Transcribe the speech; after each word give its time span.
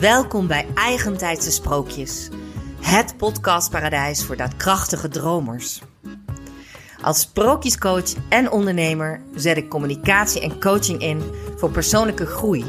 Welkom 0.00 0.46
bij 0.46 0.66
Eigentijdse 0.74 1.50
Sprookjes, 1.50 2.28
het 2.80 3.16
podcastparadijs 3.16 4.24
voor 4.24 4.36
daadkrachtige 4.36 5.08
dromers. 5.08 5.82
Als 7.02 7.20
sprookjescoach 7.20 8.14
en 8.28 8.50
ondernemer 8.50 9.20
zet 9.34 9.56
ik 9.56 9.68
communicatie 9.68 10.40
en 10.40 10.60
coaching 10.60 11.00
in 11.00 11.22
voor 11.56 11.70
persoonlijke 11.70 12.26
groei. 12.26 12.64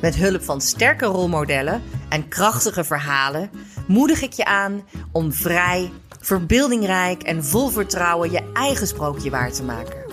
Met 0.00 0.14
hulp 0.14 0.42
van 0.42 0.60
sterke 0.60 1.04
rolmodellen 1.04 1.82
en 2.08 2.28
krachtige 2.28 2.84
verhalen 2.84 3.50
moedig 3.86 4.22
ik 4.22 4.32
je 4.32 4.44
aan 4.44 4.82
om 5.12 5.32
vrij, 5.32 5.92
verbeeldingrijk 6.20 7.22
en 7.22 7.44
vol 7.44 7.68
vertrouwen 7.68 8.30
je 8.30 8.50
eigen 8.52 8.86
sprookje 8.86 9.30
waar 9.30 9.52
te 9.52 9.62
maken. 9.64 10.04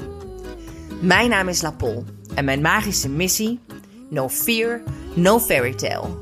Mijn 1.02 1.30
naam 1.30 1.48
is 1.48 1.62
Lapol 1.62 2.06
en 2.36 2.46
mijn 2.46 2.62
magische 2.62 3.10
missie: 3.10 3.60
No 4.10 4.30
fear, 4.30 4.82
no 5.16 5.40
fairy 5.40 5.74
tale. 5.74 6.18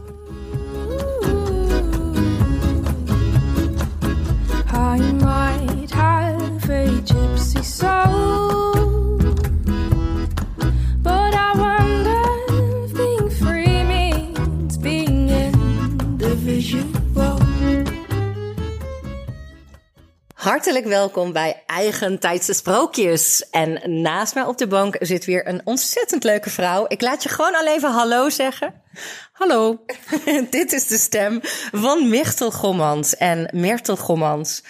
I 4.67 4.97
might 5.13 5.91
have 5.91 6.70
a 6.70 6.88
gypsy 7.02 7.63
soul, 7.63 8.78
Hartelijk 20.39 20.85
welkom 20.85 21.31
bij 21.34 21.63
Eigentijdse 21.66 22.53
Sprookjes. 22.53 23.49
En 23.49 24.02
naast 24.02 24.34
mij 24.34 24.43
op 24.43 24.57
de 24.57 24.67
bank 24.67 24.95
zit 24.99 25.25
weer 25.25 25.47
een 25.47 25.61
ontzettend 25.63 26.23
leuke 26.23 26.49
vrouw. 26.49 26.85
Ik 26.88 27.02
laat 27.02 27.23
je 27.23 27.30
gewoon 27.30 27.55
al 27.55 27.67
even 27.67 27.91
hallo 27.91 28.30
zeggen. 28.30 28.73
Hallo. 29.31 29.86
Dit 30.50 30.72
is 30.73 30.88
de 30.88 30.97
stem 30.97 31.39
van 31.72 32.09
Myrtel 32.09 32.52
Gommans. 32.52 33.17
En 33.17 33.50
Myrtel 33.53 33.97
Gommans 33.97 34.63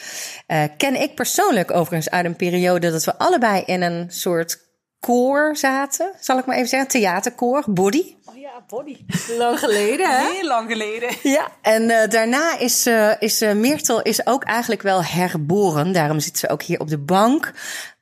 eh, 0.47 0.63
ken 0.77 1.01
ik 1.01 1.15
persoonlijk 1.15 1.71
overigens 1.71 2.09
uit 2.09 2.25
een 2.25 2.35
periode 2.35 2.91
dat 2.91 3.03
we 3.03 3.17
allebei 3.17 3.63
in 3.65 3.81
een 3.81 4.05
soort 4.11 4.68
koor 4.99 5.55
zaten. 5.55 6.11
Zal 6.19 6.37
ik 6.37 6.45
maar 6.45 6.55
even 6.55 6.69
zeggen, 6.69 6.89
theaterkoor, 6.89 7.63
body. 7.67 8.15
Oh 8.25 8.37
ja, 8.37 8.63
body. 8.67 8.97
Lang 9.37 9.59
geleden, 9.59 10.09
hè? 10.09 10.31
Heel 10.33 10.47
lang 10.47 10.71
geleden. 10.71 11.09
Ja, 11.23 11.47
en 11.61 11.89
eh, 11.89 12.09
daarna 12.09 12.57
is, 12.57 12.85
eh 12.85 13.11
is 13.19 13.41
uh, 13.41 13.53
Myrtle 13.53 14.03
is 14.03 14.27
ook 14.27 14.43
eigenlijk 14.43 14.81
wel 14.81 15.03
herboren. 15.03 15.91
Daarom 15.91 16.19
zit 16.19 16.37
ze 16.37 16.49
ook 16.49 16.61
hier 16.61 16.79
op 16.79 16.87
de 16.87 16.97
bank 16.97 17.53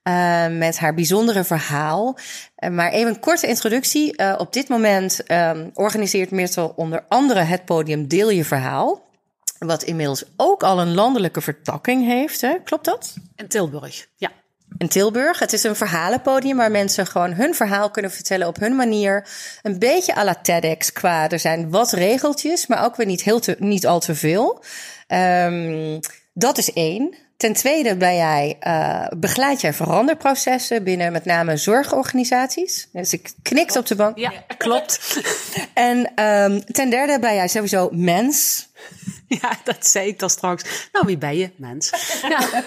uh, 0.08 0.48
met 0.48 0.78
haar 0.80 0.94
bijzondere 0.94 1.44
verhaal. 1.44 2.18
Uh, 2.59 2.70
maar 2.70 2.92
even 2.92 3.09
een 3.09 3.20
korte 3.20 3.48
introductie. 3.48 4.22
Uh, 4.22 4.36
op 4.38 4.53
dit 4.53 4.68
moment 4.68 5.31
um, 5.31 5.72
organiseert 5.73 6.31
Myrtle 6.31 6.75
onder 6.75 7.06
andere 7.08 7.40
het 7.40 7.66
podium 7.66 8.08
Deel 8.08 8.30
je 8.30 8.45
verhaal. 8.45 9.06
Wat 9.58 9.84
inmiddels 9.84 10.23
ook 10.38 10.64
al 10.64 10.80
een 10.80 10.94
landelijke 10.94 11.42
vertakking 11.42 12.06
heeft. 12.06 12.42
Hè? 12.42 12.58
Klopt 12.64 12.86
dat? 12.86 13.16
In 13.36 13.48
Tilburg, 13.48 14.08
ja. 14.16 14.31
In 14.77 14.87
Tilburg. 14.87 15.39
Het 15.39 15.53
is 15.53 15.63
een 15.63 15.75
verhalenpodium 15.75 16.57
waar 16.57 16.71
mensen 16.71 17.07
gewoon 17.07 17.33
hun 17.33 17.55
verhaal 17.55 17.91
kunnen 17.91 18.11
vertellen 18.11 18.47
op 18.47 18.59
hun 18.59 18.75
manier. 18.75 19.27
Een 19.61 19.79
beetje 19.79 20.15
à 20.15 20.23
la 20.23 20.35
TEDx 20.35 20.91
qua, 20.91 21.29
er 21.29 21.39
zijn 21.39 21.69
wat 21.69 21.91
regeltjes, 21.91 22.67
maar 22.67 22.83
ook 22.85 22.95
weer 22.95 23.05
niet, 23.05 23.23
heel 23.23 23.39
te, 23.39 23.55
niet 23.59 23.88
al 23.88 23.99
te 23.99 24.15
veel. 24.15 24.63
Um, 25.07 25.99
dat 26.33 26.57
is 26.57 26.73
één. 26.73 27.15
Ten 27.38 27.53
tweede 27.53 27.97
ben 27.97 28.15
jij, 28.15 28.57
uh, 28.67 29.07
begeleid 29.17 29.61
jij 29.61 29.73
veranderprocessen 29.73 30.83
binnen 30.83 31.11
met 31.11 31.25
name 31.25 31.57
zorgorganisaties. 31.57 32.88
Dus 32.91 33.13
ik 33.13 33.31
knikt 33.41 33.75
op 33.75 33.85
de 33.85 33.95
bank. 33.95 34.17
Ja, 34.17 34.31
klopt. 34.57 35.21
en 35.73 36.23
um, 36.23 36.65
ten 36.65 36.89
derde 36.89 37.19
ben 37.19 37.35
jij 37.35 37.47
sowieso 37.47 37.89
mens. 37.91 38.66
Ja, 39.42 39.57
dat 39.63 39.88
zei 39.88 40.07
ik 40.07 40.19
dan 40.19 40.29
straks. 40.29 40.90
Nou, 40.91 41.06
wie 41.06 41.18
ben 41.18 41.38
je, 41.38 41.50
mens? 41.56 41.91
Ja. 42.29 42.63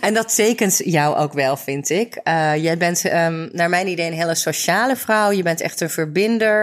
en 0.00 0.14
dat 0.14 0.34
tekent 0.34 0.80
jou 0.84 1.16
ook 1.16 1.32
wel, 1.32 1.56
vind 1.56 1.90
ik. 1.90 2.20
Uh, 2.24 2.56
jij 2.56 2.76
bent, 2.76 3.04
um, 3.04 3.48
naar 3.52 3.68
mijn 3.68 3.88
idee, 3.88 4.06
een 4.06 4.12
hele 4.12 4.34
sociale 4.34 4.96
vrouw. 4.96 5.30
Je 5.30 5.42
bent 5.42 5.60
echt 5.60 5.80
een 5.80 5.90
verbinder. 5.90 6.62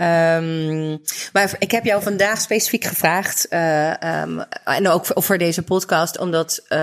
Um, 0.00 1.00
maar 1.32 1.50
ik 1.58 1.70
heb 1.70 1.84
jou 1.84 2.02
vandaag 2.02 2.40
specifiek 2.40 2.84
gevraagd, 2.84 3.46
uh, 3.50 4.22
um, 4.22 4.44
en 4.64 4.88
ook 4.88 5.04
voor 5.06 5.38
deze 5.38 5.62
podcast, 5.62 6.18
omdat 6.18 6.64
uh, 6.68 6.78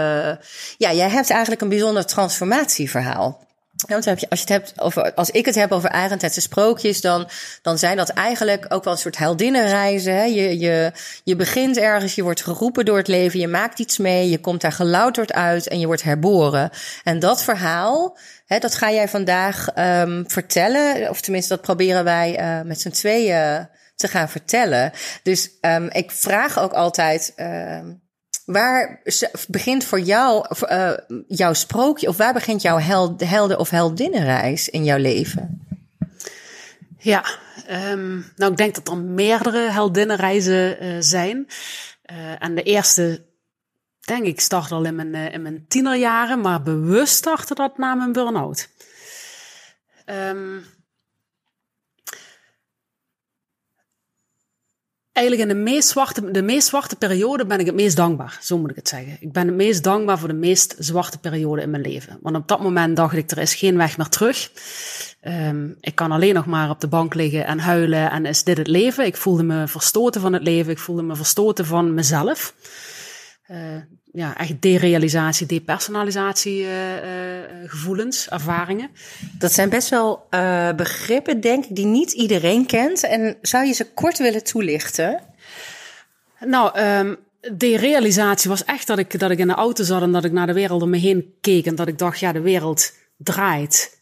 ja, 0.78 0.94
jij 0.94 1.10
hebt 1.10 1.30
eigenlijk 1.30 1.62
een 1.62 1.70
bijzonder 1.70 2.06
transformatieverhaal. 2.06 3.53
Ja, 3.76 4.00
want 4.00 4.08
als, 4.08 4.20
je 4.20 4.28
het 4.30 4.50
hebt 4.50 4.74
over, 4.80 5.14
als 5.14 5.30
ik 5.30 5.46
het 5.46 5.56
heb 5.56 5.72
over 5.72 5.90
eigentijdse 5.90 6.42
sprookjes, 6.42 7.02
dan, 7.02 7.30
dan 7.62 7.78
zijn 7.78 7.98
dat 7.98 8.10
eigenlijk 8.10 8.66
ook 8.70 8.84
wel 8.84 8.94
een 8.94 9.00
soort 9.00 9.18
heldinnenreizen. 9.18 10.16
Hè? 10.16 10.24
Je, 10.24 10.60
je, 10.60 10.92
je 11.24 11.36
begint 11.36 11.78
ergens, 11.78 12.16
je 12.16 12.24
wordt 12.24 12.44
geroepen 12.44 12.86
door 12.86 12.98
het 12.98 13.08
leven, 13.08 13.40
je 13.40 13.48
maakt 13.48 13.80
iets 13.80 13.98
mee, 13.98 14.30
je 14.30 14.40
komt 14.40 14.62
daar 14.62 14.72
gelouterd 14.72 15.34
uit 15.34 15.68
en 15.68 15.80
je 15.80 15.86
wordt 15.86 16.04
herboren. 16.04 16.70
En 17.04 17.20
dat 17.20 17.44
verhaal, 17.44 18.18
hè, 18.46 18.60
dat 18.60 18.76
ga 18.76 18.92
jij 18.92 19.08
vandaag 19.08 19.68
um, 19.78 20.24
vertellen, 20.28 21.10
of 21.10 21.22
tenminste 21.22 21.54
dat 21.54 21.64
proberen 21.64 22.04
wij 22.04 22.40
uh, 22.40 22.66
met 22.66 22.82
z'n 22.82 22.90
tweeën 22.90 23.70
te 23.96 24.08
gaan 24.08 24.30
vertellen. 24.30 24.92
Dus 25.24 25.50
um, 25.62 25.90
ik 25.92 26.12
vraag 26.12 26.60
ook 26.60 26.74
altijd... 26.74 27.34
Uh, 27.38 27.80
Waar 28.46 29.02
begint 29.48 29.84
voor 29.84 30.00
jou 30.00 30.46
uh, 30.72 30.92
jouw 31.28 31.54
sprookje, 31.54 32.08
of 32.08 32.18
waar 32.18 32.34
begint 32.34 32.62
jouw 32.62 32.78
held, 32.80 33.30
helden- 33.30 33.60
of 33.60 33.70
heldinnenreis 33.70 34.70
in 34.70 34.84
jouw 34.84 34.98
leven? 34.98 35.68
Ja, 36.98 37.26
um, 37.70 38.32
nou 38.36 38.52
ik 38.52 38.58
denk 38.58 38.76
dat 38.76 38.88
er 38.88 38.98
meerdere 38.98 39.72
heldinnenreizen 39.72 40.84
uh, 40.84 40.96
zijn. 41.00 41.48
Uh, 42.12 42.44
en 42.44 42.56
de 42.56 42.64
eerste, 42.64 43.26
denk 44.00 44.26
ik, 44.26 44.40
start 44.40 44.72
al 44.72 44.84
in 44.84 44.96
mijn, 44.96 45.16
in 45.16 45.42
mijn 45.42 45.66
tienerjaren, 45.68 46.42
maar 46.42 46.62
bewust 46.62 47.16
startte 47.16 47.54
dat 47.54 47.78
na 47.78 47.96
mijn 47.96 48.12
burn-out. 48.12 48.70
Um, 50.06 50.66
Eigenlijk 55.14 55.50
in 55.50 55.56
de 55.58 55.64
meest, 55.64 55.88
zwarte, 55.90 56.32
de 56.32 56.42
meest 56.42 56.68
zwarte 56.68 56.96
periode 56.96 57.46
ben 57.46 57.60
ik 57.60 57.66
het 57.66 57.76
meest 57.76 57.96
dankbaar. 57.96 58.38
Zo 58.42 58.58
moet 58.58 58.70
ik 58.70 58.76
het 58.76 58.88
zeggen. 58.88 59.18
Ik 59.20 59.32
ben 59.32 59.48
het 59.48 59.56
meest 59.56 59.84
dankbaar 59.84 60.20
voor 60.20 60.28
de 60.28 60.34
meest 60.34 60.76
zwarte 60.78 61.20
periode 61.20 61.62
in 61.62 61.70
mijn 61.70 61.84
leven. 61.84 62.18
Want 62.22 62.36
op 62.36 62.48
dat 62.48 62.62
moment 62.62 62.96
dacht 62.96 63.16
ik, 63.16 63.32
er 63.32 63.38
is 63.38 63.56
geen 63.56 63.78
weg 63.78 63.98
meer 63.98 64.10
terug. 64.10 64.52
Um, 65.28 65.78
ik 65.80 65.96
kan 65.96 66.12
alleen 66.12 66.34
nog 66.34 66.46
maar 66.46 66.70
op 66.70 66.82
de 66.82 66.88
bank 66.88 67.14
liggen 67.14 67.46
en 67.46 67.60
huilen 67.60 68.12
en 68.12 68.26
is 68.26 68.44
dit 68.44 68.58
het 68.58 68.68
leven? 68.68 69.06
Ik 69.06 69.16
voelde 69.16 69.44
me 69.44 69.68
verstoten 69.68 70.22
van 70.22 70.34
het 70.34 70.44
leven. 70.44 70.72
Ik 70.72 70.80
voelde 70.80 71.04
me 71.04 71.16
verstoten 71.16 71.66
van 71.66 71.94
mezelf. 71.94 72.54
Uh, 73.52 73.58
ja, 74.16 74.38
echt 74.38 74.62
derealisatie, 74.62 75.48
depersonalisatie 75.48 76.62
uh, 76.62 76.96
uh, 76.96 77.00
gevoelens, 77.66 78.30
ervaringen. 78.30 78.90
Dat 79.38 79.52
zijn 79.52 79.70
best 79.70 79.90
wel 79.90 80.28
uh, 80.30 80.74
begrippen, 80.74 81.42
denk 81.42 81.66
ik, 81.66 81.76
die 81.76 81.86
niet 81.86 82.12
iedereen 82.12 82.66
kent. 82.66 83.04
En 83.04 83.38
zou 83.42 83.66
je 83.66 83.74
ze 83.74 83.94
kort 83.94 84.18
willen 84.18 84.44
toelichten? 84.44 85.22
Nou, 86.40 86.80
um, 86.80 87.18
derealisatie 87.58 88.50
was 88.50 88.66
echt 88.66 88.88
dat 88.88 88.98
ik, 88.98 89.20
dat 89.20 89.32
ik 89.32 89.40
in 89.40 89.48
de 89.48 89.54
auto 89.54 89.84
zat 89.84 90.02
en 90.02 90.12
dat 90.12 90.26
ik 90.26 90.32
naar 90.32 90.48
de 90.48 90.54
wereld 90.54 90.82
om 90.82 90.90
me 90.90 90.98
heen 90.98 91.34
keek. 91.42 91.66
En 91.66 91.76
dat 91.76 91.88
ik 91.88 91.98
dacht, 91.98 92.20
ja, 92.20 92.32
de 92.32 92.42
wereld 92.42 92.94
draait. 93.18 94.02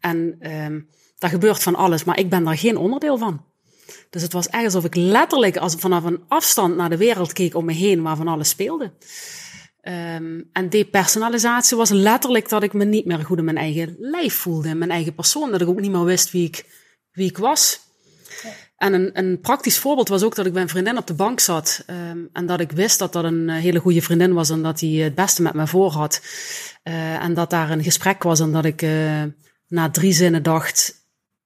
en 0.00 0.36
um, 0.40 0.88
daar 1.18 1.30
gebeurt 1.30 1.62
van 1.62 1.74
alles, 1.74 2.04
maar 2.04 2.18
ik 2.18 2.30
ben 2.30 2.44
daar 2.44 2.58
geen 2.58 2.76
onderdeel 2.76 3.18
van. 3.18 3.44
Dus 4.10 4.22
het 4.22 4.32
was 4.32 4.48
echt 4.48 4.64
alsof 4.64 4.84
ik 4.84 4.94
letterlijk 4.94 5.56
als 5.56 5.74
vanaf 5.74 6.04
een 6.04 6.22
afstand 6.28 6.76
naar 6.76 6.90
de 6.90 6.96
wereld 6.96 7.32
keek 7.32 7.54
om 7.54 7.64
me 7.64 7.72
heen, 7.72 8.02
waar 8.02 8.16
van 8.16 8.28
alles 8.28 8.48
speelde. 8.48 8.92
Um, 9.82 10.48
en 10.52 10.68
depersonalisatie 10.68 11.76
was 11.76 11.90
letterlijk 11.90 12.48
dat 12.48 12.62
ik 12.62 12.72
me 12.72 12.84
niet 12.84 13.04
meer 13.04 13.18
goed 13.18 13.38
in 13.38 13.44
mijn 13.44 13.56
eigen 13.56 13.96
lijf 13.98 14.34
voelde, 14.34 14.68
in 14.68 14.78
mijn 14.78 14.90
eigen 14.90 15.14
persoon, 15.14 15.50
dat 15.50 15.60
ik 15.60 15.68
ook 15.68 15.80
niet 15.80 15.90
meer 15.90 16.04
wist 16.04 16.30
wie 16.30 16.46
ik, 16.46 16.64
wie 17.12 17.28
ik 17.28 17.38
was. 17.38 17.80
En 18.76 18.92
een, 18.92 19.10
een 19.12 19.40
praktisch 19.40 19.78
voorbeeld 19.78 20.08
was 20.08 20.22
ook 20.22 20.34
dat 20.34 20.46
ik 20.46 20.52
bij 20.52 20.62
een 20.62 20.68
vriendin 20.68 20.98
op 20.98 21.06
de 21.06 21.14
bank 21.14 21.40
zat 21.40 21.84
um, 21.86 22.28
en 22.32 22.46
dat 22.46 22.60
ik 22.60 22.72
wist 22.72 22.98
dat 22.98 23.12
dat 23.12 23.24
een 23.24 23.48
hele 23.48 23.78
goede 23.78 24.02
vriendin 24.02 24.32
was 24.32 24.50
en 24.50 24.62
dat 24.62 24.80
hij 24.80 24.90
het 24.90 25.14
beste 25.14 25.42
met 25.42 25.54
me 25.54 25.66
voor 25.66 25.90
had. 25.90 26.20
Uh, 26.84 27.22
en 27.22 27.34
dat 27.34 27.50
daar 27.50 27.70
een 27.70 27.82
gesprek 27.82 28.22
was 28.22 28.40
en 28.40 28.52
dat 28.52 28.64
ik 28.64 28.82
uh, 28.82 29.22
na 29.68 29.90
drie 29.90 30.12
zinnen 30.12 30.42
dacht, 30.42 30.94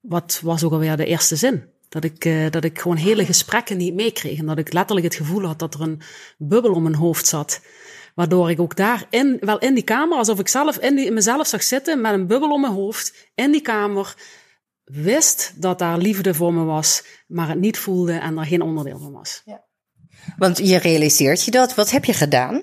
wat 0.00 0.40
was 0.42 0.64
ook 0.64 0.72
alweer 0.72 0.96
de 0.96 1.06
eerste 1.06 1.36
zin? 1.36 1.64
Dat 1.88 2.04
ik, 2.04 2.24
uh, 2.24 2.50
dat 2.50 2.64
ik 2.64 2.78
gewoon 2.78 2.96
hele 2.96 3.24
gesprekken 3.24 3.76
niet 3.76 3.94
meekreeg. 3.94 4.38
En 4.38 4.46
dat 4.46 4.58
ik 4.58 4.72
letterlijk 4.72 5.06
het 5.06 5.16
gevoel 5.16 5.44
had 5.44 5.58
dat 5.58 5.74
er 5.74 5.80
een 5.80 6.00
bubbel 6.38 6.72
om 6.72 6.82
mijn 6.82 6.94
hoofd 6.94 7.26
zat. 7.26 7.60
Waardoor 8.14 8.50
ik 8.50 8.60
ook 8.60 8.76
daar 8.76 9.06
in, 9.10 9.36
wel 9.40 9.58
in 9.58 9.74
die 9.74 9.84
kamer, 9.84 10.18
alsof 10.18 10.38
ik 10.38 10.48
zelf 10.48 10.78
in, 10.78 10.96
die, 10.96 11.06
in 11.06 11.14
mezelf 11.14 11.46
zag 11.46 11.62
zitten 11.62 12.00
met 12.00 12.12
een 12.12 12.26
bubbel 12.26 12.50
om 12.50 12.60
mijn 12.60 12.72
hoofd, 12.72 13.30
in 13.34 13.52
die 13.52 13.60
kamer, 13.60 14.14
wist 14.84 15.52
dat 15.56 15.78
daar 15.78 15.98
liefde 15.98 16.34
voor 16.34 16.54
me 16.54 16.64
was, 16.64 17.04
maar 17.26 17.48
het 17.48 17.58
niet 17.58 17.78
voelde 17.78 18.12
en 18.12 18.38
er 18.38 18.46
geen 18.46 18.62
onderdeel 18.62 18.98
van 18.98 19.12
was. 19.12 19.42
Ja. 19.44 19.66
Want 20.36 20.58
je 20.58 20.76
realiseert 20.76 21.44
je 21.44 21.50
dat. 21.50 21.74
Wat 21.74 21.90
heb 21.90 22.04
je 22.04 22.12
gedaan? 22.12 22.62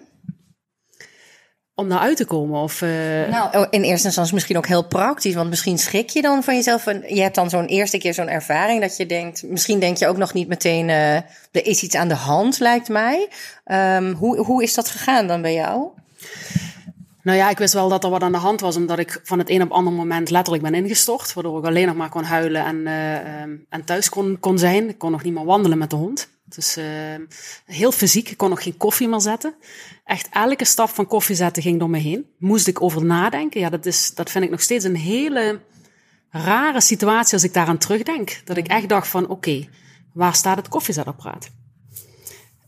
Om 1.76 1.90
daaruit 1.90 2.18
te 2.18 2.26
komen. 2.26 2.62
Of, 2.62 2.82
eh, 2.82 2.90
Nou, 3.30 3.58
oh, 3.58 3.66
in 3.70 3.82
eerste 3.82 4.06
instantie 4.06 4.34
misschien 4.34 4.58
ook 4.58 4.68
heel 4.68 4.88
praktisch. 4.88 5.34
Want 5.34 5.50
misschien 5.50 5.78
schrik 5.78 6.10
je 6.10 6.22
dan 6.22 6.44
van 6.44 6.56
jezelf. 6.56 6.88
En 6.88 7.04
je 7.16 7.22
hebt 7.22 7.36
dan 7.36 7.50
zo'n 7.50 7.66
eerste 7.66 7.98
keer 7.98 8.14
zo'n 8.14 8.30
ervaring 8.30 8.82
dat 8.82 8.98
je 8.98 9.06
denkt. 9.06 9.44
Misschien 9.44 9.80
denk 9.80 9.98
je 9.98 10.08
ook 10.08 10.18
nog 10.18 10.34
niet 10.34 10.48
meteen. 10.48 10.90
eh, 10.90 11.16
er 11.16 11.66
is 11.66 11.84
iets 11.84 11.96
aan 11.96 12.08
de 12.08 12.14
hand, 12.16 12.60
lijkt 12.60 12.90
mij. 12.90 13.28
Ehm, 13.64 14.14
hoe, 14.14 14.38
hoe 14.38 14.64
is 14.64 14.74
dat 14.74 14.90
gegaan 14.90 15.28
dan 15.28 15.42
bij 15.42 15.54
jou? 15.54 15.88
Nou 17.22 17.38
ja, 17.38 17.50
ik 17.50 17.58
wist 17.58 17.74
wel 17.74 17.90
dat 17.90 18.04
er 18.04 18.10
wat 18.10 18.22
aan 18.22 18.32
de 18.32 18.38
hand 18.38 18.62
was, 18.62 18.76
omdat 18.76 19.00
ik 19.00 19.20
van 19.24 19.40
het 19.40 19.50
een 19.50 19.62
op 19.62 19.72
ander 19.72 19.94
moment 19.94 20.30
letterlijk 20.30 20.64
ben 20.64 20.74
ingestort. 20.74 21.34
Waardoor 21.34 21.60
ik 21.60 21.66
alleen 21.66 21.88
nog 21.88 21.96
maar 21.96 22.10
kon 22.10 22.24
huilen 22.24 22.66
en, 22.66 22.88
eh, 22.88 23.16
ehm, 23.42 23.50
en 23.70 23.84
thuis 23.86 24.10
kon, 24.10 24.38
kon 24.40 24.58
zijn. 24.58 24.90
Ik 24.90 24.98
kon 24.98 25.12
nog 25.12 25.24
niet 25.24 25.34
meer 25.34 25.46
wandelen 25.46 25.78
met 25.78 25.90
de 25.90 25.96
hond. 25.96 26.28
Dus 26.56 26.78
eh, 26.78 26.86
heel 27.66 27.92
fysiek, 27.92 28.30
ik 28.30 28.38
kon 28.38 28.50
nog 28.50 28.64
geen 28.64 28.78
koffie 28.78 29.08
meer 29.08 29.22
zetten. 29.22 29.56
Echt 30.04 30.28
elke 30.32 30.66
stap 30.66 30.90
van 30.90 31.08
koffie 31.08 31.36
zetten 31.36 31.64
ging 31.64 31.80
door 31.80 31.90
me 31.90 31.98
heen. 31.98 32.26
Moest 32.38 32.68
ik 32.68 32.82
over 32.82 33.06
nadenken. 33.06 33.60
Ja, 33.60 33.70
dat, 33.70 33.86
is, 33.86 34.14
dat 34.14 34.32
vind 34.32 34.44
ik 34.44 34.50
nog 34.50 34.62
steeds 34.62 34.86
een 34.86 34.96
hele 34.96 35.62
rare 36.30 36.82
situatie 36.82 37.34
als 37.34 37.44
ik 37.44 37.54
daaraan 37.54 37.78
terugdenk. 37.78 38.42
Dat 38.44 38.58
ik 38.58 38.68
echt 38.68 38.90
dacht 38.90 39.08
van, 39.08 39.28
oké, 39.28 39.68
waar 40.14 40.36
staat 40.36 40.58
het 40.58 40.68
koffiezetapparaat? 40.68 41.50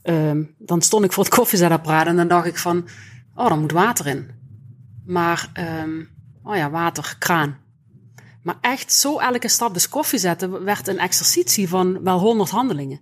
Ehm, 0.01 0.43
dan 0.57 0.81
stond 0.81 1.05
ik 1.05 1.11
voor 1.11 1.23
het 1.23 1.33
koffiezetapparaat 1.33 2.07
en 2.07 2.15
dan 2.15 2.27
dacht 2.27 2.47
ik 2.47 2.57
van, 2.57 2.87
oh, 3.35 3.47
daar 3.47 3.57
moet 3.57 3.71
water 3.71 4.07
in. 4.07 4.29
Maar, 5.05 5.49
ehm, 5.53 6.03
oh 6.43 6.55
ja, 6.55 6.69
water, 6.69 7.15
kraan. 7.19 7.57
Maar 8.47 8.57
echt 8.61 8.93
zo 8.93 9.19
elke 9.19 9.47
stap 9.47 9.73
dus 9.73 9.89
koffie 9.89 10.19
zetten 10.19 10.63
werd 10.63 10.87
een 10.87 10.99
exercitie 10.99 11.69
van 11.69 12.03
wel 12.03 12.19
honderd 12.19 12.49
handelingen. 12.49 12.99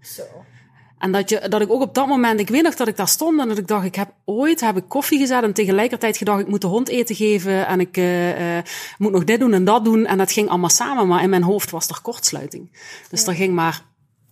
En 0.98 1.12
dat, 1.12 1.30
je, 1.30 1.48
dat 1.50 1.62
ik 1.62 1.72
ook 1.72 1.82
op 1.82 1.94
dat 1.96 2.08
moment, 2.08 2.40
ik 2.40 2.50
weet 2.50 2.64
nog 2.64 2.76
dat 2.76 2.88
ik 2.88 2.98
daar 2.98 3.08
stond 3.08 3.40
en 3.40 3.48
dat 3.48 3.58
ik 3.58 3.68
dacht, 3.68 3.86
ik 3.86 3.96
heb 3.96 4.14
ooit 4.26 4.62
heb 4.62 4.78
ik 4.78 4.84
koffie 4.88 5.20
gezet 5.20 5.44
en 5.44 5.54
tegelijkertijd 5.54 6.18
gedacht, 6.18 6.40
ik 6.40 6.48
moet 6.48 6.62
de 6.62 6.68
hond 6.68 6.90
eten 6.90 7.16
geven 7.16 7.68
en 7.68 7.80
ik 7.80 7.98
eh, 7.98 8.58
eh, 8.58 8.64
moet 8.98 9.12
nog 9.12 9.24
dit 9.24 9.40
doen 9.40 9.54
en 9.54 9.66
dat 9.66 9.84
doen. 9.84 10.06
En 10.06 10.18
dat 10.18 10.32
ging 10.32 10.50
allemaal 10.50 10.70
samen, 10.70 11.08
maar 11.08 11.24
in 11.24 11.30
mijn 11.30 11.44
hoofd 11.44 11.72
was 11.72 11.88
er 11.88 12.02
kortsluiting. 12.02 12.78
Dus 13.10 13.28
er 13.28 13.34
ging 13.34 13.54
maar 13.54 13.82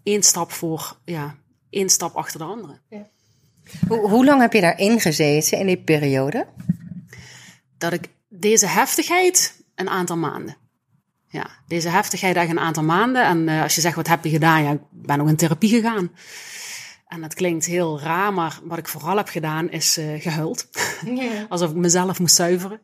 één 0.03 0.23
stap 0.23 0.51
voor, 0.51 0.97
ja, 1.05 1.35
één 1.69 1.89
stap 1.89 2.15
achter 2.15 2.39
de 2.39 2.45
andere. 2.45 2.79
Hoe, 3.87 4.09
hoe 4.09 4.25
lang 4.25 4.41
heb 4.41 4.53
je 4.53 4.61
daarin 4.61 4.99
gezeten 4.99 5.59
in 5.59 5.65
die 5.65 5.81
periode? 5.81 6.45
dat 7.83 7.93
ik 7.93 8.09
deze 8.29 8.67
heftigheid 8.67 9.63
een 9.75 9.89
aantal 9.89 10.17
maanden. 10.17 10.55
Ja, 11.27 11.47
deze 11.67 11.89
heftigheid 11.89 12.35
echt 12.35 12.49
een 12.49 12.59
aantal 12.59 12.83
maanden. 12.83 13.25
En 13.25 13.49
eh, 13.49 13.61
als 13.61 13.75
je 13.75 13.81
zegt, 13.81 13.95
wat 13.95 14.07
heb 14.07 14.23
je 14.23 14.29
gedaan? 14.29 14.63
Ja, 14.63 14.71
ik 14.71 14.79
ben 14.91 15.21
ook 15.21 15.27
in 15.27 15.35
therapie 15.35 15.69
gegaan. 15.69 16.11
En 17.13 17.21
dat 17.21 17.33
klinkt 17.33 17.65
heel 17.65 17.99
raar, 17.99 18.33
maar 18.33 18.59
wat 18.63 18.77
ik 18.77 18.87
vooral 18.87 19.17
heb 19.17 19.27
gedaan 19.27 19.71
is 19.71 19.97
eh 19.97 20.21
gehuild. 20.21 20.67
Alsof 21.49 21.69
ik 21.69 21.75
mezelf 21.75 22.19
moest 22.19 22.35
zuiveren. 22.35 22.81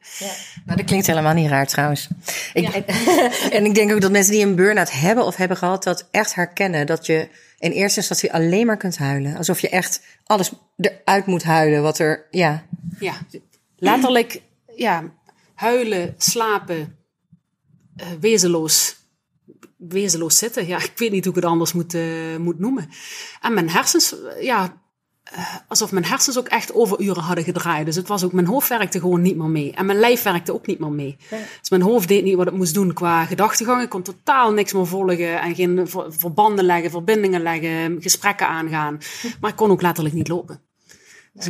Nou, 0.66 0.78
dat 0.78 0.86
klinkt 0.86 1.08
helemaal 1.08 1.34
niet 1.34 1.50
raar 1.50 1.68
trouwens. 1.68 2.08
Ik, 2.54 2.68
en 3.58 3.66
ik 3.66 3.76
denk 3.76 3.92
ook 3.92 4.02
dat 4.02 4.12
mensen 4.12 4.34
die 4.34 4.46
een 4.46 4.56
burn-out 4.56 4.92
hebben 4.92 5.26
of 5.26 5.36
hebben 5.36 5.58
gehad, 5.58 5.84
dat 5.84 6.08
echt 6.12 6.36
herkennen. 6.36 6.86
Dat 6.86 7.06
je 7.06 7.28
in 7.60 7.72
eerste 7.72 8.00
instantie 8.00 8.34
alleen 8.34 8.66
maar 8.66 8.78
kunt 8.78 8.98
huilen. 8.98 9.38
Alsof 9.38 9.60
je 9.60 9.70
echt 9.70 10.02
alles 10.26 10.52
eruit 10.78 11.26
moet 11.26 11.44
huilen 11.44 11.82
wat 11.82 12.00
er, 12.00 12.28
ja. 12.32 12.64
Ja, 13.00 13.14
letterlijk, 13.78 14.42
ja, 14.76 15.04
huilen, 15.54 16.16
slapen, 16.18 16.98
eh, 17.96 18.08
wezenloos, 18.20 18.96
wezenloos 19.78 20.38
zitten. 20.38 20.68
Ja, 20.68 20.78
ik 20.84 20.94
weet 20.96 21.12
niet 21.12 21.26
hoe 21.26 21.34
ik 21.36 21.42
het 21.42 21.52
anders 21.52 21.74
moet, 21.74 21.94
eh, 21.94 22.38
moet 22.40 22.60
noemen. 22.60 22.90
En 23.42 23.54
mijn 23.54 23.70
hersens, 23.70 24.16
ja, 24.40 24.82
eh, 25.24 25.56
alsof 25.68 25.92
mijn 25.92 26.06
hersens 26.06 26.38
ook 26.38 26.48
echt 26.48 26.74
overuren 26.74 27.24
hadden 27.24 27.44
gedraaid. 27.44 27.86
Dus 27.86 27.96
het 27.96 28.08
was 28.08 28.24
ook, 28.24 28.32
mijn 28.32 28.48
hoofd 28.48 28.70
werkte 28.70 29.00
gewoon 29.00 29.22
niet 29.22 29.38
meer 29.38 29.50
mee. 29.50 29.74
En 29.74 29.86
mijn 29.86 30.00
lijf 30.00 30.24
werkte 30.24 30.54
ook 30.54 30.66
niet 30.66 30.80
meer 30.80 30.92
mee. 30.92 31.18
Dus 31.60 31.70
mijn 31.70 31.82
hoofd 31.82 32.08
deed 32.08 32.24
niet 32.24 32.36
wat 32.36 32.46
het 32.46 32.56
moest 32.56 32.74
doen 32.74 32.94
qua 32.94 33.26
gedachtegang. 33.26 33.82
Ik 33.82 33.90
kon 33.90 34.02
totaal 34.02 34.54
niks 34.54 34.74
meer 34.74 34.88
volgen 34.88 35.42
en 35.42 35.56
geen 35.56 35.88
ver- 35.88 36.14
verbanden 36.14 36.66
leggen, 36.66 36.92
verbindingen 36.92 37.42
leggen, 37.42 38.02
gesprekken 38.02 38.48
aangaan. 38.48 38.98
Maar 39.42 39.50
ik 39.50 39.56
kon 39.56 39.72
ook 39.72 39.82
letterlijk 39.82 40.16
niet 40.16 40.28
lopen. 40.28 40.62
Dus, 41.34 41.50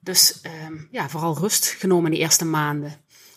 dus 0.00 0.40
ehm, 0.40 0.74
ja, 0.90 1.08
vooral 1.08 1.38
rust 1.38 1.66
genomen 1.66 2.04
in 2.04 2.10
die 2.10 2.20
eerste 2.20 2.44
maanden. 2.44 2.94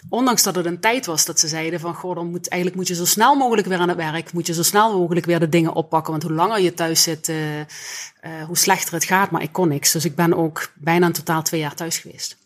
Ondanks 0.10 0.44
dat 0.44 0.56
het 0.56 0.66
een 0.66 0.80
tijd 0.80 1.06
was 1.06 1.26
dat 1.26 1.40
ze 1.40 1.48
zeiden 1.48 1.80
van... 1.80 1.96
Goh, 1.96 2.16
dan 2.16 2.30
moet, 2.30 2.48
eigenlijk 2.48 2.82
moet 2.82 2.90
je 2.90 2.96
zo 2.96 3.06
snel 3.06 3.36
mogelijk 3.36 3.68
weer 3.68 3.78
aan 3.78 3.88
het 3.88 3.98
werk. 3.98 4.34
Moet 4.34 4.48
je 4.48 4.54
zo 4.54 4.64
snel 4.64 5.00
mogelijk 5.00 5.26
weer 5.26 5.40
de 5.40 5.50
dingen 5.50 5.74
oppakken. 5.74 6.12
Want 6.12 6.24
hoe 6.24 6.34
langer 6.34 6.60
je 6.60 6.74
thuis 6.74 7.04
zit, 7.04 7.30
eh, 7.30 8.44
hoe 8.48 8.58
slechter 8.58 8.94
het 8.94 9.04
gaat. 9.04 9.32
Maar 9.32 9.42
ik 9.42 9.52
kon 9.52 9.68
niks. 9.68 9.92
Dus 9.92 10.06
ik 10.06 10.16
ben 10.16 10.34
ook 10.34 10.72
bijna 10.76 11.06
in 11.06 11.14
totaal 11.14 11.44
twee 11.44 11.60
jaar 11.60 11.76
thuis 11.76 11.98
geweest. 11.98 12.38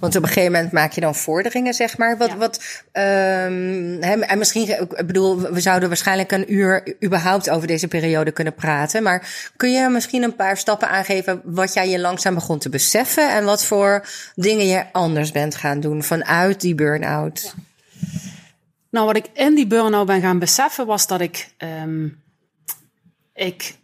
Want 0.00 0.16
op 0.16 0.22
een 0.22 0.28
gegeven 0.28 0.52
moment 0.52 0.72
maak 0.72 0.92
je 0.92 1.00
dan 1.00 1.14
vorderingen, 1.14 1.74
zeg 1.74 1.98
maar. 1.98 2.16
Wat, 2.16 2.28
Ja. 2.28 2.36
wat, 2.36 2.82
ehm, 2.92 4.02
en 4.22 4.38
misschien, 4.38 4.68
ik 4.96 5.06
bedoel, 5.06 5.40
we 5.40 5.60
zouden 5.60 5.88
waarschijnlijk 5.88 6.32
een 6.32 6.52
uur 6.52 6.96
überhaupt 7.04 7.50
over 7.50 7.66
deze 7.66 7.88
periode 7.88 8.30
kunnen 8.32 8.54
praten. 8.54 9.02
Maar 9.02 9.50
kun 9.56 9.72
je 9.72 9.88
misschien 9.88 10.22
een 10.22 10.36
paar 10.36 10.56
stappen 10.56 10.88
aangeven 10.88 11.40
wat 11.44 11.74
jij 11.74 11.88
je 11.88 12.00
langzaam 12.00 12.34
begon 12.34 12.58
te 12.58 12.68
beseffen 12.68 13.30
en 13.30 13.44
wat 13.44 13.64
voor 13.64 14.06
dingen 14.34 14.66
je 14.66 14.84
anders 14.92 15.32
bent 15.32 15.54
gaan 15.54 15.80
doen 15.80 16.02
vanuit 16.02 16.60
die 16.60 16.74
burn-out? 16.74 17.54
Nou, 18.90 19.06
wat 19.06 19.16
ik 19.16 19.26
in 19.32 19.54
die 19.54 19.66
burn-out 19.66 20.06
ben 20.06 20.20
gaan 20.20 20.38
beseffen 20.38 20.86
was 20.86 21.06
dat 21.06 21.20
ik... 21.20 21.48
ehm, 21.56 22.08
ik 23.34 23.74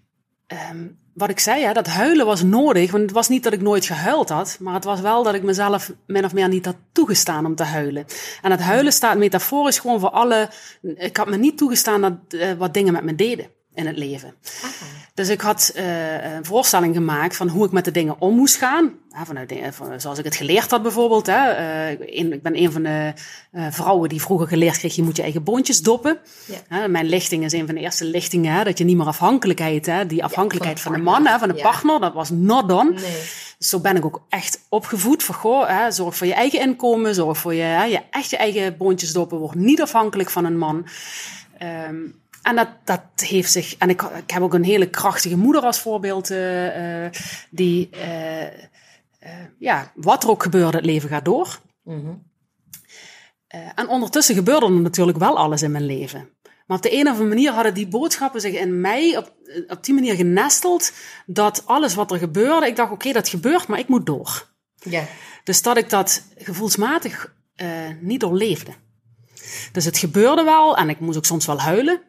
ehm, 0.46 0.84
wat 1.16 1.30
ik 1.30 1.38
zei, 1.38 1.64
hè, 1.64 1.72
dat 1.72 1.86
huilen 1.86 2.26
was 2.26 2.42
nodig. 2.42 2.90
Want 2.90 3.02
het 3.02 3.12
was 3.12 3.28
niet 3.28 3.42
dat 3.42 3.52
ik 3.52 3.60
nooit 3.60 3.86
gehuild 3.86 4.28
had. 4.28 4.56
Maar 4.60 4.74
het 4.74 4.84
was 4.84 5.00
wel 5.00 5.22
dat 5.22 5.34
ik 5.34 5.42
mezelf 5.42 5.92
min 6.06 6.24
of 6.24 6.32
meer 6.32 6.48
niet 6.48 6.64
had 6.64 6.76
toegestaan 6.92 7.46
om 7.46 7.54
te 7.54 7.62
huilen. 7.62 8.04
En 8.42 8.50
het 8.50 8.60
huilen 8.60 8.92
staat 8.92 9.18
metaforisch 9.18 9.78
gewoon 9.78 10.00
voor 10.00 10.10
alle... 10.10 10.48
Ik 10.82 11.16
had 11.16 11.28
me 11.28 11.36
niet 11.36 11.58
toegestaan 11.58 12.00
dat 12.00 12.40
eh, 12.40 12.52
wat 12.52 12.74
dingen 12.74 12.92
met 12.92 13.04
me 13.04 13.14
deden 13.14 13.55
in 13.76 13.86
het 13.86 13.96
leven. 13.96 14.34
Dus 15.14 15.28
ik 15.28 15.40
had 15.40 15.72
eh, 15.74 16.34
een 16.34 16.44
voorstelling 16.44 16.94
gemaakt 16.94 17.36
van 17.36 17.48
hoe 17.48 17.66
ik 17.66 17.72
met 17.72 17.84
de 17.84 17.90
dingen 17.90 18.16
om 18.20 18.34
moest 18.34 18.56
gaan. 18.56 18.92
Ja, 19.10 19.24
vanuit 19.24 19.48
dingen, 19.48 19.74
van, 19.74 20.00
zoals 20.00 20.18
ik 20.18 20.24
het 20.24 20.36
geleerd 20.36 20.70
had 20.70 20.82
bijvoorbeeld. 20.82 21.26
Hè. 21.26 21.50
Eh, 21.50 21.90
ik- 21.90 21.98
een- 22.00 22.32
ik 22.32 22.42
ben 22.42 22.56
een 22.62 22.72
van 22.72 22.82
de 22.82 23.12
eh, 23.52 23.66
vrouwen 23.70 24.08
die 24.08 24.20
vroeger 24.20 24.48
geleerd 24.48 24.78
kreeg... 24.78 24.94
je 24.96 25.02
moet 25.02 25.16
je 25.16 25.22
eigen 25.22 25.42
boontjes 25.42 25.80
doppen. 25.82 26.18
Hè, 26.68 26.88
mijn 26.88 27.06
lichting 27.06 27.44
is 27.44 27.52
een 27.52 27.66
van 27.66 27.74
de 27.74 27.80
eerste 27.80 28.04
lichtingen. 28.04 28.52
Hè, 28.54 28.64
dat 28.64 28.78
je 28.78 28.84
niet 28.84 28.96
meer 28.96 29.06
afhankelijkheid... 29.06 29.86
Hè, 29.86 30.06
die 30.06 30.24
afhankelijkheid 30.24 30.80
van 30.80 30.92
de, 30.92 30.98
man, 30.98 31.26
hè, 31.26 31.38
van 31.38 31.48
de 31.48 31.54
Ja. 31.56 31.62
partner... 31.62 32.00
dat 32.00 32.12
was 32.14 32.30
not 32.30 32.68
done. 32.68 32.90
Nee. 32.92 33.22
Zo 33.58 33.80
ben 33.80 33.96
ik 33.96 34.04
ook 34.04 34.22
echt 34.28 34.60
opgevoed. 34.68 35.22
Van, 35.22 35.34
goh, 35.34 35.68
hè, 35.68 35.90
zorg 35.90 36.16
voor 36.16 36.26
je 36.26 36.34
eigen 36.34 36.60
inkomen. 36.60 37.14
Zorg 37.14 37.38
voor 37.38 37.54
je, 37.54 37.62
hè, 37.62 37.84
je 37.84 38.00
echt 38.10 38.30
je 38.30 38.36
eigen 38.36 38.76
boontjes 38.76 39.12
doppen. 39.12 39.38
Word 39.38 39.54
niet 39.54 39.82
afhankelijk 39.82 40.30
van 40.30 40.44
een 40.44 40.58
man. 40.58 40.86
Ehm, 41.58 41.94
en 42.46 42.56
dat, 42.56 42.68
dat 42.84 43.00
heeft 43.16 43.52
zich. 43.52 43.76
En 43.76 43.88
ik, 43.88 44.02
ik 44.02 44.30
heb 44.30 44.42
ook 44.42 44.54
een 44.54 44.64
hele 44.64 44.90
krachtige 44.90 45.36
moeder 45.36 45.62
als 45.62 45.80
voorbeeld. 45.80 46.30
eh, 46.30 47.04
eh, 47.04 47.12
die. 47.50 47.88
eh, 47.90 49.30
ja, 49.58 49.92
wat 49.94 50.22
er 50.22 50.30
ook 50.30 50.42
gebeurde, 50.42 50.76
het 50.76 50.86
leven 50.86 51.08
gaat 51.08 51.24
door. 51.24 51.58
Eh, 53.46 53.60
en 53.74 53.88
ondertussen 53.88 54.34
gebeurde 54.34 54.66
er 54.66 54.72
natuurlijk 54.72 55.18
wel 55.18 55.36
alles 55.38 55.62
in 55.62 55.70
mijn 55.70 55.86
leven. 55.86 56.28
Maar 56.66 56.76
op 56.76 56.82
de 56.82 56.92
een 56.92 57.06
of 57.06 57.12
andere 57.12 57.28
manier 57.28 57.52
hadden 57.52 57.74
die 57.74 57.88
boodschappen 57.88 58.40
zich 58.40 58.54
in 58.54 58.80
mij 58.80 59.16
op, 59.16 59.32
op 59.68 59.84
die 59.84 59.94
manier 59.94 60.14
genesteld. 60.14 60.92
Dat 61.26 61.62
alles 61.66 61.94
wat 61.94 62.10
er 62.10 62.18
gebeurde, 62.18 62.66
ik 62.66 62.76
dacht: 62.76 62.92
oké, 62.92 63.12
dat 63.12 63.28
gebeurt, 63.28 63.66
maar 63.66 63.78
ik 63.78 63.88
moet 63.88 64.06
door. 64.06 64.48
Ja. 64.76 65.04
Dus 65.44 65.62
dat 65.62 65.76
ik 65.76 65.90
dat 65.90 66.22
gevoelsmatig 66.36 67.34
niet 68.00 68.20
doorleefde. 68.20 68.70
Dus 69.72 69.84
het 69.84 69.98
gebeurde 69.98 70.42
wel 70.42 70.76
en 70.76 70.88
ik 70.88 71.00
moest 71.00 71.16
ook 71.16 71.24
soms 71.24 71.46
wel 71.46 71.60
huilen. 71.60 72.00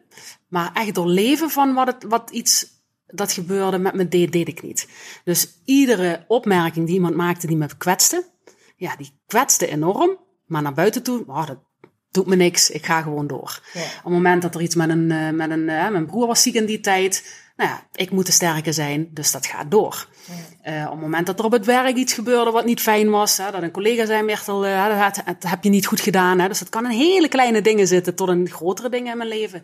Maar 0.48 0.70
echt 0.74 0.94
doorleven 0.94 1.50
van 1.50 1.74
wat, 1.74 1.86
het, 1.86 2.04
wat 2.04 2.30
iets 2.30 2.66
dat 3.06 3.32
gebeurde 3.32 3.78
met 3.78 3.94
me 3.94 4.08
deed, 4.08 4.32
deed 4.32 4.48
ik 4.48 4.62
niet. 4.62 4.88
Dus 5.24 5.60
iedere 5.64 6.24
opmerking 6.28 6.86
die 6.86 6.94
iemand 6.94 7.14
maakte 7.14 7.46
die 7.46 7.56
me 7.56 7.66
kwetste, 7.78 8.24
ja, 8.76 8.96
die 8.96 9.20
kwetste 9.26 9.66
enorm. 9.66 10.18
Maar 10.46 10.62
naar 10.62 10.74
buiten 10.74 11.02
toe, 11.02 11.24
oh, 11.26 11.46
dat 11.46 11.58
doet 12.10 12.26
me 12.26 12.36
niks, 12.36 12.70
ik 12.70 12.86
ga 12.86 13.02
gewoon 13.02 13.26
door. 13.26 13.60
Ja. 13.72 13.80
Op 13.80 13.88
het 14.04 14.12
moment 14.12 14.42
dat 14.42 14.54
er 14.54 14.60
iets 14.60 14.74
met 14.74 14.88
een, 14.88 15.10
eh, 15.10 15.30
met 15.30 15.50
een 15.50 15.68
eh, 15.68 15.88
mijn 15.88 16.06
broer 16.06 16.26
was 16.26 16.42
ziek 16.42 16.54
in 16.54 16.66
die 16.66 16.80
tijd, 16.80 17.22
nou 17.58 17.70
ja, 17.70 17.86
ik 17.92 18.10
moet 18.10 18.26
de 18.26 18.32
sterke 18.32 18.72
zijn, 18.72 19.08
dus 19.10 19.30
dat 19.30 19.46
gaat 19.46 19.70
door. 19.70 20.08
Eh, 20.62 20.84
op 20.84 20.90
het 20.90 21.00
moment 21.00 21.26
dat 21.26 21.38
er 21.38 21.44
op 21.44 21.52
het 21.52 21.66
werk 21.66 21.96
iets 21.96 22.12
gebeurde 22.12 22.50
wat 22.50 22.64
niet 22.64 22.80
fijn 22.80 23.10
was, 23.10 23.36
hè, 23.36 23.50
dat 23.50 23.62
een 23.62 23.70
collega 23.70 24.06
zei, 24.06 24.22
Mertel, 24.22 24.66
eh, 24.66 24.98
dat, 25.04 25.22
dat 25.24 25.50
heb 25.50 25.64
je 25.64 25.70
niet 25.70 25.86
goed 25.86 26.00
gedaan. 26.00 26.38
Hè, 26.38 26.48
dus 26.48 26.58
dat 26.58 26.68
kan 26.68 26.84
in 26.84 26.98
hele 26.98 27.28
kleine 27.28 27.62
dingen 27.62 27.86
zitten 27.86 28.14
tot 28.14 28.28
in 28.28 28.50
grotere 28.50 28.88
dingen 28.88 29.12
in 29.12 29.16
mijn 29.16 29.28
leven. 29.28 29.62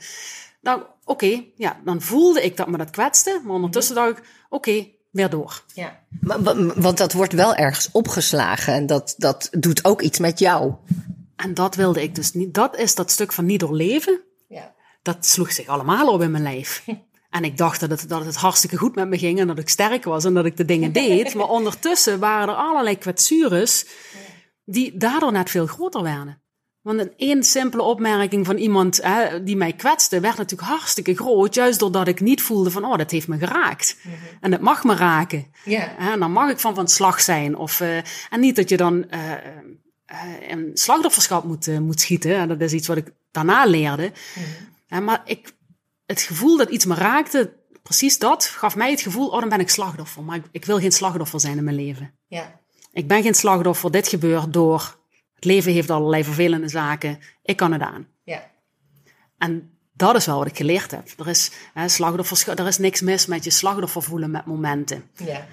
Nou, 0.65 0.83
oké, 1.05 1.45
ja, 1.57 1.81
dan 1.85 2.01
voelde 2.01 2.43
ik 2.45 2.57
dat 2.57 2.69
me 2.69 2.77
dat 2.77 2.91
kwetste, 2.91 3.41
maar 3.45 3.55
ondertussen 3.55 3.95
dacht 3.95 4.19
ik, 4.19 4.25
oké, 4.49 4.87
weer 5.11 5.31
door. 5.31 5.65
Ja. 5.75 6.01
Maar- 6.21 6.43
wa- 6.43 6.73
Want 6.77 6.99
dat 6.99 7.13
wordt 7.13 7.33
wel 7.33 7.55
ergens 7.55 7.89
opgeslagen 7.93 8.75
en 8.75 8.87
dat, 8.87 9.15
dat 9.17 9.49
doet 9.53 9.85
ook 9.85 10.03
iets 10.03 10.19
met 10.19 10.39
jou. 10.39 10.73
En 11.37 11.55
dat 11.55 11.75
wilde 11.75 12.03
ik 12.03 12.15
dus 12.15 12.33
niet. 12.33 12.55
Dat 12.55 12.77
is 12.77 12.95
dat 12.95 13.11
stuk 13.11 13.33
van 13.33 13.45
niet 13.45 13.61
doorleven. 13.61 14.21
Ja. 14.49 14.73
dat 15.03 15.27
sloeg 15.27 15.53
zich 15.53 15.67
allemaal 15.67 16.13
op 16.13 16.21
in 16.23 16.31
mijn 16.31 16.43
lijf. 16.43 16.85
En 17.31 17.45
ik 17.45 17.57
dacht 17.59 17.81
dat 17.81 17.91
het, 17.91 18.09
dat 18.09 18.25
het 18.25 18.37
hartstikke 18.37 18.77
goed 18.77 18.95
met 18.95 19.09
me 19.09 19.19
ging 19.19 19.41
en 19.41 19.47
dat 19.47 19.59
ik 19.59 19.69
sterk 19.69 20.05
was 20.05 20.25
en 20.25 20.35
dat 20.35 20.45
ik 20.45 20.57
de 20.57 20.65
dingen 20.65 20.93
deed. 20.93 21.35
Maar 21.35 21.49
ondertussen 21.49 22.19
waren 22.19 22.49
er 22.49 22.61
allerlei 22.61 22.99
kwetsures 22.99 23.87
die 24.65 24.97
daardoor 24.97 25.33
net 25.33 25.51
veel 25.51 25.67
groter 25.67 26.03
werden. 26.03 26.43
Want 26.85 27.01
een 27.01 27.13
één 27.17 27.43
simpele 27.43 27.83
opmerking 27.83 28.47
van 28.47 28.57
iemand 28.57 29.03
hè, 29.03 29.43
die 29.43 29.57
mij 29.57 29.73
kwetste, 29.73 30.21
werd 30.21 30.37
natuurlijk 30.37 30.71
hartstikke 30.71 31.15
groot. 31.15 31.55
Juist 31.55 31.79
doordat 31.79 32.09
ik 32.09 32.21
niet 32.21 32.43
voelde 32.43 32.71
van, 32.71 32.85
oh, 32.85 32.97
dat 32.97 33.11
heeft 33.11 33.29
me 33.29 33.39
geraakt. 33.39 33.97
En 34.41 34.51
dat 34.51 34.61
mag 34.61 34.85
me 34.85 34.95
raken. 34.95 35.47
Ja. 35.65 35.95
Hè, 35.99 36.13
en 36.13 36.21
dan 36.21 36.33
mag 36.33 36.51
ik 36.51 36.59
van 36.59 36.75
van 36.75 36.89
slag 36.89 37.21
zijn. 37.21 37.57
Of, 37.57 37.81
eh, 37.81 37.97
en 38.31 38.41
niet 38.41 38.57
dat 38.57 38.69
je 38.69 38.77
dan 38.77 39.11
eh, 39.11 39.33
eh, 40.05 40.51
een 40.51 40.71
slachtofferschap 40.75 41.45
moet, 41.45 41.69
eh, 41.69 41.79
moet 41.79 42.01
schieten. 42.01 42.37
En 42.37 42.49
dat 42.49 42.61
is 42.61 42.73
iets 42.73 42.87
wat 42.87 42.97
ik 42.97 43.13
daarna 43.31 43.65
leerde. 43.65 44.13
Hè, 44.87 45.01
maar 45.01 45.23
ik, 45.25 45.57
het 46.07 46.21
gevoel 46.21 46.57
dat 46.57 46.71
iets 46.71 46.85
me 46.85 46.95
raakte, 46.95 47.53
precies 47.83 48.19
dat, 48.19 48.45
gaf 48.45 48.77
mij 48.77 48.91
het 48.91 49.01
gevoel, 49.01 49.29
oh, 49.29 49.41
dan 49.41 49.49
ben 49.49 49.61
ik 49.61 49.69
slachtoffer. 49.69 50.23
Maar 50.23 50.37
ik, 50.37 50.45
ik 50.51 50.65
wil 50.65 50.79
geen 50.79 50.93
slachtoffer 50.93 51.41
zijn 51.41 51.57
in 51.57 51.65
mijn 51.65 51.77
leven. 51.77 52.15
Ja. 52.27 52.61
Ik 52.93 53.09
ben 53.09 53.23
geen 53.23 53.35
slachtoffer, 53.35 53.91
dit 53.91 54.09
gebeurt 54.09 54.53
door. 54.53 55.03
Het 55.45 55.53
leven 55.53 55.73
heeft 55.73 55.91
allerlei 55.91 56.25
vervelende 56.25 56.69
zaken. 56.69 57.19
Ik 57.43 57.57
kan 57.57 57.73
het 57.73 57.83
aan. 57.83 58.07
Ja. 58.23 58.51
En 59.39 59.71
dat 59.93 60.17
is 60.17 60.27
wel 60.27 60.39
wat 60.39 60.47
ik 60.47 60.57
geleerd 60.57 60.91
heb. 60.91 61.09
Er 61.19 61.29
is, 61.29 61.51
hè, 61.75 61.89
slachtoffers, 61.89 62.47
er 62.47 62.67
is 62.67 62.79
niks 62.79 63.01
mis 63.01 63.27
met 63.27 63.45
je 63.45 63.51
slachtoffer 63.51 64.03
voelen 64.03 64.31
met 64.31 64.47
momenten. 64.47 65.03
Ja. 65.25 65.47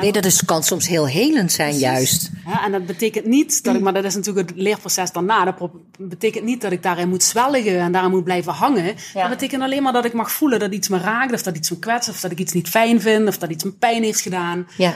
Nee, 0.00 0.12
dat 0.12 0.24
is, 0.24 0.44
kan 0.44 0.62
soms 0.62 0.88
heel 0.88 1.06
helend 1.06 1.52
zijn, 1.52 1.78
juist. 1.78 2.30
Hè, 2.34 2.64
en 2.64 2.72
dat 2.72 2.86
betekent 2.86 3.26
niet 3.26 3.64
dat 3.64 3.74
ik, 3.74 3.80
maar 3.80 3.92
dat 3.92 4.04
is 4.04 4.14
natuurlijk 4.14 4.48
het 4.48 4.58
leerproces 4.58 5.12
daarna. 5.12 5.44
Dat 5.44 5.70
betekent 5.98 6.44
niet 6.44 6.60
dat 6.60 6.72
ik 6.72 6.82
daarin 6.82 7.08
moet 7.08 7.22
zwelgen 7.22 7.80
en 7.80 7.92
daarin 7.92 8.10
moet 8.10 8.24
blijven 8.24 8.52
hangen. 8.52 8.94
Ja. 9.14 9.20
Dat 9.20 9.30
betekent 9.30 9.62
alleen 9.62 9.82
maar 9.82 9.92
dat 9.92 10.04
ik 10.04 10.12
mag 10.12 10.32
voelen 10.32 10.58
dat 10.58 10.72
iets 10.72 10.88
me 10.88 10.98
raakt, 10.98 11.32
of 11.32 11.42
dat 11.42 11.56
iets 11.56 11.70
me 11.70 11.78
kwetst, 11.78 12.08
of 12.08 12.20
dat 12.20 12.30
ik 12.30 12.38
iets 12.38 12.52
niet 12.52 12.68
fijn 12.68 13.00
vind, 13.00 13.28
of 13.28 13.38
dat 13.38 13.50
iets 13.50 13.64
me 13.64 13.72
pijn 13.72 14.02
heeft 14.02 14.20
gedaan. 14.20 14.66
Ja. 14.76 14.94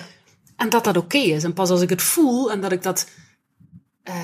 En 0.57 0.69
dat 0.69 0.85
dat 0.85 0.97
oké 0.97 1.19
is. 1.19 1.45
En 1.45 1.53
pas 1.53 1.71
als 1.71 1.81
ik 1.81 1.91
het 1.91 2.03
voel 2.03 2.53
en 2.53 2.61
dat 2.61 2.73
ik 2.73 2.83
dat 2.83 3.07
eh, 4.05 4.15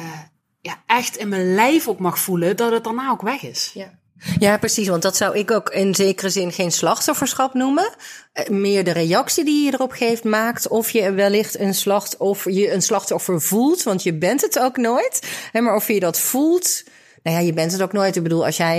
ja, 0.61 0.83
echt 0.87 1.17
in 1.17 1.29
mijn 1.29 1.55
lijf 1.55 1.89
ook 1.89 1.99
mag 1.99 2.19
voelen, 2.19 2.57
dat 2.57 2.73
het 2.73 2.85
daarna 2.85 3.11
ook 3.11 3.23
weg 3.23 3.43
is. 3.43 3.71
Ja. 3.75 3.99
Ja, 4.39 4.59
precies. 4.59 4.89
Want 4.89 5.03
dat 5.03 5.17
zou 5.17 5.39
ik 5.39 5.51
ook 5.51 5.71
in 5.71 5.95
zekere 5.95 6.31
zin 6.31 6.53
geen 6.53 6.73
slachtofferschap 6.73 7.55
noemen. 7.55 7.95
Eh, 8.33 8.49
Meer 8.49 8.85
de 8.85 8.91
reactie 8.91 9.45
die 9.45 9.65
je 9.65 9.73
erop 9.73 9.93
geeft 9.93 10.25
maakt 10.25 10.69
of 10.69 10.91
je 10.91 11.13
wellicht 11.13 11.59
een 11.59 11.75
slachtoffer, 11.75 12.53
je 12.53 12.73
een 12.73 12.83
slachtoffer 12.83 13.41
voelt. 13.41 13.83
Want 13.83 14.03
je 14.03 14.15
bent 14.15 14.41
het 14.41 14.59
ook 14.59 14.77
nooit. 14.77 15.29
Hè, 15.53 15.61
Maar 15.61 15.75
of 15.75 15.89
je 15.89 16.01
dat 16.01 16.19
voelt. 16.19 16.83
Nou 17.23 17.37
ja, 17.37 17.43
je 17.43 17.53
bent 17.53 17.73
het 17.73 17.83
ook 17.83 17.93
nooit. 17.93 18.17
Ik 18.17 18.23
bedoel, 18.23 18.45
als 18.45 18.57
jij 18.57 18.79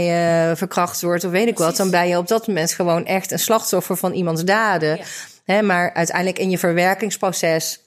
eh, 0.49 0.55
verkracht 0.55 1.01
wordt 1.01 1.23
of 1.23 1.31
weet 1.31 1.47
ik 1.47 1.57
wat, 1.57 1.77
dan 1.77 1.89
ben 1.89 2.07
je 2.07 2.17
op 2.17 2.27
dat 2.27 2.47
moment 2.47 2.73
gewoon 2.73 3.05
echt 3.05 3.31
een 3.31 3.39
slachtoffer 3.39 3.97
van 3.97 4.13
iemands 4.13 4.43
daden. 4.43 4.99
Hè, 5.45 5.61
maar 5.61 5.93
uiteindelijk 5.93 6.39
in 6.39 6.49
je 6.49 6.57
verwerkingsproces 6.57 7.79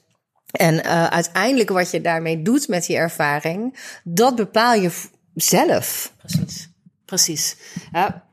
en 0.55 0.83
eh, 0.83 1.05
uiteindelijk 1.05 1.69
wat 1.69 1.91
je 1.91 2.01
daarmee 2.01 2.41
doet 2.41 2.67
met 2.67 2.85
die 2.85 2.97
ervaring, 2.97 3.79
dat 4.03 4.35
bepaal 4.35 4.73
je 4.73 4.91
zelf. 5.33 6.13
Precies. 6.17 6.69
Precies. 7.05 7.57
Ja, 7.91 8.23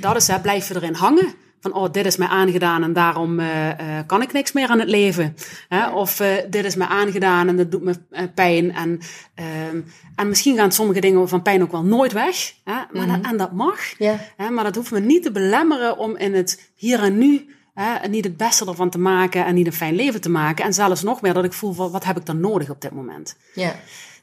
dat 0.00 0.16
is, 0.16 0.28
hè, 0.28 0.40
blijf 0.40 0.68
je 0.68 0.74
erin 0.74 0.94
hangen. 0.94 1.34
Van, 1.62 1.74
oh, 1.74 1.92
dit 1.92 2.06
is 2.06 2.16
mij 2.16 2.28
aangedaan 2.28 2.82
en 2.82 2.92
daarom 2.92 3.40
eh, 3.40 3.70
eh, 3.70 4.06
kan 4.06 4.22
ik 4.22 4.32
niks 4.32 4.52
meer 4.52 4.68
aan 4.68 4.78
het 4.78 4.88
leven. 4.88 5.36
Hè? 5.68 5.90
Of 5.90 6.20
eh, 6.20 6.28
dit 6.50 6.64
is 6.64 6.76
mij 6.76 6.86
aangedaan 6.86 7.48
en 7.48 7.56
dat 7.56 7.70
doet 7.70 7.82
me 7.82 7.94
eh, 8.10 8.24
pijn. 8.34 8.74
En, 8.74 9.00
ehm, 9.34 9.80
en 10.16 10.28
misschien 10.28 10.56
gaan 10.56 10.72
sommige 10.72 11.00
dingen 11.00 11.28
van 11.28 11.42
pijn 11.42 11.62
ook 11.62 11.70
wel 11.70 11.84
nooit 11.84 12.12
weg. 12.12 12.54
Hè? 12.64 12.74
Maar 12.90 13.06
dat, 13.06 13.30
en 13.30 13.36
dat 13.36 13.52
mag. 13.52 13.98
Hè? 14.36 14.50
Maar 14.50 14.64
dat 14.64 14.74
hoeft 14.74 14.90
me 14.90 15.00
niet 15.00 15.22
te 15.22 15.32
belemmeren 15.32 15.98
om 15.98 16.16
in 16.16 16.34
het 16.34 16.72
hier 16.74 17.02
en 17.02 17.18
nu 17.18 17.54
hè, 17.74 18.08
niet 18.08 18.24
het 18.24 18.36
beste 18.36 18.66
ervan 18.66 18.90
te 18.90 18.98
maken 18.98 19.44
en 19.44 19.54
niet 19.54 19.66
een 19.66 19.72
fijn 19.72 19.94
leven 19.94 20.20
te 20.20 20.30
maken. 20.30 20.64
En 20.64 20.74
zelfs 20.74 21.02
nog 21.02 21.22
meer 21.22 21.34
dat 21.34 21.44
ik 21.44 21.52
voel, 21.52 21.90
wat 21.90 22.04
heb 22.04 22.16
ik 22.16 22.26
dan 22.26 22.40
nodig 22.40 22.70
op 22.70 22.80
dit 22.80 22.92
moment? 22.92 23.36
Ja. 23.54 23.74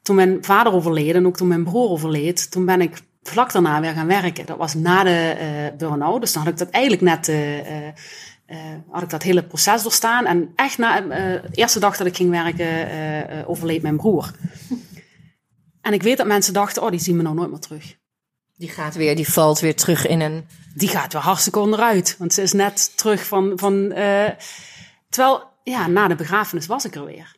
toen 0.02 0.16
mijn 0.16 0.38
vader 0.42 0.74
overleed 0.74 1.16
en 1.16 1.26
ook 1.26 1.38
toen 1.38 1.48
mijn 1.48 1.64
broer 1.64 1.90
overleed, 1.90 2.52
toen 2.52 2.66
ben 2.66 2.82
ik 2.82 3.02
vlak 3.24 3.52
daarna 3.52 3.82
weer 3.82 3.94
gaan 3.94 4.08
werken. 4.08 4.46
Dat 4.46 4.58
was 4.58 4.74
na 4.74 5.04
de 5.04 5.36
eh 5.40 5.78
burn-out. 5.78 6.22
Dus 6.22 6.34
dan 6.34 6.44
had 6.44 6.52
ik 6.52 6.58
dat 6.58 6.70
eigenlijk 6.70 7.04
net, 7.04 7.28
eh, 7.28 7.60
eh, 7.60 7.88
eh, 8.46 8.58
had 8.90 9.02
ik 9.02 9.10
dat 9.10 9.24
hele 9.24 9.44
proces 9.44 9.82
doorstaan. 9.82 10.26
En 10.26 10.52
echt 10.56 10.78
na 10.78 11.02
de 11.02 11.42
eerste 11.52 11.80
dag 11.80 11.98
dat 11.98 12.08
ik 12.08 12.16
ging 12.16 12.30
werken, 12.30 13.48
overleed 13.48 13.82
mijn 13.82 13.98
broer. 13.98 14.32
En 15.82 15.94
ik 15.96 16.04
weet 16.04 16.18
dat 16.18 16.28
mensen 16.28 16.54
dachten, 16.54 16.84
oh, 16.84 16.90
die 16.90 17.00
zien 17.00 17.16
me 17.16 17.22
nou 17.22 17.36
nooit 17.36 17.50
meer 17.50 17.60
terug. 17.60 17.98
Die 18.60 18.70
gaat 18.70 18.96
weer, 18.96 19.16
die 19.16 19.30
valt 19.30 19.60
weer 19.60 19.76
terug 19.76 20.08
in 20.08 20.22
een. 20.22 20.48
Die 20.76 20.90
gaat 20.90 21.14
weer 21.14 21.22
hartstikke 21.22 21.60
onderuit. 21.60 22.16
Want 22.18 22.34
ze 22.34 22.42
is 22.42 22.54
net 22.54 22.98
terug 22.98 23.26
van... 23.26 23.52
van 23.56 23.92
eh, 23.92 24.30
terwijl, 25.10 25.44
ja, 25.64 25.88
na 25.88 26.08
de 26.08 26.16
begrafenis 26.16 26.66
was 26.66 26.86
ik 26.86 26.96
er 26.96 27.06
weer. 27.06 27.36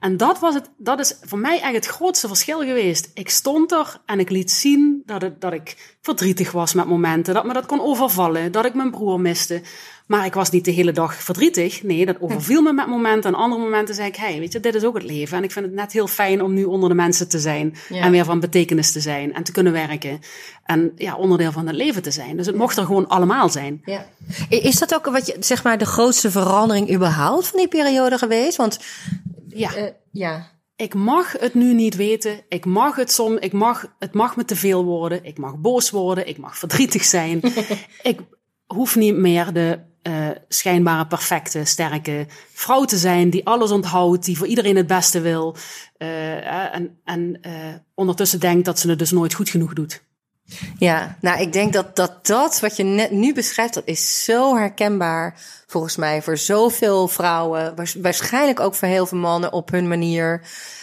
En 0.00 0.16
dat, 0.16 0.38
was 0.38 0.54
het, 0.54 0.70
dat 0.76 1.00
is 1.00 1.14
voor 1.22 1.38
mij 1.38 1.60
echt 1.60 1.74
het 1.74 1.86
grootste 1.86 2.28
verschil 2.28 2.58
geweest. 2.58 3.10
Ik 3.14 3.30
stond 3.30 3.72
er 3.72 4.00
en 4.06 4.20
ik 4.20 4.30
liet 4.30 4.50
zien 4.50 5.02
dat, 5.06 5.22
het, 5.22 5.40
dat 5.40 5.52
ik 5.52 5.96
verdrietig 6.00 6.52
was 6.52 6.74
met 6.74 6.86
momenten. 6.86 7.34
Dat 7.34 7.44
me 7.44 7.52
dat 7.52 7.66
kon 7.66 7.80
overvallen. 7.80 8.52
Dat 8.52 8.64
ik 8.64 8.74
mijn 8.74 8.90
broer 8.90 9.20
miste. 9.20 9.62
Maar 10.06 10.24
ik 10.24 10.34
was 10.34 10.50
niet 10.50 10.64
de 10.64 10.70
hele 10.70 10.92
dag 10.92 11.14
verdrietig. 11.14 11.82
Nee, 11.82 12.06
dat 12.06 12.20
overviel 12.20 12.62
me 12.62 12.72
met 12.72 12.86
momenten. 12.86 13.32
En 13.34 13.40
andere 13.40 13.62
momenten 13.62 13.94
zei 13.94 14.08
ik, 14.08 14.16
hey, 14.16 14.38
weet 14.38 14.52
je, 14.52 14.60
dit 14.60 14.74
is 14.74 14.84
ook 14.84 14.94
het 14.94 15.02
leven. 15.02 15.36
En 15.36 15.44
ik 15.44 15.52
vind 15.52 15.64
het 15.64 15.74
net 15.74 15.92
heel 15.92 16.06
fijn 16.06 16.42
om 16.42 16.54
nu 16.54 16.64
onder 16.64 16.88
de 16.88 16.94
mensen 16.94 17.28
te 17.28 17.38
zijn. 17.38 17.74
Ja. 17.88 18.02
En 18.02 18.10
weer 18.10 18.24
van 18.24 18.40
betekenis 18.40 18.92
te 18.92 19.00
zijn. 19.00 19.34
En 19.34 19.42
te 19.42 19.52
kunnen 19.52 19.72
werken. 19.72 20.20
En 20.64 20.92
ja, 20.96 21.16
onderdeel 21.16 21.52
van 21.52 21.66
het 21.66 21.76
leven 21.76 22.02
te 22.02 22.10
zijn. 22.10 22.36
Dus 22.36 22.46
het 22.46 22.56
mocht 22.56 22.76
er 22.76 22.84
gewoon 22.84 23.08
allemaal 23.08 23.48
zijn. 23.48 23.82
Ja. 23.84 24.06
Is 24.48 24.78
dat 24.78 24.94
ook 24.94 25.06
wat 25.06 25.26
je, 25.26 25.36
zeg 25.40 25.64
maar, 25.64 25.78
de 25.78 25.86
grootste 25.86 26.30
verandering 26.30 26.94
überhaupt 26.94 27.46
van 27.46 27.58
die 27.58 27.68
periode 27.68 28.18
geweest? 28.18 28.56
Want 28.56 28.78
Ja. 29.58 29.74
eh, 29.74 29.92
ja. 30.10 30.58
Ik 30.76 30.94
mag 30.94 31.32
het 31.32 31.54
nu 31.54 31.74
niet 31.74 31.96
weten. 31.96 32.40
Ik 32.48 32.64
mag 32.64 32.96
het 32.96 33.12
som, 33.12 33.38
ik 33.38 33.52
mag, 33.52 33.94
het 33.98 34.14
mag 34.14 34.36
me 34.36 34.44
te 34.44 34.56
veel 34.56 34.84
worden. 34.84 35.24
Ik 35.24 35.38
mag 35.38 35.58
boos 35.58 35.90
worden. 35.90 36.28
Ik 36.28 36.38
mag 36.38 36.58
verdrietig 36.58 37.04
zijn. 37.04 37.40
ik 38.02 38.20
hoef 38.66 38.96
niet 38.96 39.16
meer 39.16 39.52
de 39.52 39.78
eh, 40.02 40.28
schijnbare, 40.48 41.06
perfecte, 41.06 41.64
sterke 41.64 42.26
vrouw 42.52 42.84
te 42.84 42.96
zijn 42.96 43.30
die 43.30 43.46
alles 43.46 43.70
onthoudt, 43.70 44.24
die 44.24 44.38
voor 44.38 44.46
iedereen 44.46 44.76
het 44.76 44.86
beste 44.86 45.20
wil. 45.20 45.56
eh, 45.96 46.74
en 46.74 47.00
en 47.04 47.38
eh, 47.40 47.52
ondertussen 47.94 48.40
denkt 48.40 48.64
dat 48.64 48.78
ze 48.78 48.88
het 48.88 48.98
dus 48.98 49.10
nooit 49.10 49.34
goed 49.34 49.50
genoeg 49.50 49.72
doet. 49.72 50.02
Ja, 50.78 51.16
nou, 51.20 51.40
ik 51.40 51.52
denk 51.52 51.72
dat, 51.72 51.96
dat 51.96 52.26
dat 52.26 52.60
wat 52.60 52.76
je 52.76 52.82
net 52.82 53.10
nu 53.10 53.34
beschrijft, 53.34 53.74
dat 53.74 53.86
is 53.86 54.24
zo 54.24 54.56
herkenbaar 54.56 55.34
volgens 55.66 55.96
mij 55.96 56.22
voor 56.22 56.36
zoveel 56.36 57.08
vrouwen. 57.08 57.76
Waars- 57.76 57.94
Waarschijnlijk 57.94 58.60
ook 58.60 58.74
voor 58.74 58.88
heel 58.88 59.06
veel 59.06 59.18
mannen 59.18 59.52
op 59.52 59.70
hun 59.70 59.88
manier. 59.88 60.40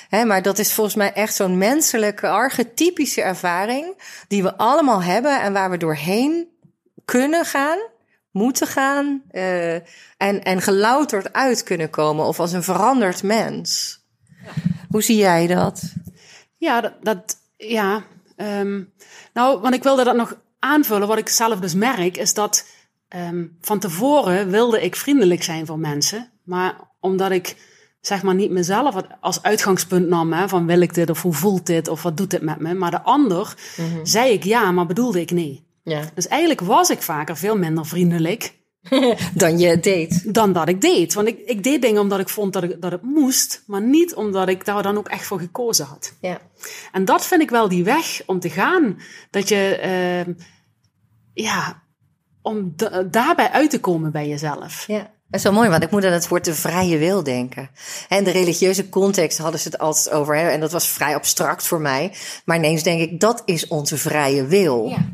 Hè, 0.09 0.25
maar 0.25 0.41
dat 0.41 0.59
is 0.59 0.73
volgens 0.73 0.95
mij 0.95 1.13
echt 1.13 1.35
zo'n 1.35 1.57
menselijke, 1.57 2.27
archetypische 2.27 3.21
ervaring 3.21 4.01
die 4.27 4.43
we 4.43 4.57
allemaal 4.57 5.03
hebben 5.03 5.41
en 5.41 5.53
waar 5.53 5.69
we 5.69 5.77
doorheen 5.77 6.47
kunnen 7.05 7.45
gaan, 7.45 7.77
moeten 8.31 8.67
gaan 8.67 9.21
eh, 9.29 9.73
en, 10.17 10.43
en 10.43 10.61
gelouterd 10.61 11.33
uit 11.33 11.63
kunnen 11.63 11.89
komen 11.89 12.25
of 12.25 12.39
als 12.39 12.51
een 12.51 12.63
veranderd 12.63 13.23
mens. 13.23 13.99
Hoe 14.89 15.03
zie 15.03 15.17
jij 15.17 15.47
dat? 15.47 15.81
Ja, 16.57 16.81
dat, 16.81 16.93
dat 17.01 17.37
ja. 17.57 18.03
Ehm, 18.37 18.83
nou, 19.33 19.59
want 19.59 19.73
ik 19.73 19.83
wilde 19.83 20.03
dat 20.03 20.15
nog 20.15 20.37
aanvullen. 20.59 21.07
Wat 21.07 21.17
ik 21.17 21.29
zelf 21.29 21.59
dus 21.59 21.73
merk, 21.73 22.17
is 22.17 22.33
dat 22.33 22.65
ehm, 23.07 23.45
van 23.61 23.79
tevoren 23.79 24.49
wilde 24.49 24.81
ik 24.81 24.95
vriendelijk 24.95 25.43
zijn 25.43 25.65
voor 25.65 25.79
mensen. 25.79 26.31
Maar 26.43 26.75
omdat 26.99 27.31
ik 27.31 27.55
zeg 28.01 28.23
maar 28.23 28.35
niet 28.35 28.51
mezelf 28.51 28.95
als 29.19 29.43
uitgangspunt 29.43 30.07
nam, 30.07 30.33
hè, 30.33 30.49
van 30.49 30.65
wil 30.65 30.81
ik 30.81 30.93
dit 30.93 31.09
of 31.09 31.21
hoe 31.21 31.33
voelt 31.33 31.65
dit 31.65 31.87
of 31.87 32.03
wat 32.03 32.17
doet 32.17 32.29
dit 32.29 32.41
met 32.41 32.59
me. 32.59 32.73
Maar 32.73 32.91
de 32.91 33.01
ander 33.01 33.55
zei 34.03 34.31
ik 34.31 34.43
ja, 34.43 34.71
maar 34.71 34.85
bedoelde 34.85 35.21
ik 35.21 35.31
nee. 35.31 35.65
Ja. 35.83 36.01
Dus 36.13 36.27
eigenlijk 36.27 36.61
was 36.61 36.89
ik 36.89 37.01
vaker 37.01 37.37
veel 37.37 37.57
minder 37.57 37.85
vriendelijk 37.85 38.53
Dan 39.33 39.59
je 39.59 39.79
deed. 39.79 40.33
dan 40.33 40.53
dat 40.53 40.69
ik 40.69 40.81
deed. 40.81 41.13
Want 41.13 41.27
ik, 41.27 41.39
ik 41.45 41.63
deed 41.63 41.81
dingen 41.81 42.01
omdat 42.01 42.19
ik 42.19 42.29
vond 42.29 42.53
dat, 42.53 42.63
ik, 42.63 42.81
dat 42.81 42.91
het 42.91 43.01
moest, 43.01 43.63
maar 43.67 43.81
niet 43.81 44.13
omdat 44.15 44.47
ik 44.47 44.65
daar 44.65 44.83
dan 44.83 44.97
ook 44.97 45.07
echt 45.07 45.25
voor 45.25 45.39
gekozen 45.39 45.85
had. 45.85 46.13
Ja. 46.21 46.39
En 46.91 47.05
dat 47.05 47.25
vind 47.25 47.41
ik 47.41 47.49
wel 47.49 47.69
die 47.69 47.83
weg 47.83 48.21
om 48.25 48.39
te 48.39 48.49
gaan. 48.49 48.99
Dat 49.29 49.49
je, 49.49 49.75
ehm, 49.75 50.33
ja, 51.33 51.83
om 52.41 52.73
da- 52.75 53.03
daarbij 53.03 53.49
uit 53.49 53.69
te 53.69 53.79
komen 53.79 54.11
bij 54.11 54.27
jezelf. 54.27 54.83
Ja, 54.87 54.97
dat 54.99 55.09
is 55.39 55.43
wel 55.43 55.53
mooi, 55.53 55.69
want 55.69 55.83
ik 55.83 55.91
moet 55.91 56.05
aan 56.05 56.11
het 56.11 56.27
woord 56.27 56.45
de 56.45 56.53
vrije 56.53 56.97
wil 56.97 57.23
denken. 57.23 57.69
En 58.09 58.23
de 58.23 58.31
religieuze 58.31 58.89
context 58.89 59.37
hadden 59.37 59.59
ze 59.59 59.67
het 59.67 59.77
altijd 59.77 60.09
over, 60.15 60.35
hè, 60.35 60.49
en 60.49 60.59
dat 60.59 60.71
was 60.71 60.87
vrij 60.87 61.15
abstract 61.15 61.67
voor 61.67 61.81
mij. 61.81 62.13
Maar 62.45 62.57
ineens 62.57 62.83
denk 62.83 63.01
ik, 63.01 63.19
dat 63.19 63.41
is 63.45 63.67
onze 63.67 63.97
vrije 63.97 64.45
wil. 64.45 64.87
Ja, 64.87 65.13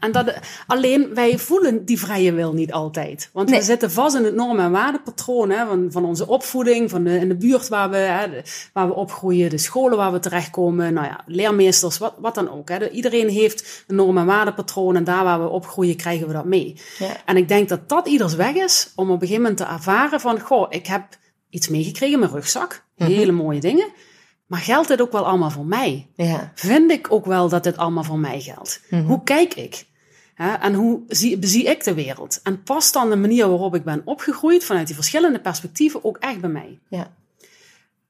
en 0.00 0.12
dat, 0.12 0.34
alleen 0.66 1.14
wij 1.14 1.38
voelen 1.38 1.84
die 1.84 1.98
vrije 1.98 2.32
wil 2.32 2.52
niet 2.52 2.72
altijd. 2.72 3.30
Want 3.32 3.48
Nee. 3.48 3.58
we 3.58 3.64
zitten 3.64 3.90
vast 3.90 4.16
in 4.16 4.24
het 4.24 4.34
norm- 4.34 4.58
en 4.60 4.70
waardepatroon 4.70 5.50
hè, 5.50 5.66
van, 5.66 5.86
van 5.90 6.04
onze 6.04 6.26
opvoeding, 6.26 6.90
van 6.90 7.04
de, 7.04 7.18
in 7.18 7.28
de 7.28 7.36
buurt 7.36 7.68
waar 7.68 7.90
we, 7.90 7.96
hè, 7.96 8.30
de- 8.30 8.42
waar 8.72 8.86
we 8.86 8.94
opgroeien, 8.94 9.50
de 9.50 9.58
scholen 9.58 9.96
waar 9.96 10.12
we 10.12 10.18
terechtkomen, 10.18 10.92
nou 10.92 11.06
ja, 11.06 11.20
leermeesters, 11.26 11.98
wat, 11.98 12.14
wat 12.18 12.34
dan 12.34 12.50
ook. 12.50 12.68
Hè. 12.68 12.78
De- 12.78 12.90
iedereen 12.90 13.28
heeft 13.28 13.84
een 13.86 13.96
norm- 13.96 14.18
en 14.18 14.26
waardepatroon 14.26 14.96
en 14.96 15.04
daar 15.04 15.24
waar 15.24 15.40
we 15.42 15.48
opgroeien 15.48 15.96
krijgen 15.96 16.26
we 16.26 16.32
dat 16.32 16.44
mee. 16.44 16.76
Ja. 16.98 17.16
En 17.24 17.36
ik 17.36 17.48
denk 17.48 17.68
dat 17.68 17.88
dat 17.88 18.08
ieders 18.08 18.34
weg 18.34 18.54
is 18.54 18.92
om 18.96 19.06
op 19.10 19.14
een 19.14 19.26
gegeven 19.28 19.42
moment 19.42 19.56
te 19.60 19.64
ervaren 19.74 20.20
van, 20.20 20.40
goh, 20.40 20.66
ik 20.70 20.86
heb 20.86 21.02
iets 21.50 21.68
meegekregen 21.68 22.14
in 22.14 22.20
mijn 22.20 22.32
rugzak, 22.32 22.84
hele 22.96 23.32
mooie 23.32 23.60
dingen. 23.60 23.86
Maar 24.48 24.60
geldt 24.60 24.88
dit 24.88 25.00
ook 25.00 25.12
wel 25.12 25.26
allemaal 25.26 25.50
voor 25.50 25.66
mij? 25.66 26.08
Ja. 26.14 26.52
Vind 26.54 26.90
ik 26.90 27.12
ook 27.12 27.26
wel 27.26 27.48
dat 27.48 27.64
dit 27.64 27.76
allemaal 27.76 28.04
voor 28.04 28.18
mij 28.18 28.40
geldt? 28.40 28.80
Hoe 29.06 29.22
kijk 29.22 29.54
ik? 29.54 29.86
En 30.60 30.74
hoe 30.74 31.00
zie, 31.08 31.38
bezie 31.38 31.64
ik 31.64 31.84
de 31.84 31.94
wereld? 31.94 32.40
En 32.42 32.62
past 32.62 32.92
dan 32.92 33.10
de 33.10 33.16
manier 33.16 33.48
waarop 33.48 33.74
ik 33.74 33.84
ben 33.84 34.02
opgegroeid 34.04 34.64
vanuit 34.64 34.86
die 34.86 34.94
verschillende 34.96 35.40
perspectieven 35.40 36.04
ook 36.04 36.16
echt 36.16 36.40
bij 36.40 36.50
mij? 36.50 36.78
Ja. 36.88 37.10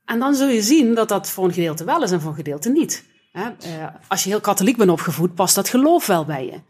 En 0.05 0.19
dan 0.19 0.35
zul 0.35 0.49
je 0.49 0.63
zien 0.63 0.95
dat 0.95 1.09
dat 1.09 1.31
voor 1.31 1.45
een 1.45 1.53
gedeelte 1.53 1.85
wel 1.85 2.03
is 2.03 2.11
en 2.11 2.21
voor 2.21 2.31
een 2.31 2.37
gedeelte 2.37 2.69
niet. 2.71 3.05
Eh, 3.61 3.87
als 4.09 4.25
je 4.25 4.31
heel 4.31 4.41
katholiek 4.41 4.77
bent 4.77 4.91
opgevoed, 4.91 5.35
past 5.35 5.55
dat 5.55 5.69
geloof 5.69 6.07
wel 6.07 6.25
bij 6.25 6.45
je. 6.47 6.61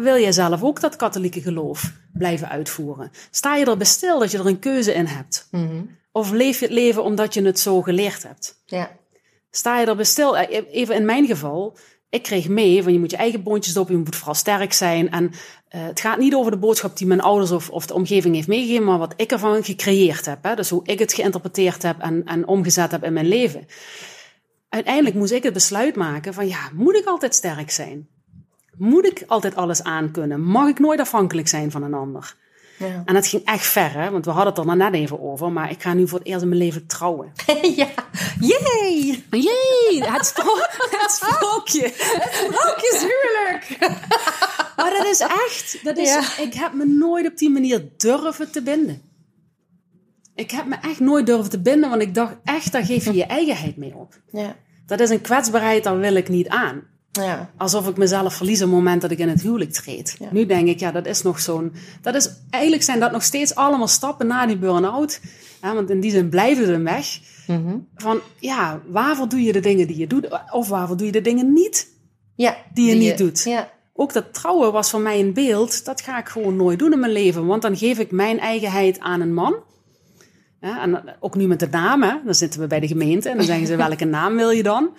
Wil 0.00 0.18
jij 0.18 0.32
zelf 0.32 0.62
ook 0.62 0.80
dat 0.80 0.96
katholieke 0.96 1.40
geloof 1.40 1.92
blijven 2.12 2.48
uitvoeren? 2.48 3.10
Sta 3.30 3.56
je 3.56 3.64
erbij 3.64 3.86
stil 3.86 4.18
dat 4.18 4.30
je 4.30 4.38
er 4.38 4.46
een 4.46 4.58
keuze 4.58 4.92
in 4.94 5.06
hebt? 5.06 5.48
Of 6.12 6.30
leef 6.30 6.58
je 6.58 6.64
het 6.64 6.74
leven 6.74 7.04
omdat 7.04 7.34
je 7.34 7.42
het 7.42 7.58
zo 7.60 7.82
geleerd 7.82 8.22
hebt? 8.22 8.62
Ja. 8.66 8.90
Sta 9.54 9.78
je 9.80 9.86
erbij 9.86 10.04
stil? 10.04 10.36
Eh, 10.36 10.62
Even 10.70 10.94
in 10.94 11.04
mijn 11.04 11.26
geval, 11.26 11.76
ik 12.08 12.22
kreeg 12.22 12.48
mee 12.48 12.82
van 12.82 12.92
je 12.92 12.98
moet 12.98 13.10
je 13.10 13.16
eigen 13.16 13.42
boontjes 13.42 13.76
op, 13.76 13.88
je 13.88 13.96
moet 13.96 14.16
vooral 14.16 14.34
sterk 14.34 14.72
zijn. 14.72 15.10
En 15.10 15.30
eh, 15.68 15.84
het 15.84 16.00
gaat 16.00 16.18
niet 16.18 16.34
over 16.34 16.50
de 16.50 16.58
boodschap 16.58 16.96
die 16.96 17.06
mijn 17.06 17.20
ouders 17.20 17.50
of, 17.50 17.70
of 17.70 17.86
de 17.86 17.94
omgeving 17.94 18.34
heeft 18.34 18.48
meegegeven, 18.48 18.84
maar 18.84 18.98
wat 18.98 19.14
ik 19.16 19.32
ervan 19.32 19.64
gecreëerd 19.64 20.26
heb. 20.26 20.42
Hè? 20.42 20.54
Dus 20.54 20.70
hoe 20.70 20.80
ik 20.84 20.98
het 20.98 21.12
geïnterpreteerd 21.12 21.82
heb 21.82 22.00
en, 22.00 22.24
en 22.24 22.46
omgezet 22.46 22.90
heb 22.90 23.04
in 23.04 23.12
mijn 23.12 23.28
leven. 23.28 23.66
Uiteindelijk 24.68 25.14
moest 25.14 25.32
ik 25.32 25.42
het 25.42 25.52
besluit 25.52 25.96
maken 25.96 26.34
van 26.34 26.48
ja, 26.48 26.70
moet 26.74 26.96
ik 26.96 27.06
altijd 27.06 27.34
sterk 27.34 27.70
zijn? 27.70 28.08
Moet 28.76 29.06
ik 29.06 29.24
altijd 29.26 29.56
alles 29.56 29.82
aankunnen? 29.82 30.42
Mag 30.42 30.68
ik 30.68 30.78
nooit 30.78 31.00
afhankelijk 31.00 31.48
zijn 31.48 31.70
van 31.70 31.82
een 31.82 31.94
ander? 31.94 32.36
Ja. 32.88 33.02
En 33.04 33.14
dat 33.14 33.26
ging 33.26 33.44
echt 33.44 33.66
ver, 33.66 33.92
hè? 33.92 34.10
want 34.10 34.24
we 34.24 34.30
hadden 34.30 34.54
het 34.54 34.70
er 34.70 34.76
net 34.76 34.94
even 34.94 35.22
over. 35.22 35.52
Maar 35.52 35.70
ik 35.70 35.82
ga 35.82 35.94
nu 35.94 36.08
voor 36.08 36.18
het 36.18 36.28
eerst 36.28 36.42
in 36.42 36.48
mijn 36.48 36.60
leven 36.60 36.86
trouwen. 36.86 37.32
ja. 37.76 37.88
Yay! 38.40 39.22
Jee, 39.30 40.04
het, 40.04 40.26
spro 40.26 40.54
het 41.02 41.10
sprookje. 41.10 41.92
Sprookjeshuwelijk! 42.30 43.76
Maar 44.76 44.90
dat 44.90 45.06
is 45.06 45.20
echt, 45.20 45.78
dat 45.84 45.96
is, 45.98 46.08
Ja. 46.08 46.22
ik 46.38 46.54
heb 46.54 46.72
me 46.72 46.84
nooit 46.84 47.26
op 47.26 47.36
die 47.36 47.50
manier 47.50 47.88
durven 47.96 48.50
te 48.52 48.62
binden. 48.62 49.02
Ik 50.34 50.50
heb 50.50 50.66
me 50.66 50.76
echt 50.82 51.00
nooit 51.00 51.26
durven 51.26 51.50
te 51.50 51.60
binden, 51.60 51.90
want 51.90 52.02
ik 52.02 52.14
dacht 52.14 52.36
echt, 52.44 52.72
daar 52.72 52.84
geef 52.84 53.04
je 53.04 53.14
je 53.14 53.24
eigenheid 53.26 53.76
mee 53.76 53.94
op. 53.94 54.20
Ja. 54.32 54.56
Dat 54.86 55.00
is 55.00 55.10
een 55.10 55.20
kwetsbaarheid, 55.20 55.84
daar 55.84 55.98
wil 55.98 56.14
ik 56.14 56.28
niet 56.28 56.48
aan. 56.48 56.82
Ja. 57.12 57.50
Alsof 57.56 57.88
ik 57.88 57.96
mezelf 57.96 58.34
verlies 58.34 58.62
op 58.62 58.66
het 58.66 58.76
moment 58.76 59.02
dat 59.02 59.10
ik 59.10 59.18
in 59.18 59.28
het 59.28 59.42
huwelijk 59.42 59.72
treed. 59.72 60.16
Ja. 60.18 60.28
Nu 60.30 60.46
denk 60.46 60.68
ik, 60.68 60.80
ja, 60.80 60.92
dat 60.92 61.06
is 61.06 61.22
nog 61.22 61.40
zo'n... 61.40 61.72
Dat 62.00 62.14
is, 62.14 62.30
eigenlijk 62.50 62.82
zijn 62.82 63.00
dat 63.00 63.12
nog 63.12 63.22
steeds 63.22 63.54
allemaal 63.54 63.88
stappen 63.88 64.26
na 64.26 64.46
die 64.46 64.58
burn-out. 64.58 65.20
Want 65.60 65.90
in 65.90 66.00
die 66.00 66.10
zin 66.10 66.28
blijven 66.28 66.66
ze 66.66 66.72
een 66.72 66.84
weg. 66.84 67.20
Van, 67.96 68.20
ja, 68.38 68.80
waarvoor 68.86 69.28
doe 69.28 69.42
je 69.42 69.52
de 69.52 69.60
dingen 69.60 69.86
die 69.86 69.96
je 69.96 70.06
doet? 70.06 70.28
Of 70.50 70.68
waarvoor 70.68 70.96
doe 70.96 71.06
je 71.06 71.12
de 71.12 71.20
dingen 71.20 71.52
niet? 71.52 71.88
Ja. 72.34 72.56
Die 72.74 72.88
je 72.88 72.94
niet 72.94 73.18
doet. 73.18 73.42
Ja. 73.42 73.70
Ook 73.94 74.12
dat 74.12 74.34
trouwen 74.34 74.72
was 74.72 74.90
voor 74.90 75.00
mij 75.00 75.20
een 75.20 75.32
beeld, 75.32 75.84
dat 75.84 76.00
ga 76.00 76.18
ik 76.18 76.28
gewoon 76.28 76.56
nooit 76.56 76.78
doen 76.78 76.92
in 76.92 77.00
mijn 77.00 77.12
leven. 77.12 77.46
Want 77.46 77.62
dan 77.62 77.76
geef 77.76 77.98
ik 77.98 78.10
mijn 78.10 78.38
eigenheid 78.38 79.00
aan 79.00 79.20
een 79.20 79.34
man. 79.34 79.54
Ja, 80.60 80.82
en 80.82 81.16
ook 81.20 81.34
nu 81.34 81.46
met 81.46 81.60
de 81.60 81.68
naam, 81.70 82.02
hè. 82.02 82.14
dan 82.24 82.34
zitten 82.34 82.60
we 82.60 82.66
bij 82.66 82.80
de 82.80 82.86
gemeente 82.86 83.28
en 83.28 83.36
dan 83.36 83.46
zeggen 83.46 83.66
ze 83.66 83.76
welke 83.86 84.04
naam 84.04 84.36
wil 84.36 84.50
je 84.50 84.62
dan? 84.62 84.90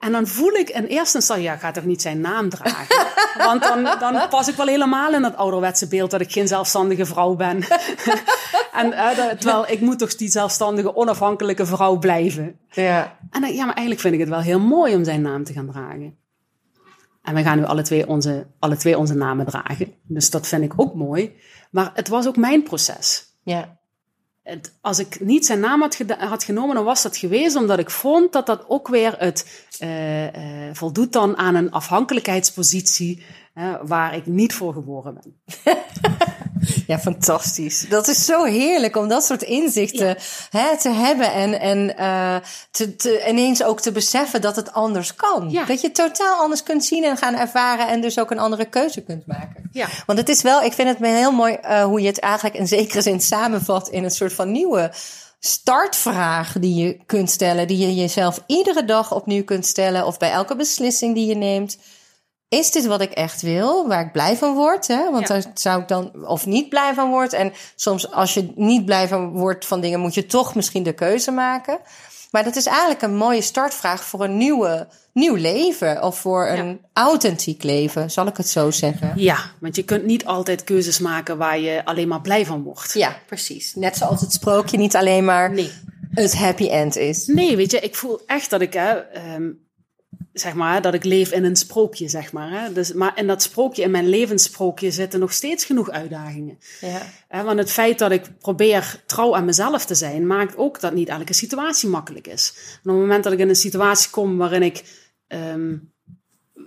En 0.00 0.12
dan 0.12 0.26
voel 0.26 0.52
ik 0.52 0.68
in 0.68 0.84
eerste 0.84 1.16
instantie, 1.16 1.44
ja, 1.44 1.54
ik 1.54 1.60
ga 1.60 1.70
toch 1.70 1.84
niet 1.84 2.02
zijn 2.02 2.20
naam 2.20 2.48
dragen. 2.48 3.06
Want 3.46 3.62
dan, 3.62 3.82
dan 3.98 4.28
pas 4.28 4.48
ik 4.48 4.54
wel 4.54 4.66
helemaal 4.66 5.14
in 5.14 5.22
dat 5.22 5.36
ouderwetse 5.36 5.88
beeld 5.88 6.10
dat 6.10 6.20
ik 6.20 6.32
geen 6.32 6.48
zelfstandige 6.48 7.06
vrouw 7.06 7.34
ben. 7.34 7.56
en 8.80 8.92
eh, 8.92 9.28
terwijl 9.28 9.68
ik 9.68 9.80
moet 9.80 9.98
toch 9.98 10.14
die 10.14 10.28
zelfstandige, 10.28 10.96
onafhankelijke 10.96 11.66
vrouw 11.66 11.98
blijven. 11.98 12.58
Ja. 12.70 13.18
En 13.30 13.40
dan, 13.40 13.52
ja, 13.52 13.64
maar 13.64 13.74
eigenlijk 13.74 14.00
vind 14.00 14.14
ik 14.14 14.20
het 14.20 14.28
wel 14.28 14.40
heel 14.40 14.60
mooi 14.60 14.94
om 14.94 15.04
zijn 15.04 15.22
naam 15.22 15.44
te 15.44 15.52
gaan 15.52 15.70
dragen. 15.70 16.18
En 17.22 17.34
we 17.34 17.42
gaan 17.42 17.58
nu 17.58 17.64
alle 17.64 17.82
twee 17.82 18.08
onze, 18.08 18.46
alle 18.58 18.76
twee 18.76 18.98
onze 18.98 19.14
namen 19.14 19.46
dragen. 19.46 19.94
Dus 20.02 20.30
dat 20.30 20.46
vind 20.46 20.62
ik 20.62 20.72
ook 20.76 20.94
mooi. 20.94 21.36
Maar 21.70 21.90
het 21.94 22.08
was 22.08 22.26
ook 22.26 22.36
mijn 22.36 22.62
proces. 22.62 23.24
Ja. 23.42 23.79
Als 24.80 24.98
ik 24.98 25.20
niet 25.20 25.46
zijn 25.46 25.60
naam 25.60 25.80
had, 25.80 25.98
had 26.18 26.44
genomen, 26.44 26.74
dan 26.74 26.84
was 26.84 27.02
dat 27.02 27.16
geweest 27.16 27.56
omdat 27.56 27.78
ik 27.78 27.90
vond 27.90 28.32
dat 28.32 28.46
dat 28.46 28.64
ook 28.68 28.88
weer 28.88 29.14
het 29.18 29.66
eh, 29.78 30.26
eh, 30.68 30.74
voldoet 30.74 31.12
dan 31.12 31.36
aan 31.36 31.54
een 31.54 31.70
afhankelijkheidspositie 31.70 33.24
waar 33.82 34.14
ik 34.14 34.26
niet 34.26 34.54
voor 34.54 34.72
geboren 34.72 35.14
ben. 35.14 35.34
Ja, 36.86 36.98
fantastisch. 36.98 37.86
Dat 37.88 38.08
is 38.08 38.24
zo 38.24 38.44
heerlijk 38.44 38.96
om 38.96 39.08
dat 39.08 39.24
soort 39.24 39.42
inzichten 39.42 40.16
hè, 40.50 40.78
te 40.78 40.90
hebben 40.90 41.32
en, 41.32 41.60
en 41.60 41.96
eh, 41.96 42.36
te, 42.70 42.96
te, 42.96 43.24
ineens 43.28 43.62
ook 43.62 43.80
te 43.80 43.92
beseffen 43.92 44.40
dat 44.40 44.56
het 44.56 44.72
anders 44.72 45.14
kan. 45.14 45.50
Ja. 45.50 45.64
Dat 45.64 45.80
je 45.80 45.86
het 45.86 45.96
totaal 45.96 46.40
anders 46.40 46.62
kunt 46.62 46.84
zien 46.84 47.04
en 47.04 47.16
gaan 47.16 47.34
ervaren 47.34 47.88
en 47.88 48.00
dus 48.00 48.18
ook 48.18 48.30
een 48.30 48.38
andere 48.38 48.64
keuze 48.64 49.00
kunt 49.00 49.26
maken. 49.26 49.68
Ja. 49.72 49.86
Want 50.06 50.18
het 50.18 50.28
is 50.28 50.42
wel, 50.42 50.62
ik 50.62 50.72
vind 50.72 50.88
het 50.88 50.98
heel 50.98 51.32
mooi 51.32 51.54
eh, 51.54 51.84
hoe 51.84 52.00
je 52.00 52.06
het 52.06 52.20
eigenlijk 52.20 52.56
in 52.56 52.68
zekere 52.68 53.02
zin 53.02 53.20
samenvat 53.20 53.88
in 53.88 54.04
een 54.04 54.10
soort 54.10 54.32
van 54.32 54.52
nieuwe 54.52 54.92
startvraag 55.38 56.52
die 56.58 56.74
je 56.84 56.98
kunt 57.06 57.30
stellen, 57.30 57.66
die 57.66 57.78
je 57.78 57.94
jezelf 57.94 58.42
iedere 58.46 58.84
dag 58.84 59.14
opnieuw 59.14 59.44
kunt 59.44 59.66
stellen 59.66 60.06
of 60.06 60.18
bij 60.18 60.30
elke 60.30 60.56
beslissing 60.56 61.14
die 61.14 61.26
je 61.26 61.36
neemt. 61.36 61.78
Is 62.50 62.70
dit 62.70 62.86
wat 62.86 63.00
ik 63.00 63.10
echt 63.12 63.42
wil, 63.42 63.88
waar 63.88 64.04
ik 64.04 64.12
blij 64.12 64.36
van 64.36 64.54
word? 64.54 64.86
Hè? 64.86 65.10
Want 65.10 65.28
Ja. 65.28 65.34
daar 65.34 65.44
zou 65.54 65.80
ik 65.82 65.88
dan 65.88 66.26
of 66.26 66.46
niet 66.46 66.68
blij 66.68 66.94
van 66.94 67.10
word. 67.10 67.32
En 67.32 67.52
soms 67.74 68.10
als 68.12 68.34
je 68.34 68.52
niet 68.54 68.84
blij 68.84 69.08
van 69.08 69.30
wordt 69.30 69.66
van 69.66 69.80
dingen, 69.80 70.00
moet 70.00 70.14
je 70.14 70.26
toch 70.26 70.54
misschien 70.54 70.82
de 70.82 70.92
keuze 70.92 71.30
maken. 71.30 71.78
Maar 72.30 72.44
dat 72.44 72.56
is 72.56 72.66
eigenlijk 72.66 73.02
een 73.02 73.16
mooie 73.16 73.40
startvraag 73.40 74.04
voor 74.04 74.24
een 74.24 74.36
nieuwe, 74.36 74.88
nieuw 75.12 75.34
leven. 75.34 76.02
Of 76.02 76.18
voor 76.18 76.46
een 76.48 76.80
authentiek 76.92 77.62
leven, 77.62 78.10
zal 78.10 78.26
ik 78.26 78.36
het 78.36 78.48
zo 78.48 78.70
zeggen. 78.70 79.12
Ja, 79.16 79.38
want 79.60 79.76
je 79.76 79.82
kunt 79.84 80.04
niet 80.04 80.24
altijd 80.24 80.64
keuzes 80.64 80.98
maken 80.98 81.38
waar 81.38 81.58
je 81.58 81.84
alleen 81.84 82.08
maar 82.08 82.20
blij 82.20 82.46
van 82.46 82.62
wordt. 82.62 82.92
Ja, 82.92 83.16
precies. 83.26 83.74
Net 83.74 83.96
zoals 83.96 84.20
het 84.20 84.32
sprookje 84.32 84.76
niet 84.78 84.96
alleen 84.96 85.24
maar 85.24 85.50
Nee. 85.52 85.70
het 86.14 86.36
happy 86.36 86.68
end 86.68 86.96
is. 86.96 87.26
Nee, 87.26 87.56
weet 87.56 87.70
je, 87.70 87.80
ik 87.80 87.94
voel 87.96 88.20
echt 88.26 88.50
dat 88.50 88.60
ik, 88.60 88.72
hè, 88.72 88.90
ehm, 88.98 89.42
zeg 90.32 90.54
maar, 90.54 90.82
dat 90.82 90.94
ik 90.94 91.04
leef 91.04 91.32
in 91.32 91.44
een 91.44 91.56
sprookje, 91.56 92.08
zeg 92.08 92.32
maar. 92.32 92.50
Hè. 92.50 92.72
Dus, 92.72 92.92
maar 92.92 93.18
in 93.18 93.26
dat 93.26 93.42
sprookje, 93.42 93.82
in 93.82 93.90
mijn 93.90 94.08
levenssprookje, 94.08 94.90
zitten 94.90 95.20
nog 95.20 95.32
steeds 95.32 95.64
genoeg 95.64 95.90
uitdagingen. 95.90 96.58
Ja. 96.80 97.44
Want 97.44 97.58
het 97.58 97.72
feit 97.72 97.98
dat 97.98 98.10
ik 98.10 98.38
probeer 98.38 99.02
trouw 99.06 99.36
aan 99.36 99.44
mezelf 99.44 99.84
te 99.84 99.94
zijn, 99.94 100.26
maakt 100.26 100.56
ook 100.56 100.80
dat 100.80 100.94
niet 100.94 101.08
elke 101.08 101.32
situatie 101.32 101.88
makkelijk 101.88 102.26
is. 102.26 102.52
En 102.56 102.90
op 102.90 102.96
het 102.96 103.00
moment 103.00 103.24
dat 103.24 103.32
ik 103.32 103.38
in 103.38 103.48
een 103.48 103.56
situatie 103.56 104.10
kom 104.10 104.36
waarin 104.36 104.62
ik 104.62 104.84
ehm, 105.26 105.76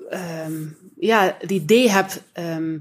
ehm, 0.10 0.66
ja, 0.96 1.36
het 1.40 1.52
idee 1.52 1.90
heb 1.90 2.10
ehm, 2.34 2.78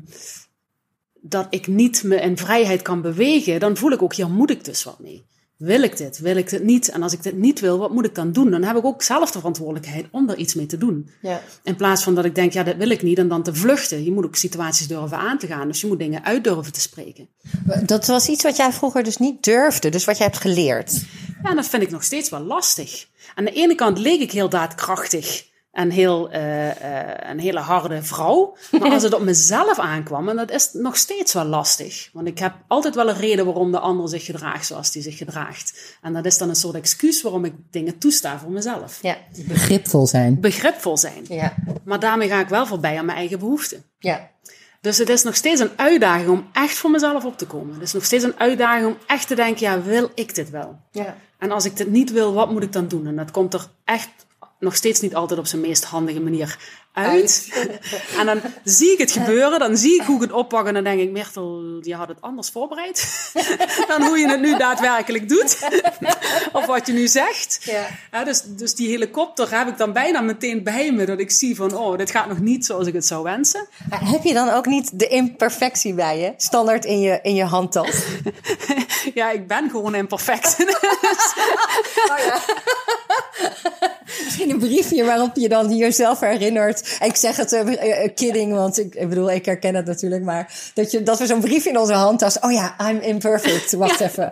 dat 1.21 1.47
ik 1.51 1.67
niet 1.67 2.03
me 2.03 2.17
in 2.17 2.37
vrijheid 2.37 2.83
kan 2.83 3.01
bewegen, 3.01 3.61
dan 3.61 3.77
voel 3.77 3.93
ik 3.93 4.03
ook, 4.03 4.15
hier 4.15 4.31
moet 4.31 4.51
ik 4.51 4.65
dus 4.65 4.85
wat 4.85 4.99
mee. 4.99 5.25
Wil 5.63 5.83
ik 5.83 5.97
dit? 5.97 6.19
Wil 6.19 6.37
ik 6.37 6.51
dit 6.51 6.63
niet? 6.63 6.89
En 6.89 7.03
als 7.03 7.13
ik 7.13 7.23
dit 7.23 7.37
niet 7.37 7.61
wil, 7.61 7.79
wat 7.79 7.91
moet 7.91 8.05
ik 8.05 8.15
dan 8.15 8.33
doen? 8.33 8.51
Dan 8.51 8.63
heb 8.63 8.77
ik 8.77 8.85
ook 8.85 9.03
zelf 9.03 9.31
de 9.31 9.39
verantwoordelijkheid 9.39 10.07
om 10.11 10.29
er 10.29 10.37
iets 10.37 10.55
mee 10.55 10.67
te 10.67 10.79
doen. 10.79 11.11
Ja. 11.21 11.43
In 11.63 11.77
plaats 11.77 12.03
van 12.03 12.15
dat 12.15 12.25
ik 12.25 12.35
denk, 12.35 12.53
ja, 12.53 12.63
dat 12.63 12.77
wil 12.77 12.91
ik 12.91 13.03
niet, 13.03 13.19
en 13.19 13.29
dan 13.29 13.43
te 13.43 13.55
vluchten. 13.55 14.05
Je 14.05 14.13
moet 14.13 14.25
ook 14.25 14.37
situaties 14.37 14.87
durven 14.87 15.19
aan 15.19 15.39
te 15.39 15.47
gaan. 15.47 15.67
Dus 15.67 15.81
je 15.81 15.87
moet 15.87 15.99
dingen 15.99 16.25
uit 16.25 16.45
durven 16.45 16.73
te 16.73 16.81
spreken. 16.81 17.29
Dat 17.85 18.07
was 18.07 18.29
iets 18.29 18.43
wat 18.43 18.57
jij 18.57 18.73
vroeger 18.73 19.03
dus 19.03 19.17
niet 19.17 19.45
durfde, 19.45 19.89
dus 19.89 20.05
wat 20.05 20.17
jij 20.17 20.27
hebt 20.27 20.41
geleerd. 20.41 21.05
Ja, 21.43 21.51
en 21.51 21.57
dat 21.57 21.67
vind 21.67 21.83
ik 21.83 21.91
nog 21.91 22.05
steeds 22.05 22.31
wel 22.31 22.41
lastig. 22.41 23.07
Aan 23.35 23.45
de 23.45 23.53
ene 23.53 23.75
kant 23.75 23.99
leek 23.99 24.21
ik 24.21 24.33
heel 24.33 24.49
daadkrachtig 24.49 25.45
en 25.73 25.91
heel, 25.91 26.31
eh, 26.31 26.71
eh, 26.71 27.31
een 27.31 27.39
hele 27.39 27.59
harde 27.59 28.03
vrouw. 28.03 28.57
Maar 28.81 28.91
als 28.91 29.03
het 29.03 29.15
op 29.15 29.23
mezelf 29.23 29.79
aankwam, 29.79 30.29
en 30.29 30.37
dat 30.37 30.51
is 30.51 30.73
nog 30.73 30.97
steeds 30.97 31.33
wel 31.33 31.45
lastig. 31.45 32.11
Want 32.13 32.27
ik 32.27 32.39
heb 32.39 32.55
altijd 32.69 32.95
wel 32.95 33.09
een 33.09 33.17
reden 33.17 33.45
waarom 33.45 33.71
de 33.71 33.79
ander 33.79 34.09
zich 34.09 34.25
gedraagt 34.25 34.67
zoals 34.67 34.93
die 34.93 35.03
zich 35.03 35.17
gedraagt. 35.17 35.97
En 36.03 36.13
dat 36.13 36.25
is 36.25 36.39
dan 36.39 36.49
een 36.49 36.57
soort 36.57 36.75
excuus 36.75 37.23
waarom 37.23 37.45
ik 37.45 37.53
dingen 37.71 37.99
toesta 37.99 38.39
voor 38.39 38.51
mezelf. 38.51 38.99
Ja. 39.03 39.17
Begripvol 39.47 40.07
zijn. 40.07 40.41
Begripvol 40.41 40.97
zijn. 40.97 41.25
Ja. 41.29 41.55
Maar 41.85 42.01
daarmee 42.01 42.29
ga 42.29 42.41
ik 42.41 42.49
wel 42.49 42.67
voorbij 42.67 42.99
aan 42.99 43.05
mijn 43.05 43.19
eigen 43.19 43.39
behoeften. 43.39 43.85
Ja. 43.99 44.31
Dus 44.81 44.99
het 44.99 45.09
is 45.09 45.23
nog 45.23 45.37
steeds 45.37 45.61
een 45.61 45.71
uitdaging 45.77 46.29
om 46.29 46.47
echt 46.53 46.77
voor 46.77 46.91
mezelf 46.91 47.25
op 47.25 47.39
te 47.39 47.47
komen. 47.47 47.75
Het 47.75 47.83
is 47.83 47.93
nog 47.93 48.05
steeds 48.05 48.25
een 48.25 48.39
uitdaging 48.39 48.87
om 48.87 48.97
echt 49.07 49.27
te 49.27 49.35
denken, 49.35 49.67
ja, 49.67 49.83
wil 49.83 50.11
ik 50.15 50.35
dit 50.35 50.51
wel? 50.51 50.79
Ja. 50.91 51.17
En 51.39 51.51
als 51.51 51.65
ik 51.65 51.77
dit 51.77 51.91
niet 51.91 52.13
wil, 52.13 52.33
wat 52.33 52.51
moet 52.51 52.63
ik 52.63 52.73
dan 52.73 52.89
doen? 52.89 53.07
En 53.07 53.17
dat 53.17 53.31
komt 53.31 53.55
er 53.55 53.67
echt 53.85 54.11
nog 54.63 54.75
steeds 54.75 55.01
niet 55.01 55.15
altijd 55.15 55.39
op 55.39 55.47
zijn 55.47 55.63
meest 55.63 55.85
handige 55.85 56.21
manier 56.21 56.59
uit. 56.93 57.49
en 58.19 58.27
dan 58.27 58.41
zie 58.65 58.93
ik 58.93 58.99
het 58.99 59.11
gebeuren, 59.13 59.59
dan 59.59 59.77
zie 59.77 60.01
ik 60.01 60.07
hoe 60.07 60.17
ik 60.17 60.23
het 60.23 60.33
oppak 60.33 60.67
en 60.67 60.75
dan 60.75 60.85
denk 60.85 61.01
ik, 61.01 61.11
Myrtel, 61.11 61.79
je 61.81 61.95
had 61.95 62.09
het 62.09 62.21
anders 62.21 62.49
voorbereid 62.49 63.31
dan 63.89 64.03
hoe 64.03 64.19
je 64.19 64.29
het 64.29 64.41
nu 64.41 64.57
daadwerkelijk 64.57 65.29
doet. 65.29 65.59
of 66.53 66.67
wat 66.67 66.87
je 66.87 66.93
nu 66.93 67.09
zegt. 67.09 67.59
Ja. 67.63 67.87
Ja, 68.13 68.25
dus, 68.25 68.43
dus 68.47 68.75
die 68.75 68.89
helikopter 68.89 69.59
heb 69.59 69.69
ik 69.69 69.77
dan 69.77 69.93
bijna 69.93 70.21
meteen 70.21 70.63
bij 70.63 70.93
me, 70.93 71.07
dat 71.07 71.19
ik 71.19 71.31
zie 71.31 71.57
van, 71.57 71.77
oh, 71.77 71.99
dit 71.99 72.11
gaat 72.11 72.29
nog 72.29 72.39
niet 72.39 72.67
zoals 72.67 72.87
ik 72.87 72.95
het 72.95 73.07
zou 73.07 73.23
wensen. 73.23 73.67
Maar 73.89 74.09
heb 74.09 74.23
je 74.23 74.35
dan 74.35 74.49
ook 74.49 74.67
niet 74.67 74.99
de 74.99 75.09
imperfectie 75.09 75.95
bij 75.95 76.19
je? 76.19 76.33
Standaard 76.37 76.85
in 76.85 77.01
je, 77.01 77.19
in 77.23 77.35
je 77.35 77.45
handtas? 77.45 78.05
ja, 79.15 79.31
ik 79.31 79.47
ben 79.47 79.71
gewoon 79.71 79.95
imperfect. 79.95 80.57
Oh 82.11 82.19
ja. 82.19 82.39
Misschien 84.25 84.51
een 84.51 84.59
briefje 84.59 85.05
waarop 85.05 85.37
je 85.37 85.49
dan 85.49 85.77
jezelf 85.77 86.21
herinnert. 86.21 86.82
Ik 87.01 87.17
zeg 87.17 87.37
het 87.37 87.53
eh, 87.53 88.03
eh, 88.05 88.11
kidding, 88.15 88.53
want 88.53 88.79
ik, 88.79 88.95
ik 88.95 89.09
bedoel, 89.09 89.31
ik 89.31 89.45
herken 89.45 89.75
het 89.75 89.87
natuurlijk. 89.87 90.23
Maar 90.25 90.53
dat, 90.75 90.91
je, 90.91 91.03
dat 91.03 91.19
we 91.19 91.27
zo'n 91.27 91.41
briefje 91.41 91.71
in 91.71 91.79
onze 91.79 91.93
handtas. 91.93 92.39
Oh 92.39 92.53
ja, 92.53 92.75
I'm 92.91 92.99
imperfect. 93.01 93.73
Wacht 93.83 94.01
even. 94.01 94.31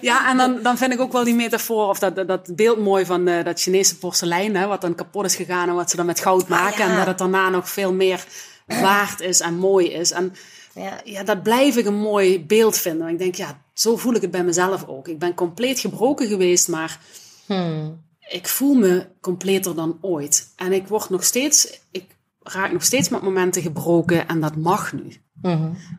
Ja, 0.00 0.30
en 0.30 0.36
dan, 0.36 0.58
dan 0.62 0.76
vind 0.78 0.92
ik 0.92 1.00
ook 1.00 1.12
wel 1.12 1.24
die 1.24 1.34
metafoor 1.34 1.88
of 1.88 1.98
dat, 1.98 2.16
dat- 2.28 2.56
beeld 2.56 2.78
mooi 2.78 3.04
van 3.06 3.28
eh, 3.28 3.44
dat 3.44 3.60
Chinese 3.60 3.98
porselein, 3.98 4.56
hè, 4.56 4.66
wat 4.66 4.80
dan 4.80 4.94
kapot 4.94 5.24
is 5.24 5.36
gegaan 5.36 5.68
en 5.68 5.74
wat 5.74 5.90
ze 5.90 5.96
dan 5.96 6.06
met 6.06 6.20
goud 6.20 6.48
maken. 6.48 6.84
ja. 6.84 6.90
En 6.90 6.96
dat 6.96 7.06
het 7.06 7.18
daarna 7.18 7.48
nog 7.48 7.68
veel 7.70 7.92
meer 7.92 8.24
waard 8.66 9.20
is 9.20 9.40
en 9.40 9.54
mooi 9.58 9.92
is. 9.92 10.10
En 10.10 10.32
Ja. 10.74 11.00
ja, 11.04 11.22
dat 11.22 11.42
blijf 11.42 11.76
ik 11.76 11.86
een 11.86 11.98
mooi 12.00 12.44
beeld 12.44 12.78
vinden. 12.78 13.08
Ik 13.08 13.18
denk, 13.18 13.34
ja, 13.34 13.58
zo 13.74 13.96
voel 13.96 14.14
ik 14.14 14.22
het 14.22 14.30
bij 14.30 14.44
mezelf 14.44 14.86
ook. 14.88 15.08
Ik 15.08 15.18
ben 15.18 15.34
compleet 15.34 15.78
gebroken 15.80 16.26
geweest, 16.28 16.68
maar 16.68 16.98
ik 18.28 18.48
voel 18.48 18.74
me 18.74 19.06
completer 19.20 19.74
dan 19.74 19.98
ooit. 20.00 20.52
En 20.56 20.72
ik 20.72 20.88
word 20.88 21.10
nog 21.10 21.24
steeds, 21.24 21.80
ik 21.90 22.16
raak 22.42 22.72
nog 22.72 22.84
steeds 22.84 23.08
met 23.08 23.22
momenten 23.22 23.62
gebroken 23.62 24.28
en 24.28 24.40
dat 24.40 24.56
mag 24.56 24.92
nu. 24.92 25.16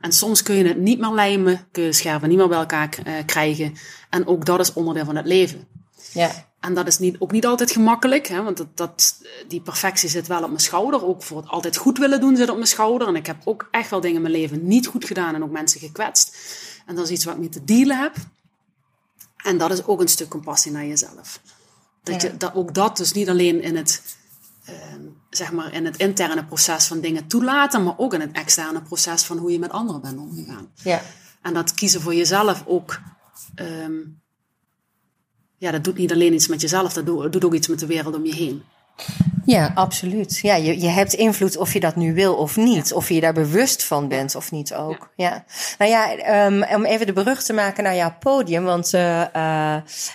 En 0.02 0.12
soms 0.12 0.44
kun 0.44 0.56
je 0.56 0.68
het 0.68 0.78
niet 0.78 1.00
meer 1.00 1.12
lijmen, 1.12 1.68
kun 1.72 1.84
je 1.84 1.90
de 1.90 1.96
scherven 1.96 2.30
niet 2.30 2.38
meer 2.38 2.48
bij 2.48 2.58
elkaar 2.58 2.90
eh, 3.04 3.14
krijgen. 3.26 3.74
En 4.10 4.28
ook 4.28 4.46
dat 4.46 4.60
is 4.60 4.74
onderdeel 4.74 5.06
van 5.06 5.16
het 5.16 5.26
leven. 5.26 5.68
Ja. 6.14 6.32
En 6.60 6.74
dat 6.74 6.88
is 6.88 7.00
niet, 7.00 7.16
ook 7.20 7.32
niet 7.32 7.46
altijd 7.46 7.72
gemakkelijk, 7.72 8.28
hè, 8.28 8.44
want 8.44 8.58
dat, 8.58 8.78
dat, 8.78 9.22
die 9.48 9.62
perfectie 9.62 10.10
zit 10.10 10.28
wel 10.28 10.42
op 10.42 10.48
mijn 10.48 10.60
schouder. 10.60 11.06
Ook 11.06 11.24
voor 11.24 11.38
het 11.38 11.48
altijd 11.48 11.78
goed 11.78 11.98
willen 11.98 12.20
doen 12.20 12.36
zit 12.36 12.50
op 12.50 12.56
mijn 12.56 12.68
schouder. 12.68 13.08
En 13.08 13.16
ik 13.16 13.26
heb 13.26 13.38
ook 13.44 13.68
echt 13.72 13.90
wel 13.90 14.02
dingen 14.02 14.16
in 14.16 14.22
mijn 14.22 14.34
leven 14.34 14.68
niet 14.68 14.88
goed 14.88 15.06
gedaan 15.06 15.36
en 15.36 15.44
ook 15.44 15.52
mensen 15.52 15.80
gekwetst. 15.80 16.38
En 16.86 16.96
dat 16.96 17.06
is 17.06 17.12
iets 17.12 17.26
wat 17.26 17.34
ik 17.34 17.40
mee 17.40 17.50
te 17.50 17.64
dealen 17.64 17.98
heb. 17.98 18.16
En 19.44 19.58
dat 19.58 19.72
is 19.72 19.86
ook 19.86 20.02
een 20.02 20.08
stuk 20.08 20.30
compassie 20.30 20.72
naar 20.72 20.86
jezelf. 20.86 21.40
Dat 22.06 22.22
je 22.22 22.38
dat, 22.38 22.54
ook 22.54 22.74
dat 22.74 22.98
dus 22.98 23.12
niet 23.14 23.30
alleen 23.30 23.62
in 23.62 23.76
het, 23.76 24.02
ehm, 24.66 25.02
zeg 25.30 25.52
maar 25.52 25.74
in 25.74 25.86
het 25.86 25.98
interne 25.98 26.46
proces 26.46 26.86
van 26.86 27.00
dingen 27.00 27.28
toelaten, 27.28 27.84
maar 27.84 27.98
ook 27.98 28.14
in 28.14 28.22
het 28.22 28.32
externe 28.32 28.82
proces 28.82 29.24
van 29.24 29.38
hoe 29.38 29.52
je 29.52 29.60
met 29.60 29.72
anderen 29.72 30.02
bent 30.02 30.18
omgegaan. 30.18 30.68
Ja. 30.84 31.02
En 31.42 31.54
dat 31.54 31.74
kiezen 31.74 32.02
voor 32.02 32.16
jezelf 32.16 32.64
ook. 32.66 33.00
ehm, 33.56 33.92
ja, 35.58 35.72
dat 35.72 35.84
doet 35.84 35.98
niet 35.98 36.12
alleen 36.12 36.34
iets 36.34 36.48
met 36.48 36.62
jezelf, 36.62 36.94
dat 36.94 37.06
doet, 37.06 37.32
doet 37.32 37.46
ook 37.46 37.54
iets 37.54 37.68
met 37.68 37.80
de 37.80 37.86
wereld 37.86 38.16
om 38.16 38.26
je 38.26 38.36
heen. 38.36 38.64
Ja, 39.46 39.72
absoluut. 39.76 40.38
Ja, 40.38 40.56
je, 40.56 40.82
je 40.82 40.88
hebt 40.88 41.14
invloed 41.14 41.58
of 41.58 41.74
je 41.74 41.80
dat 41.80 41.96
nu 41.96 42.14
wil 42.14 42.36
of 42.36 42.56
niet. 42.56 42.94
Of 42.94 43.10
je 43.10 43.20
daar 43.20 43.34
bewust 43.34 43.84
van 43.84 44.08
bent 44.08 44.36
of 44.36 44.52
niet 44.52 44.74
ook. 44.74 45.10
Ja. 45.16 45.44
Nou 45.78 45.92
ja, 45.92 46.16
ehm, 46.18 46.64
om 46.76 46.86
even 46.86 47.06
de 47.06 47.14
brug 47.14 47.44
te 47.44 47.54
maken 47.54 47.84
naar 47.84 47.96
jouw 47.96 48.16
podium. 48.20 48.64
Want 48.64 48.92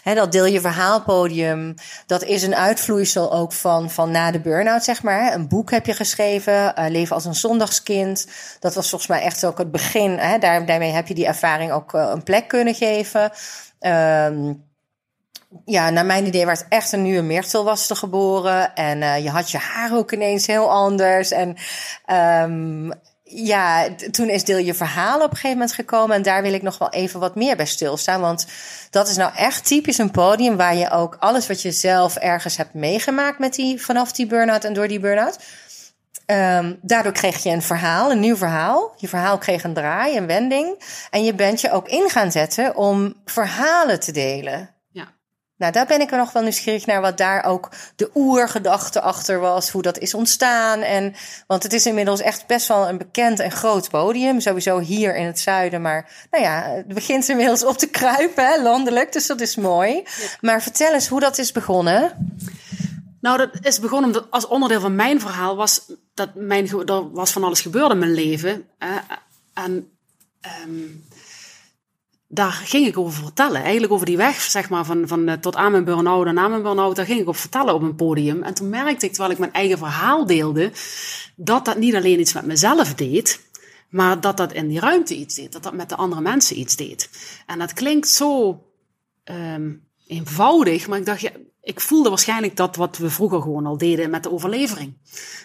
hè, 0.03 0.15
dat 0.15 0.33
deel 0.33 0.47
je 0.47 0.61
verhaal 0.61 1.03
podium, 1.03 1.75
dat 2.07 2.25
is 2.25 2.43
een 2.43 2.55
uitvloeisel 2.55 3.33
ook 3.33 3.53
van, 3.53 3.91
van 3.91 4.11
na 4.11 4.31
de 4.31 4.41
burn-out, 4.41 4.85
zeg 4.85 5.03
maar. 5.03 5.35
Een 5.35 5.49
boek 5.49 5.71
heb 5.71 5.87
je 5.87 5.95
geschreven, 5.95 6.77
eh, 6.77 6.91
Leven 6.91 7.15
als 7.15 7.25
een 7.25 7.35
zondagskind. 7.35 8.27
Dat 8.61 8.75
was 8.75 8.89
volgens 8.89 9.11
mij 9.11 9.21
echt 9.21 9.45
ook 9.45 9.59
het 9.59 9.71
begin. 9.71 10.17
Daar, 10.41 10.67
daarmee 10.67 10.91
heb 10.91 11.09
je 11.09 11.15
die 11.15 11.27
ervaring 11.27 11.73
ook 11.73 11.93
een 11.93 12.23
plek 12.23 12.49
kunnen 12.49 12.75
geven. 12.75 13.31
Ehm 13.79 14.53
ja, 15.65 15.91
naar 15.91 16.07
mijn 16.07 16.27
idee 16.27 16.47
werd 16.47 16.65
echt 16.69 16.93
een 16.93 17.03
nieuwe 17.03 17.23
Myrtel 17.23 17.65
was 17.65 17.91
er 17.91 17.97
geboren. 17.97 18.75
En 18.75 19.03
eh, 19.03 19.23
je 19.25 19.31
had 19.31 19.51
je 19.51 19.59
haar 19.59 19.97
ook 19.97 20.13
ineens 20.13 20.47
heel 20.47 20.71
anders. 20.71 21.31
En 21.31 21.57
ehm, 22.05 22.91
ja, 23.23 23.89
toen 24.11 24.29
is 24.29 24.45
deel 24.45 24.59
je 24.59 24.75
verhaal 24.75 25.17
op 25.17 25.31
een 25.31 25.37
gegeven 25.37 25.57
moment 25.57 25.73
gekomen. 25.73 26.17
En 26.17 26.23
daar 26.23 26.43
wil 26.43 26.53
ik 26.53 26.63
nog 26.63 26.79
wel 26.79 26.91
even 26.91 27.21
wat 27.21 27.35
meer 27.35 27.57
bij 27.57 27.67
stilstaan. 27.67 28.21
Want 28.21 28.47
dat 28.91 29.09
is 29.09 29.17
nou 29.17 29.35
echt 29.35 29.67
typisch 29.67 29.99
een 29.99 30.11
podium 30.11 30.57
waar 30.57 30.77
je 30.77 30.91
ook 30.91 31.17
alles 31.21 31.47
wat 31.47 31.63
je 31.63 31.73
zelf 31.73 32.17
ergens 32.17 32.57
hebt 32.57 32.75
meegemaakt 32.75 33.39
met 33.39 33.55
die, 33.55 33.83
vanaf 33.83 34.13
die 34.13 34.27
burn-out 34.27 34.65
en 34.65 34.73
door 34.73 34.89
die 34.89 35.01
burn-out. 35.01 35.39
Ehm, 36.27 36.75
daardoor 36.83 37.13
kreeg 37.13 37.43
je 37.43 37.51
een 37.51 37.63
verhaal, 37.63 38.11
een 38.11 38.21
nieuw 38.21 38.37
verhaal. 38.37 38.93
Je 38.97 39.09
verhaal 39.09 39.39
kreeg 39.39 39.65
een 39.65 39.75
draai, 39.75 40.17
een 40.17 40.27
wending. 40.27 40.83
En 41.11 41.25
je 41.25 41.35
bent 41.35 41.61
je 41.61 41.73
ook 41.73 41.89
in 41.89 42.11
gaan 42.11 42.33
zetten 42.33 42.77
om 42.77 43.15
verhalen 43.25 44.01
te 44.01 44.13
delen. 44.13 44.80
Nou, 45.61 45.73
daar 45.73 45.87
ben 45.87 46.01
ik 46.01 46.11
er 46.11 46.19
nog 46.19 46.33
wel 46.33 46.43
nieuwsgierig 46.43 46.87
naar 46.87 47.01
wat 47.01 47.19
daar 47.19 47.45
ook 47.45 47.69
de 47.97 48.11
oergedachte 48.15 49.01
achter 49.01 49.41
was, 49.41 49.71
hoe 49.71 49.83
dat 49.83 49.99
is 49.99 50.15
ontstaan. 50.15 50.81
En, 50.81 51.15
want 51.47 51.63
het 51.63 51.73
is 51.73 51.87
inmiddels 51.87 52.21
echt 52.21 52.47
best 52.47 52.69
wel 52.69 52.89
een 52.89 52.99
bekend 52.99 53.39
en 53.39 53.51
groot 53.51 53.91
podium, 53.91 54.41
sowieso 54.41 54.79
hier 54.79 55.17
in 55.17 55.27
het 55.27 55.39
zuiden. 55.39 55.83
Maar 55.83 56.27
nou 56.31 56.45
ja, 56.45 56.63
het 56.63 56.95
begint 56.95 57.29
inmiddels 57.29 57.65
op 57.65 57.79
te 57.79 57.87
kruipen, 57.87 58.63
landelijk, 58.63 59.13
dus 59.13 59.27
dat 59.27 59.41
is 59.41 59.57
mooi. 59.57 60.03
Maar 60.41 60.63
vertel 60.63 60.93
eens 60.93 61.09
hoe 61.09 61.21
dat 61.21 61.39
is 61.39 61.53
begonnen. 61.53 62.13
Nou, 63.21 63.39
dat 63.39 63.51
is 63.61 63.81
begonnen 63.81 64.07
omdat 64.11 64.31
als 64.31 64.47
onderdeel 64.47 64.81
van 64.81 64.95
mijn 64.95 65.21
verhaal 65.21 65.57
was 65.57 65.93
dat 66.15 66.35
mijn, 66.35 66.69
er 66.69 67.11
was 67.13 67.31
van 67.31 67.45
alles 67.45 67.61
gebeurd 67.61 67.91
in 67.91 67.99
mijn 67.99 68.15
leven. 68.15 68.69
en 69.55 69.91
ehm, 70.41 70.85
daar 72.33 72.53
ging 72.53 72.87
ik 72.87 72.99
over 72.99 73.23
vertellen. 73.23 73.63
Eigenlijk 73.63 73.93
over 73.93 74.07
die 74.07 74.17
weg, 74.17 74.41
zeg 74.41 74.69
maar, 74.69 74.85
van, 74.85 75.09
van 75.09 75.29
eh, 75.29 75.37
tot 75.37 75.57
aan 75.57 75.71
mijn 75.71 75.85
burn-out 75.85 76.27
en 76.27 76.35
na 76.35 76.49
mijn 76.49 76.63
burn-out. 76.63 76.97
Daar 76.97 77.07
ging 77.07 77.21
ik 77.21 77.29
over 77.29 77.41
vertellen 77.41 77.75
op 77.75 77.83
een 77.83 77.95
podium. 77.95 78.43
En 78.43 78.55
toen 78.55 78.69
merkte 78.69 79.07
ik, 79.07 79.13
terwijl 79.13 79.33
ik 79.33 79.39
mijn 79.39 79.53
eigen 79.53 79.79
verhaal 79.79 80.27
deelde, 80.27 80.73
dat 81.37 81.65
dat 81.65 81.79
niet 81.79 81.95
alleen 81.95 82.21
iets 82.21 82.33
met 82.33 82.47
mezelf 82.47 82.95
deed, 82.95 83.41
maar 83.89 84.21
dat 84.21 84.37
dat 84.37 84.53
in 84.53 84.69
die 84.69 84.81
ruimte 84.81 85.15
iets 85.15 85.35
deed. 85.35 85.53
Dat 85.53 85.63
dat 85.63 85.75
met 85.75 85.89
de 85.89 85.97
andere 85.97 86.21
mensen 86.21 86.59
iets 86.59 86.77
deed. 86.77 87.11
En 87.47 87.59
dat 87.59 87.73
klinkt 87.73 88.09
zo 88.09 88.63
ehm, 89.25 89.73
eenvoudig, 90.07 90.89
maar 90.89 90.99
ik 90.99 91.07
dacht, 91.07 91.21
ja, 91.21 91.31
ik 91.63 91.81
voelde 91.81 92.09
waarschijnlijk 92.09 92.57
dat 92.57 92.77
wat 92.77 92.99
we 92.99 93.11
vroeger 93.11 93.43
gewoon 93.43 93.67
al 93.67 93.79
deden 93.79 94.11
met 94.11 94.23
de 94.23 94.33
overlevering. 94.33 94.95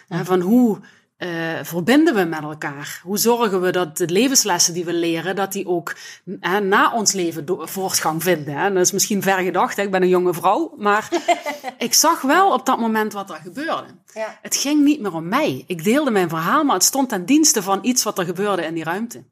Van 0.08 0.40
hoe 0.40 0.80
eh, 1.16 1.28
verbinden 1.62 2.14
we 2.14 2.24
met 2.24 2.42
elkaar? 2.42 3.00
Hoe 3.02 3.18
zorgen 3.18 3.60
we 3.60 3.70
dat 3.72 3.96
de 3.96 4.08
levenslessen 4.08 4.74
die 4.74 4.84
we 4.84 4.92
leren, 4.92 5.36
dat 5.36 5.52
die 5.52 5.66
ook 5.66 5.96
hè, 6.40 6.60
na 6.60 6.92
ons 6.92 7.12
leven 7.12 7.44
voortgang 7.68 8.22
vinden? 8.22 8.54
Hè? 8.54 8.72
Dat 8.72 8.82
is 8.82 8.92
misschien 8.92 9.22
ver 9.22 9.38
gedacht, 9.38 9.76
hè? 9.76 9.82
ik 9.82 9.90
ben 9.90 10.02
een 10.02 10.08
jonge 10.08 10.34
vrouw, 10.34 10.74
maar 10.78 11.08
ik 11.78 11.94
zag 11.94 12.20
wel 12.20 12.52
op 12.52 12.66
dat 12.66 12.78
moment 12.78 13.12
wat 13.12 13.30
er 13.30 13.40
gebeurde. 13.42 13.86
Ja. 14.14 14.38
Het 14.42 14.56
ging 14.56 14.84
niet 14.84 15.00
meer 15.00 15.14
om 15.14 15.28
mij. 15.28 15.64
Ik 15.66 15.84
deelde 15.84 16.10
mijn 16.10 16.28
verhaal, 16.28 16.64
maar 16.64 16.74
het 16.74 16.84
stond 16.84 17.08
ten 17.08 17.24
dienste 17.24 17.62
van 17.62 17.78
iets 17.82 18.02
wat 18.02 18.18
er 18.18 18.24
gebeurde 18.24 18.62
in 18.62 18.74
die 18.74 18.84
ruimte. 18.84 19.24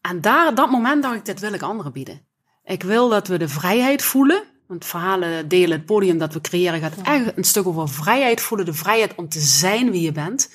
En 0.00 0.20
daar, 0.20 0.48
op 0.48 0.56
dat 0.56 0.70
moment 0.70 1.02
dacht 1.02 1.14
ik, 1.14 1.24
dit 1.24 1.40
wil 1.40 1.52
ik 1.52 1.62
anderen 1.62 1.92
bieden. 1.92 2.26
Ik 2.64 2.82
wil 2.82 3.08
dat 3.08 3.28
we 3.28 3.38
de 3.38 3.48
vrijheid 3.48 4.02
voelen. 4.02 4.42
Want 4.72 4.84
verhalen 4.84 5.48
delen, 5.48 5.76
het 5.76 5.86
podium 5.86 6.18
dat 6.18 6.32
we 6.32 6.40
creëren, 6.40 6.80
gaat 6.80 6.94
echt 7.02 7.36
een 7.36 7.44
stuk 7.44 7.66
over 7.66 7.88
vrijheid 7.88 8.40
voelen. 8.40 8.66
De 8.66 8.74
vrijheid 8.74 9.14
om 9.14 9.28
te 9.28 9.40
zijn 9.40 9.90
wie 9.90 10.02
je 10.02 10.12
bent. 10.12 10.50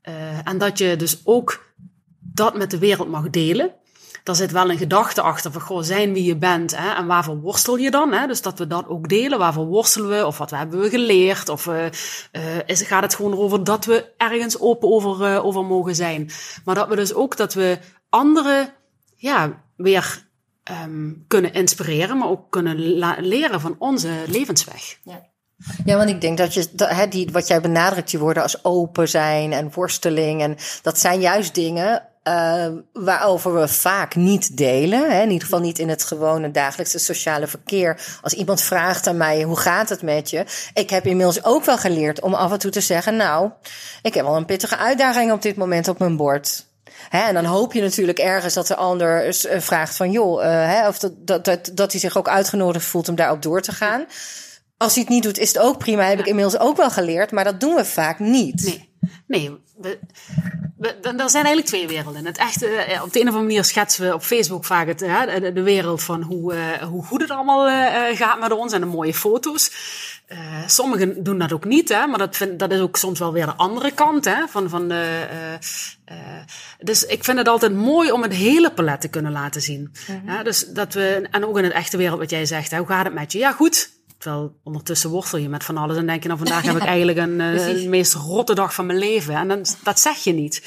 Eh, 0.00 0.48
en 0.48 0.58
dat 0.58 0.78
je 0.78 0.96
dus 0.96 1.20
ook 1.24 1.64
dat 2.18 2.56
met 2.56 2.70
de 2.70 2.78
wereld 2.78 3.08
mag 3.08 3.30
delen. 3.30 3.74
Daar 4.24 4.34
zit 4.34 4.50
wel 4.50 4.70
een 4.70 4.78
gedachte 4.78 5.20
achter 5.20 5.52
van, 5.52 5.60
goh, 5.60 5.82
zijn 5.82 6.12
wie 6.12 6.24
je 6.24 6.36
bent. 6.36 6.76
Hè? 6.76 6.94
En 6.94 7.06
waarvoor 7.06 7.40
worstel 7.40 7.76
je 7.76 7.90
dan? 7.90 8.12
Hè? 8.12 8.26
Dus 8.26 8.42
dat 8.42 8.58
we 8.58 8.66
dat 8.66 8.88
ook 8.88 9.08
delen. 9.08 9.38
Waarvoor 9.38 9.66
worstelen 9.66 10.08
we? 10.08 10.26
Of 10.26 10.38
wat 10.38 10.50
hebben 10.50 10.80
we 10.80 10.88
geleerd? 10.88 11.48
Of 11.48 11.66
eh, 11.66 11.86
eh, 11.86 11.92
is, 12.66 12.82
gaat 12.82 13.02
het 13.02 13.14
gewoon 13.14 13.38
over 13.38 13.64
dat 13.64 13.84
we 13.84 14.12
ergens 14.16 14.60
open 14.60 14.88
over, 14.88 15.42
over 15.42 15.64
mogen 15.64 15.94
zijn? 15.94 16.30
Maar 16.64 16.74
dat 16.74 16.88
we 16.88 16.96
dus 16.96 17.14
ook, 17.14 17.36
dat 17.36 17.54
we 17.54 17.78
anderen 18.08 18.68
ja, 19.16 19.62
weer 19.76 20.27
ehm, 20.68 21.12
kunnen 21.26 21.52
inspireren, 21.52 22.18
maar 22.18 22.28
ook 22.28 22.50
kunnen 22.50 22.78
leren 23.20 23.60
van 23.60 23.76
onze 23.78 24.10
levensweg. 24.26 24.98
Ja, 25.84 25.96
want 25.96 26.10
ik 26.10 26.20
denk 26.20 26.38
dat 26.38 26.54
je, 26.54 26.66
dat, 26.72 27.10
die, 27.10 27.28
wat 27.32 27.46
jij 27.48 27.60
benadrukt, 27.60 28.10
die 28.10 28.18
woorden 28.18 28.42
als 28.42 28.64
open 28.64 29.08
zijn 29.08 29.52
en 29.52 29.70
worsteling. 29.74 30.42
En 30.42 30.56
dat 30.82 30.98
zijn 30.98 31.20
juist 31.20 31.54
dingen 31.54 32.08
eh, 32.22 32.66
waarover 32.92 33.54
we 33.54 33.68
vaak 33.68 34.14
niet 34.14 34.56
delen. 34.56 35.10
In 35.10 35.30
ieder 35.30 35.44
geval 35.44 35.60
niet 35.60 35.78
in 35.78 35.88
het 35.88 36.04
gewone 36.04 36.50
dagelijkse 36.50 36.98
sociale 36.98 37.46
verkeer. 37.46 38.00
Als 38.22 38.32
iemand 38.32 38.60
vraagt 38.60 39.06
aan 39.06 39.16
mij, 39.16 39.42
hoe 39.42 39.58
gaat 39.58 39.88
het 39.88 40.02
met 40.02 40.30
je? 40.30 40.44
Ik 40.74 40.90
heb 40.90 41.06
inmiddels 41.06 41.44
ook 41.44 41.64
wel 41.64 41.78
geleerd 41.78 42.20
om 42.20 42.34
af 42.34 42.52
en 42.52 42.58
toe 42.58 42.70
te 42.70 42.80
zeggen, 42.80 43.16
nou, 43.16 43.50
ik 44.02 44.14
heb 44.14 44.24
wel 44.24 44.36
een 44.36 44.44
pittige 44.44 44.76
uitdaging 44.76 45.32
op 45.32 45.42
dit 45.42 45.56
moment 45.56 45.88
op 45.88 45.98
mijn 45.98 46.16
bord. 46.16 46.67
Hè, 47.08 47.20
en 47.20 47.34
dan 47.34 47.44
hoop 47.44 47.72
je 47.72 47.80
natuurlijk 47.80 48.18
ergens 48.18 48.54
dat 48.54 48.66
de 48.66 48.76
ander 48.76 49.24
eh, 49.24 49.60
vraagt 49.60 49.96
van 49.96 50.10
joh, 50.10 50.44
eh, 50.44 50.50
hè, 50.50 50.88
of 50.88 50.98
dat, 50.98 51.12
dat, 51.26 51.44
dat, 51.44 51.70
dat 51.74 51.92
hij 51.92 52.00
zich 52.00 52.16
ook 52.16 52.28
uitgenodigd 52.28 52.84
voelt 52.84 53.08
om 53.08 53.14
daarop 53.14 53.42
door 53.42 53.60
te 53.60 53.72
gaan. 53.72 54.04
Als 54.76 54.94
hij 54.94 55.02
het 55.02 55.12
niet 55.12 55.22
doet, 55.22 55.38
is 55.38 55.48
het 55.48 55.58
ook 55.58 55.78
prima. 55.78 56.02
Heb 56.04 56.18
ik 56.18 56.26
inmiddels 56.26 56.58
ook 56.58 56.76
wel 56.76 56.90
geleerd. 56.90 57.30
Maar 57.30 57.44
dat 57.44 57.60
doen 57.60 57.74
we 57.74 57.84
vaak 57.84 58.18
niet. 58.18 58.64
Nee, 58.64 58.90
nee. 59.26 59.58
We, 59.80 59.98
we, 60.76 60.96
dan- 61.00 61.20
er 61.20 61.30
zijn 61.30 61.44
eigenlijk 61.44 61.66
twee 61.66 61.86
werelden. 61.88 62.26
Het 62.26 62.38
echte, 62.38 62.66
eh, 62.66 63.02
op 63.02 63.12
de 63.12 63.20
een 63.20 63.26
of 63.28 63.32
andere 63.34 63.46
manier 63.46 63.64
schetsen 63.64 64.06
we 64.08 64.14
op 64.14 64.22
Facebook 64.22 64.64
vaak 64.64 64.86
het, 64.86 65.00
hè, 65.00 65.40
de, 65.40 65.52
de 65.52 65.62
wereld 65.62 66.02
van 66.02 66.22
hoe, 66.22 66.54
eh, 66.54 66.82
hoe 66.86 67.04
goed 67.04 67.20
het 67.20 67.30
allemaal 67.30 67.66
eh, 67.68 68.08
eh, 68.10 68.16
gaat 68.16 68.40
met 68.40 68.52
ons 68.52 68.72
en 68.72 68.80
de 68.80 68.86
mooie 68.86 69.14
foto's. 69.14 69.70
Eh, 70.26 70.38
sommigen 70.66 71.22
doen 71.22 71.38
dat 71.38 71.52
ook 71.52 71.64
niet, 71.64 71.88
hè, 71.88 72.06
maar 72.06 72.18
dat, 72.18 72.36
vind, 72.36 72.58
dat 72.58 72.72
is 72.72 72.80
ook 72.80 72.96
soms 72.96 73.18
wel 73.18 73.32
weer 73.32 73.46
de 73.46 73.54
andere 73.56 73.90
kant. 73.92 74.24
Hè, 74.24 74.46
van, 74.48 74.68
van 74.68 74.88
de, 74.88 75.26
eh, 75.30 75.54
eh, 76.04 76.42
dus 76.78 77.04
ik 77.04 77.24
vind 77.24 77.38
het 77.38 77.48
altijd 77.48 77.74
mooi 77.74 78.10
om 78.12 78.22
het 78.22 78.32
hele 78.34 78.70
palet 78.72 79.00
te 79.00 79.08
kunnen 79.08 79.32
laten 79.32 79.60
zien. 79.62 79.92
Ja, 80.26 80.42
dus 80.42 80.66
dat 80.66 80.94
we, 80.94 81.26
en 81.30 81.44
ook 81.46 81.58
in 81.58 81.64
het 81.64 81.72
echte 81.72 81.96
wereld, 81.96 82.18
wat 82.18 82.30
jij 82.30 82.46
zegt, 82.46 82.70
hè, 82.70 82.78
hoe 82.78 82.86
gaat 82.86 83.04
het 83.04 83.14
met 83.14 83.32
je? 83.32 83.38
Ja, 83.38 83.52
goed. 83.52 83.90
Terwijl 84.18 84.56
ondertussen 84.62 85.10
worstel 85.10 85.38
je 85.38 85.48
met 85.48 85.64
van 85.64 85.76
alles 85.76 85.96
en 85.96 86.06
denk 86.06 86.22
je, 86.22 86.28
nou 86.28 86.40
vandaag 86.40 86.62
heb 86.62 86.76
ik 86.76 86.84
eigenlijk 86.94 87.18
een, 87.18 87.40
eh, 87.40 87.82
de 87.82 87.88
meest 87.88 88.14
rotte 88.14 88.54
dag 88.54 88.74
van 88.74 88.86
mijn 88.86 88.98
leven. 88.98 89.34
En 89.34 89.48
dan, 89.48 89.66
dat 89.82 90.00
zeg 90.00 90.16
je 90.16 90.32
niet. 90.32 90.62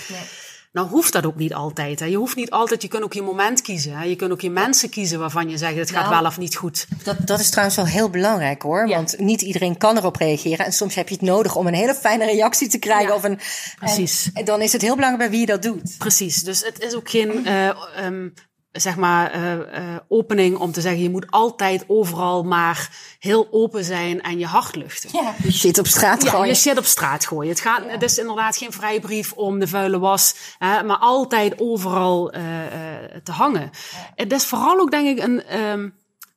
Nou 0.72 0.88
hoeft 0.88 1.14
dat 1.14 1.26
ook 1.26 1.36
niet 1.36 1.54
altijd. 1.54 2.00
Hè. 2.00 2.06
Je 2.06 2.16
hoeft 2.16 2.36
niet 2.36 2.52
altijd, 2.52 2.82
je 2.82 2.88
kunt 2.88 3.04
ook 3.04 3.14
je 3.14 3.22
moment 3.22 3.62
kiezen. 3.62 3.98
Hè. 3.98 4.04
Je 4.04 4.16
kunt 4.16 4.32
ook 4.32 4.42
je 4.42 4.50
mensen 4.50 4.90
kiezen 4.90 5.20
waarvan 5.20 5.50
je 5.50 5.58
zegt, 5.58 5.76
het 5.76 5.92
gaat 5.92 6.10
Nou, 6.10 6.16
wel 6.16 6.26
of 6.26 6.38
niet 6.38 6.56
goed. 6.56 6.88
Dat, 7.04 7.18
dat 7.26 7.40
is 7.40 7.50
trouwens 7.50 7.78
wel 7.78 7.86
heel 7.86 8.10
belangrijk 8.10 8.62
hoor. 8.62 8.88
Ja. 8.88 8.96
Want 8.96 9.20
niet 9.20 9.42
iedereen 9.42 9.78
kan 9.78 9.98
erop 9.98 10.16
reageren. 10.16 10.66
En 10.66 10.72
soms 10.72 10.96
heb 10.96 11.10
je 11.10 11.16
het 11.16 11.24
nodig 11.24 11.56
om 11.56 11.68
een 11.68 11.74
hele 11.74 11.96
fijne 11.96 12.26
reactie 12.26 12.68
te 12.68 12.80
krijgen. 12.80 13.08
Ja, 13.08 13.16
of 13.16 13.24
een, 13.24 13.40
precies. 13.80 14.26
En, 14.26 14.32
en 14.34 14.46
dan 14.46 14.62
is 14.62 14.72
het 14.72 14.82
heel 14.82 14.96
belangrijk 14.96 15.30
bij 15.30 15.40
wie 15.40 15.48
je 15.48 15.54
dat 15.54 15.62
doet. 15.62 15.98
Precies, 15.98 16.44
dus 16.44 16.64
het 16.66 16.80
is 16.80 16.94
ook 16.94 17.10
geen 17.10 17.46
eh, 17.46 17.68
ehm, 17.96 18.30
zeg 18.72 18.96
maar 18.96 19.32
eh, 19.32 19.54
eh, 19.78 19.98
opening 20.08 20.58
om 20.58 20.72
te 20.72 20.82
zeggen 20.82 21.02
je 21.02 21.10
moet 21.10 21.32
altijd 21.32 21.84
overal 21.88 22.44
maar 22.44 22.90
heel 23.20 23.48
open 23.52 23.84
zijn 23.84 24.22
en 24.22 24.40
je 24.40 24.46
hart 24.46 24.76
luchten. 24.76 25.10
Ja. 25.14 25.34
Je 25.44 25.52
shit 25.52 25.80
op 25.80 25.88
straat 25.88 26.24
Ja, 26.24 26.30
gooien. 26.30 26.48
je 26.48 26.56
shit 26.56 26.78
op 26.78 26.86
straat 26.86 27.26
gooien. 27.26 27.50
Het, 27.50 27.60
gaat, 27.60 27.82
het 27.88 28.04
is 28.04 28.18
inderdaad 28.18 28.58
geen 28.58 28.72
vrijbrief 28.72 29.32
om 29.34 29.60
de 29.60 29.68
vuile 29.68 30.00
was, 30.00 30.36
hè, 30.58 30.84
maar 30.84 30.98
altijd 30.98 31.60
overal 31.60 32.32
eh, 32.32 32.66
eh, 32.66 33.22
te 33.24 33.32
hangen. 33.32 33.70
Het 34.16 34.32
is 34.32 34.46
vooral 34.46 34.80
ook 34.80 34.92
denk 34.92 35.08
ik 35.08 35.24
een 35.24 35.44
ehm, 35.44 35.90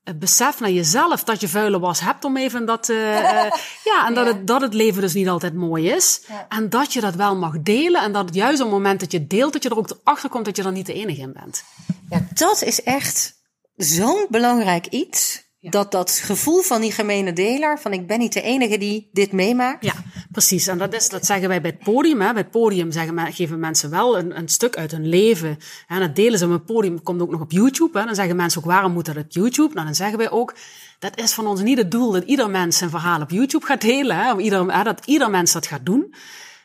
het 0.05 0.19
besef 0.19 0.61
naar 0.61 0.71
jezelf 0.71 1.25
dat 1.25 1.41
je 1.41 1.49
vuile 1.49 1.79
was 1.79 2.01
hebt 2.01 2.25
om 2.25 2.37
even 2.37 2.67
dat. 2.67 2.89
eh, 2.89 2.97
ja, 3.91 4.07
en 4.07 4.15
dat, 4.15 4.27
het, 4.27 4.47
dat 4.47 4.61
het 4.61 4.75
leven 4.75 5.01
dus 5.01 5.15
niet 5.15 5.29
altijd 5.29 5.55
mooi 5.55 5.89
is. 5.89 6.21
Ja. 6.29 6.47
En 6.49 6.69
dat 6.71 6.93
je 6.93 7.01
dat 7.01 7.15
wel 7.15 7.37
mag 7.37 7.61
delen. 7.61 8.03
En 8.03 8.13
dat 8.13 8.25
het 8.25 8.35
juist 8.35 8.61
op 8.61 8.67
het 8.67 8.75
moment 8.77 9.01
dat 9.01 9.13
je 9.13 9.27
deelt, 9.27 9.53
dat 9.53 9.63
je 9.63 9.69
er 9.69 9.77
ook 9.77 10.01
achter 10.05 10.29
komt 10.29 10.45
dat 10.45 10.57
je 10.57 10.63
er 10.63 10.73
niet 10.73 10.87
de 10.87 10.93
enige 10.93 11.21
in 11.21 11.33
bent. 11.33 11.65
Ja, 12.11 12.27
dat 12.35 12.63
is 12.63 12.83
echt 12.83 13.35
zo'n 13.77 14.27
belangrijk 14.29 14.87
iets. 14.87 15.44
Ja. 15.65 15.71
Dat 15.71 15.91
dat 15.91 16.11
gevoel 16.11 16.61
van 16.61 16.81
die 16.81 16.93
gemene 16.93 17.33
deler, 17.33 17.79
van 17.79 17.93
ik 17.93 18.07
ben 18.07 18.19
niet 18.19 18.33
de 18.33 18.43
enige 18.43 18.79
die 18.79 19.09
dit 19.13 19.33
meemaakt. 19.33 19.85
Ja, 19.85 19.93
precies. 20.31 20.67
En 20.67 20.79
dat, 20.79 20.95
is, 20.95 21.09
dat 21.09 21.27
zeggen 21.27 21.49
wij 21.49 21.61
bij 21.61 21.71
het 21.71 21.85
podium. 21.85 22.21
Hè. 22.21 22.33
Bij 22.33 22.43
het 22.43 22.51
podium 22.51 22.93
zeggen, 22.93 23.33
geven 23.33 23.59
mensen 23.59 23.91
wel 23.91 24.19
een, 24.19 24.39
een 24.39 24.49
stuk 24.49 24.77
uit 24.77 24.91
hun 24.91 25.09
leven. 25.09 25.59
En 25.87 26.01
dat 26.01 26.17
delen 26.17 26.39
ze 26.39 26.45
op 26.45 26.51
het 26.51 26.65
podium. 26.65 27.03
komt 27.03 27.21
ook 27.21 27.31
nog 27.31 27.41
op 27.41 27.51
YouTube. 27.51 27.99
Hè. 27.99 28.05
Dan 28.05 28.15
zeggen 28.15 28.37
mensen 28.37 28.61
ook, 28.61 28.67
waarom 28.67 28.93
moet 28.93 29.05
dat 29.05 29.17
op 29.17 29.25
YouTube? 29.29 29.75
Nou, 29.75 29.87
dan 29.87 29.95
zeggen 29.95 30.19
wij 30.19 30.31
ook, 30.31 30.55
dat 30.99 31.19
is 31.19 31.33
van 31.33 31.47
ons 31.47 31.63
niet 31.63 31.79
het 31.79 31.91
doel 31.91 32.13
dat 32.13 32.25
ieder 32.25 32.51
mens 32.51 32.79
zijn 32.79 32.91
verhaal 32.91 33.21
op 33.21 33.31
YouTube 33.31 33.67
gaat 33.67 33.81
delen. 33.81 34.17
Hè. 34.17 34.39
Ieder, 34.39 34.73
hè, 34.77 34.83
dat 34.83 35.07
ieder 35.07 35.31
mens 35.31 35.53
dat 35.53 35.67
gaat 35.67 35.87
doen. 35.87 36.15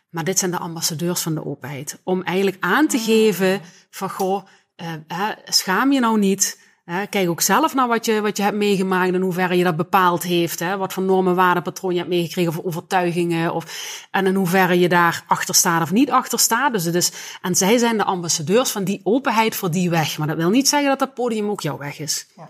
Maar 0.10 0.24
dit 0.24 0.40
zijn 0.40 0.52
de 0.52 0.58
ambassadeurs 0.58 1.22
van 1.22 1.36
de 1.36 1.46
openheid. 1.46 2.00
Om 2.04 2.24
eigenlijk 2.24 2.58
aan 2.60 2.88
te 2.88 3.00
geven 3.00 3.62
van, 3.90 4.10
goh, 4.10 4.46
eh, 4.76 4.88
hè, 5.08 5.34
schaam 5.46 5.92
je 5.92 6.00
nou 6.00 6.20
niet. 6.20 6.68
Hè, 6.90 7.08
kijk 7.08 7.30
ook 7.30 7.42
zelf 7.42 7.74
naar 7.74 7.88
wat 7.88 8.06
je, 8.06 8.22
wat 8.22 8.38
je 8.38 8.44
hebt 8.44 8.56
meegemaakt 8.56 9.14
en 9.14 9.22
hoeverre 9.22 9.58
je 9.58 9.64
dat 9.64 9.76
bepaald 9.76 10.24
heeft. 10.24 10.60
Hè, 10.60 10.78
wat 10.78 10.94
voor 10.94 11.04
normen, 11.04 11.36
waarden, 11.36 11.64
patroon 11.64 11.92
je 11.92 11.98
hebt 11.98 12.10
meegekregen 12.10 12.52
of 12.52 12.66
overtuigingen. 12.66 13.54
Of, 13.54 14.08
en 14.12 14.26
in 14.26 14.36
hoeverre 14.36 14.80
je 14.80 14.90
daar 14.90 15.24
achter 15.28 15.56
staat 15.56 15.82
of 15.82 15.92
niet 15.92 16.12
achter 16.12 16.40
staat. 16.40 16.74
Dus 16.74 16.84
het 16.84 16.96
is, 16.96 17.12
en 17.42 17.56
zij 17.56 17.78
zijn 17.78 17.98
de 17.98 18.04
ambassadeurs 18.04 18.70
van 18.72 18.84
die 18.84 19.02
openheid 19.04 19.56
voor 19.56 19.72
die 19.72 19.90
weg. 19.90 20.18
Maar 20.18 20.28
dat 20.28 20.38
wil 20.38 20.50
niet 20.50 20.70
zeggen 20.70 20.90
dat 20.90 21.00
dat 21.00 21.14
podium 21.14 21.50
ook 21.50 21.62
jouw 21.62 21.78
weg 21.78 22.00
is. 22.00 22.28
Ja. 22.36 22.50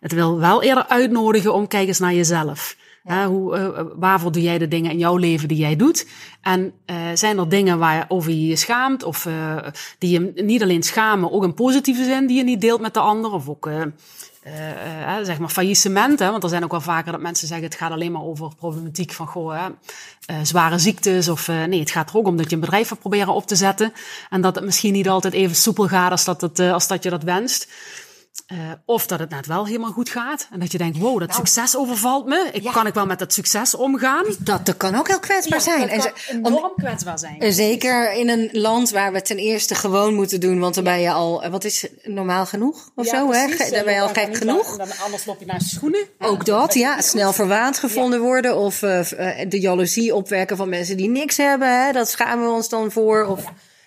Het 0.00 0.12
wil 0.12 0.38
wel 0.38 0.62
eerder 0.62 0.86
uitnodigen 0.86 1.54
om 1.54 1.68
kijk 1.68 1.88
eens 1.88 1.98
naar 1.98 2.14
jezelf. 2.14 2.76
Hè, 3.06 3.26
hoe, 3.26 3.56
eh, 3.56 3.82
waarvoor 3.96 4.32
doe 4.32 4.42
jij 4.42 4.58
de 4.58 4.68
dingen 4.68 4.90
in 4.90 4.98
jouw 4.98 5.16
leven 5.16 5.48
die 5.48 5.58
jij 5.58 5.76
doet? 5.76 6.06
En 6.46 6.72
eh, 6.84 6.96
zijn 7.14 7.38
er 7.38 7.48
dingen 7.48 7.78
waarover 7.78 8.30
je 8.30 8.46
je 8.46 8.56
schaamt? 8.56 9.02
Of 9.02 9.26
eh, 9.26 9.56
die 9.98 10.10
je 10.10 10.42
niet 10.42 10.62
alleen 10.62 10.82
schamen, 10.82 11.32
ook 11.32 11.44
in 11.44 11.54
positieve 11.54 12.04
zin, 12.04 12.26
die 12.26 12.36
je 12.36 12.44
niet 12.44 12.60
deelt 12.60 12.80
met 12.80 12.94
de 12.94 13.00
ander? 13.00 13.32
Of 13.32 13.48
ook, 13.48 13.66
eh, 13.66 13.82
zeg 15.22 15.38
maar, 15.38 15.48
faillissement. 15.48 16.18
Hè? 16.18 16.30
Want 16.30 16.42
er 16.42 16.48
zijn 16.48 16.64
ook 16.64 16.70
wel 16.70 16.80
vaker 16.80 17.12
dat 17.12 17.20
mensen 17.20 17.48
zeggen, 17.48 17.66
het 17.66 17.76
gaat 17.76 17.90
alleen 17.90 18.12
maar 18.12 18.22
over 18.22 18.54
problematiek 18.56 19.12
van, 19.12 19.26
goh, 19.26 19.66
hè, 20.26 20.44
zware 20.44 20.78
ziektes. 20.78 21.28
Of 21.28 21.48
nee, 21.48 21.80
het 21.80 21.90
gaat 21.90 22.10
er 22.10 22.16
ook 22.16 22.26
om 22.26 22.36
dat 22.36 22.48
je 22.48 22.54
een 22.54 22.60
bedrijf 22.60 22.88
wil 22.88 22.98
proberen 22.98 23.34
op 23.34 23.46
te 23.46 23.56
zetten. 23.56 23.92
En 24.30 24.40
dat 24.40 24.54
het 24.54 24.64
misschien 24.64 24.92
niet 24.92 25.08
altijd 25.08 25.34
even 25.34 25.56
soepel 25.56 25.88
gaat 25.88 26.10
als 26.10 26.24
dat, 26.24 26.40
het, 26.40 26.60
als 26.60 26.88
dat 26.88 27.02
je 27.02 27.10
dat 27.10 27.22
wenst. 27.22 27.68
Eh, 28.46 28.58
of 28.84 29.06
dat 29.06 29.18
het 29.18 29.30
net 29.30 29.46
wel 29.46 29.66
helemaal 29.66 29.92
goed 29.92 30.08
gaat. 30.08 30.48
En 30.52 30.60
dat 30.60 30.72
je 30.72 30.78
denkt, 30.78 30.98
wow, 30.98 31.20
dat 31.20 31.34
succes 31.34 31.76
overvalt 31.76 32.26
me. 32.26 32.48
Ik, 32.52 32.62
Ja. 32.62 32.72
Kan 32.72 32.86
ik 32.86 32.94
wel 32.94 33.06
met 33.06 33.18
dat 33.18 33.32
succes 33.32 33.74
omgaan? 33.74 34.24
Dat, 34.38 34.66
dat 34.66 34.76
kan 34.76 34.94
ook 34.94 35.08
heel 35.08 35.18
kwetsbaar 35.18 35.60
zijn. 35.60 35.88
En, 35.88 36.12
enorm 36.28 36.72
kwetsbaar 36.76 37.18
zijn. 37.18 37.40
en 37.40 37.52
zeker 37.52 38.12
in 38.12 38.28
een 38.28 38.48
land 38.52 38.90
waar 38.90 39.12
we 39.12 39.22
ten 39.22 39.36
eerste 39.36 39.74
gewoon 39.74 40.14
moeten 40.14 40.40
doen. 40.40 40.58
Want 40.58 40.74
dan 40.74 40.84
ben 40.84 41.00
je 41.00 41.10
al, 41.10 41.42
eh, 41.42 41.50
wat 41.50 41.64
is 41.64 41.86
normaal 42.02 42.46
genoeg? 42.46 42.90
Of 42.94 43.06
zo, 43.06 43.32
hè? 43.32 43.46
Dan 43.70 43.84
ben 43.84 43.94
je 43.94 44.00
al 44.00 44.08
gek 44.08 44.36
genoeg. 44.36 44.76
Dan, 44.76 44.88
anders 45.04 45.24
loop 45.24 45.40
je 45.40 45.46
naar 45.46 45.58
je 45.58 45.64
schoenen. 45.64 46.06
Ook 46.18 46.44
dat, 46.44 46.74
ja. 46.74 47.00
Snel 47.00 47.32
verwaand 47.32 47.78
gevonden 47.78 48.20
worden. 48.20 48.56
Of 48.56 48.82
eh, 48.82 49.40
eh, 49.40 49.50
de 49.50 49.60
jaloezie 49.60 50.14
opwekken 50.14 50.56
van 50.56 50.68
mensen 50.68 50.96
die 50.96 51.08
niks 51.08 51.36
hebben. 51.36 51.84
Hè? 51.84 51.92
Dat 51.92 52.08
schamen 52.08 52.44
we 52.44 52.52
ons 52.52 52.68
dan 52.68 52.92
voor. 52.92 53.24
Of, 53.24 53.44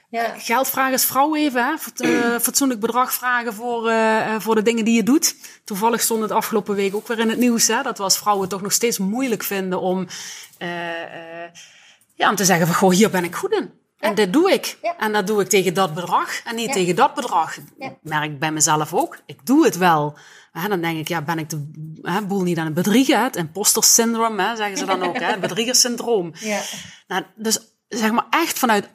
ja. 0.10 0.34
Geld 0.38 0.69
vragen 0.69 0.91
als 0.91 1.06
vrouw 1.06 1.36
even, 1.36 1.63
hè? 1.63 1.74
Eh, 1.95 2.39
fatsoenlijk 2.48 2.80
bedrag 2.80 3.13
vragen 3.13 3.54
voor, 3.54 3.89
eh, 3.89 4.34
eh, 4.34 4.41
voor 4.41 4.56
de 4.56 4.62
dingen 4.62 4.86
die 4.86 4.95
je 4.95 5.04
doet. 5.04 5.36
Toevallig 5.63 6.02
stond 6.02 6.22
het 6.22 6.32
afgelopen 6.32 6.76
week 6.76 6.95
ook 6.95 7.08
weer 7.08 7.19
in 7.19 7.30
het 7.30 7.38
nieuws, 7.38 7.67
hè? 7.67 7.82
Dat 7.82 7.98
we 7.98 8.04
als 8.04 8.17
vrouwen 8.17 8.50
toch 8.50 8.62
nog 8.62 8.72
steeds 8.72 8.98
moeilijk 8.98 9.43
vinden 9.43 9.82
om, 9.82 10.08
eh, 10.58 11.43
eh, 11.43 11.50
ja, 12.15 12.30
om 12.30 12.36
te 12.36 12.45
zeggen 12.45 12.67
van, 12.67 12.76
goh, 12.76 12.91
hier 12.91 13.10
ben 13.10 13.24
ik 13.24 13.36
goed 13.36 13.52
in. 13.52 13.78
En 14.00 14.15
dit 14.15 14.34
doe 14.34 14.52
ik. 14.52 14.78
Ja. 14.82 14.98
En 14.98 15.13
dat 15.13 15.28
doe 15.28 15.41
ik 15.41 15.50
tegen 15.50 15.74
dat 15.74 15.93
bedrag 15.93 16.43
en 16.43 16.56
niet 16.56 16.67
Ja. 16.67 16.74
tegen 16.74 16.95
dat 16.95 17.13
bedrag. 17.13 17.58
Ik 17.78 17.93
merk 18.02 18.39
bij 18.39 18.52
mezelf 18.52 18.93
ook. 18.93 19.17
Ik 19.26 19.45
doe 19.45 19.65
het 19.65 19.78
wel. 19.78 20.17
Hè, 20.52 20.67
dan 20.67 20.82
denk 20.82 20.98
ik, 21.00 21.08
ja, 21.08 21.22
ben 21.22 21.39
ik 21.39 21.50
de 21.50 21.72
hè, 22.02 22.22
boel 22.22 22.41
niet 22.41 22.58
aan 22.58 22.65
het 22.65 22.74
bedriegen? 22.74 23.17
hè? 23.17 23.24
Het 23.24 23.36
imposter 23.36 23.84
syndrome, 23.84 24.43
hè, 24.43 24.56
zeggen 24.56 24.78
ze 24.78 24.86
dan 24.86 25.04
ook. 25.04 25.19
Hè? 25.19 25.26
Het 25.32 25.39
bedriegersyndroom. 25.39 26.32
Ja. 26.39 26.62
Nou, 27.08 27.24
dus 27.36 27.60
zeg 27.88 28.12
maar 28.12 28.26
echt 28.30 28.60
vanuit 28.60 28.89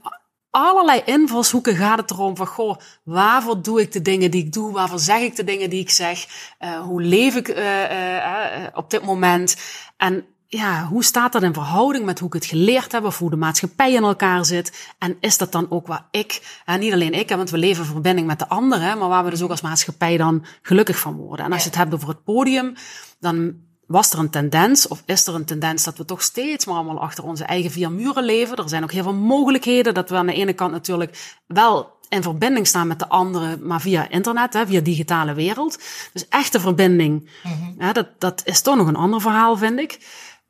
allerlei 0.54 1.02
invalshoeken 1.04 1.76
gaat 1.76 1.98
het 1.98 2.10
erom 2.10 2.36
van, 2.36 2.46
goh, 2.46 2.76
waarvoor 3.02 3.62
doe 3.62 3.80
ik 3.80 3.92
de 3.92 4.02
dingen 4.02 4.30
die 4.30 4.44
ik 4.44 4.52
doe? 4.52 4.72
Waarvoor 4.72 4.98
zeg 4.98 5.20
ik 5.20 5.36
de 5.36 5.44
dingen 5.44 5.70
die 5.70 5.80
ik 5.80 5.90
zeg? 5.90 6.26
Eh, 6.58 6.80
hoe 6.80 7.02
leef 7.02 7.36
ik 7.36 7.48
eh, 7.48 8.16
eh, 8.16 8.68
op 8.74 8.90
dit 8.90 9.04
moment? 9.04 9.56
En 9.96 10.24
ja, 10.46 10.86
hoe 10.86 11.04
staat 11.04 11.32
dat 11.32 11.42
in 11.42 11.54
verhouding 11.54 12.04
met 12.04 12.18
hoe 12.18 12.28
ik 12.28 12.34
het 12.34 12.44
geleerd 12.44 12.92
heb 12.92 13.04
of 13.04 13.18
hoe 13.18 13.30
de 13.30 13.36
maatschappij 13.36 13.92
in 13.92 14.02
elkaar 14.02 14.44
zit? 14.44 14.92
En 14.98 15.16
is 15.20 15.38
dat 15.38 15.52
dan 15.52 15.70
ook 15.70 15.86
waar 15.86 16.06
ik, 16.10 16.60
en 16.64 16.80
niet 16.80 16.92
alleen 16.92 17.12
ik, 17.12 17.28
want 17.28 17.50
we 17.50 17.58
leven 17.58 17.84
in 17.84 17.90
verbinding 17.90 18.26
met 18.26 18.38
de 18.38 18.48
anderen, 18.48 18.98
maar 18.98 19.08
waar 19.08 19.24
we 19.24 19.30
dus 19.30 19.42
ook 19.42 19.50
als 19.50 19.60
maatschappij 19.60 20.16
dan 20.16 20.44
gelukkig 20.62 20.98
van 20.98 21.16
worden. 21.16 21.44
En 21.44 21.52
als 21.52 21.62
je 21.62 21.68
het 21.68 21.78
hebt 21.78 21.94
over 21.94 22.08
het 22.08 22.24
podium, 22.24 22.74
dan 23.20 23.54
was 23.86 24.12
er 24.12 24.18
een 24.18 24.30
tendens, 24.30 24.88
of 24.88 25.02
is 25.06 25.26
er 25.26 25.34
een 25.34 25.44
tendens 25.44 25.84
dat 25.84 25.96
we 25.96 26.04
toch 26.04 26.22
steeds 26.22 26.64
maar 26.64 26.74
allemaal 26.74 27.00
achter 27.00 27.24
onze 27.24 27.44
eigen 27.44 27.70
vier 27.70 27.92
muren 27.92 28.24
leven. 28.24 28.56
Er 28.56 28.68
zijn 28.68 28.82
ook 28.82 28.92
heel 28.92 29.02
veel 29.02 29.14
mogelijkheden 29.14 29.94
dat 29.94 30.10
we 30.10 30.16
aan 30.16 30.26
de 30.26 30.34
ene 30.34 30.52
kant 30.52 30.72
natuurlijk 30.72 31.38
wel 31.46 31.92
in 32.08 32.22
verbinding 32.22 32.66
staan 32.66 32.86
met 32.86 32.98
de 32.98 33.08
anderen, 33.08 33.66
maar 33.66 33.80
via 33.80 34.08
internet, 34.08 34.52
hè, 34.52 34.66
via 34.66 34.80
digitale 34.80 35.34
wereld. 35.34 35.78
Dus 36.12 36.28
echte 36.28 36.60
verbinding, 36.60 37.30
ja, 37.78 37.92
dat, 37.92 38.08
dat 38.18 38.42
is 38.44 38.60
toch 38.60 38.76
nog 38.76 38.86
een 38.86 38.96
ander 38.96 39.20
verhaal, 39.20 39.56
vind 39.56 39.78
ik. 39.78 39.98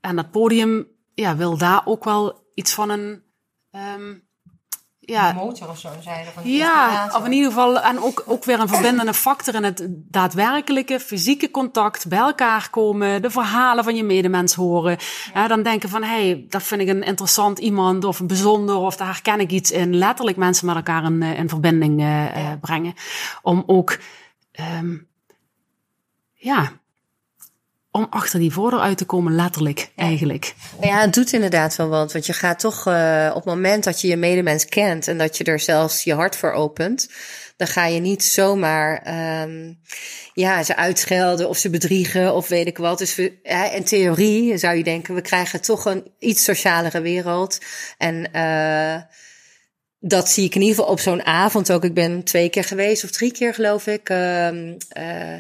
En 0.01 0.17
dat 0.17 0.31
podium 0.31 0.87
ja, 1.15 1.37
wil 1.37 1.57
daar 1.59 1.83
ook 1.85 2.05
wel 2.05 2.51
iets 2.55 2.73
van 2.73 2.91
een... 2.91 3.23
ehm, 3.71 4.15
ja, 5.07 5.33
motor 5.33 5.69
of 5.69 5.79
zo, 5.79 5.89
zei 6.01 6.25
van 6.35 6.51
ja, 6.51 7.11
of 7.17 7.25
in 7.25 7.33
ieder 7.33 7.49
geval, 7.49 7.81
en 7.81 7.99
ook, 7.99 8.23
ook 8.27 8.45
weer 8.45 8.61
een 8.61 8.69
verbindende 8.69 9.15
factor 9.15 9.55
in 9.55 9.65
het 9.65 9.87
daadwerkelijke 9.89 11.01
fysieke 11.01 11.51
contact, 11.51 12.09
bij 12.09 12.19
elkaar 12.19 12.71
komen, 12.71 13.23
de 13.23 13.31
verhalen 13.31 13.85
van 13.85 13.97
je 13.97 14.05
medemens 14.05 14.55
horen. 14.55 14.99
Hè, 15.33 15.49
dan 15.49 15.63
denken 15.63 15.89
van, 15.89 16.03
hé, 16.03 16.09
hey, 16.09 16.47
dat 16.49 16.63
vind 16.63 16.81
ik 16.81 16.89
een 16.89 17.03
interessant 17.03 17.59
iemand 17.59 18.05
of 18.05 18.21
een 18.21 18.27
bijzonder 18.27 18.77
of 18.77 18.97
daar 18.97 19.07
herken 19.07 19.41
ik 19.41 19.51
iets 19.51 19.71
in. 19.71 19.97
Letterlijk 19.97 20.37
mensen 20.37 20.67
met 20.67 20.77
elkaar 20.77 21.05
in, 21.05 21.23
eh, 21.23 21.39
in 21.39 21.49
verbinding 21.49 22.01
eh, 22.01 22.53
brengen. 22.61 22.95
Om 23.43 23.63
ook, 23.67 23.99
ehm, 24.53 24.97
ja, 26.33 26.73
om 27.97 28.07
achter 28.11 28.39
die 28.39 28.53
voordeur 28.53 28.81
uit 28.81 28.99
te 28.99 29.05
komen, 29.05 29.35
letterlijk 29.35 29.91
eigenlijk. 29.97 30.55
Ja, 30.81 31.01
het 31.01 31.15
doet 31.15 31.33
inderdaad 31.33 31.77
wel 31.77 31.89
wat. 31.89 32.13
Want 32.13 32.27
je 32.27 32.33
gaat 32.33 32.59
toch 32.59 32.87
eh, 32.87 33.27
op 33.29 33.35
het 33.35 33.55
moment 33.55 33.85
dat 33.85 34.01
je 34.01 34.09
je 34.09 34.17
medemens 34.17 34.65
kent 34.65 35.09
en 35.09 35.19
dat 35.19 35.37
je 35.37 35.45
er 35.45 35.61
zelfs 35.61 36.05
je 36.05 36.15
hart 36.15 36.37
voor 36.37 36.53
opent, 36.53 37.09
dan 37.57 37.67
ga 37.67 37.87
je 37.87 38.01
niet 38.01 38.25
zomaar 38.25 39.03
ehm, 39.03 39.73
ja, 40.33 40.63
ze 40.63 40.77
uitschelden 40.77 41.49
of 41.49 41.57
ze 41.57 41.71
bedriegen 41.71 42.35
of 42.35 42.49
weet 42.49 42.67
ik 42.67 42.79
wat. 42.79 42.99
Dus 42.99 43.15
we, 43.15 43.39
ja, 43.43 43.71
in 43.71 43.85
theorie 43.85 44.57
zou 44.57 44.77
je 44.77 44.85
denken, 44.85 45.15
we 45.15 45.23
krijgen 45.23 45.61
toch 45.61 45.85
een 45.85 46.11
iets 46.19 46.45
socialere 46.45 47.01
wereld. 47.01 47.59
En 47.99 48.33
eh, 48.33 49.03
dat 49.99 50.29
zie 50.29 50.45
ik 50.45 50.55
in 50.55 50.61
ieder 50.61 50.77
geval 50.77 50.93
op 50.93 51.01
zo'n 51.01 51.25
avond 51.25 51.73
ook. 51.73 51.85
Ik 51.85 51.95
ben 51.95 52.25
twee 52.25 52.49
keer 52.49 52.65
geweest 52.65 53.05
of 53.05 53.11
drie 53.11 53.33
keer 53.33 53.55
geloof 53.55 53.87
ik. 53.87 54.09
Ehm, 54.09 54.75
eh, 54.89 55.37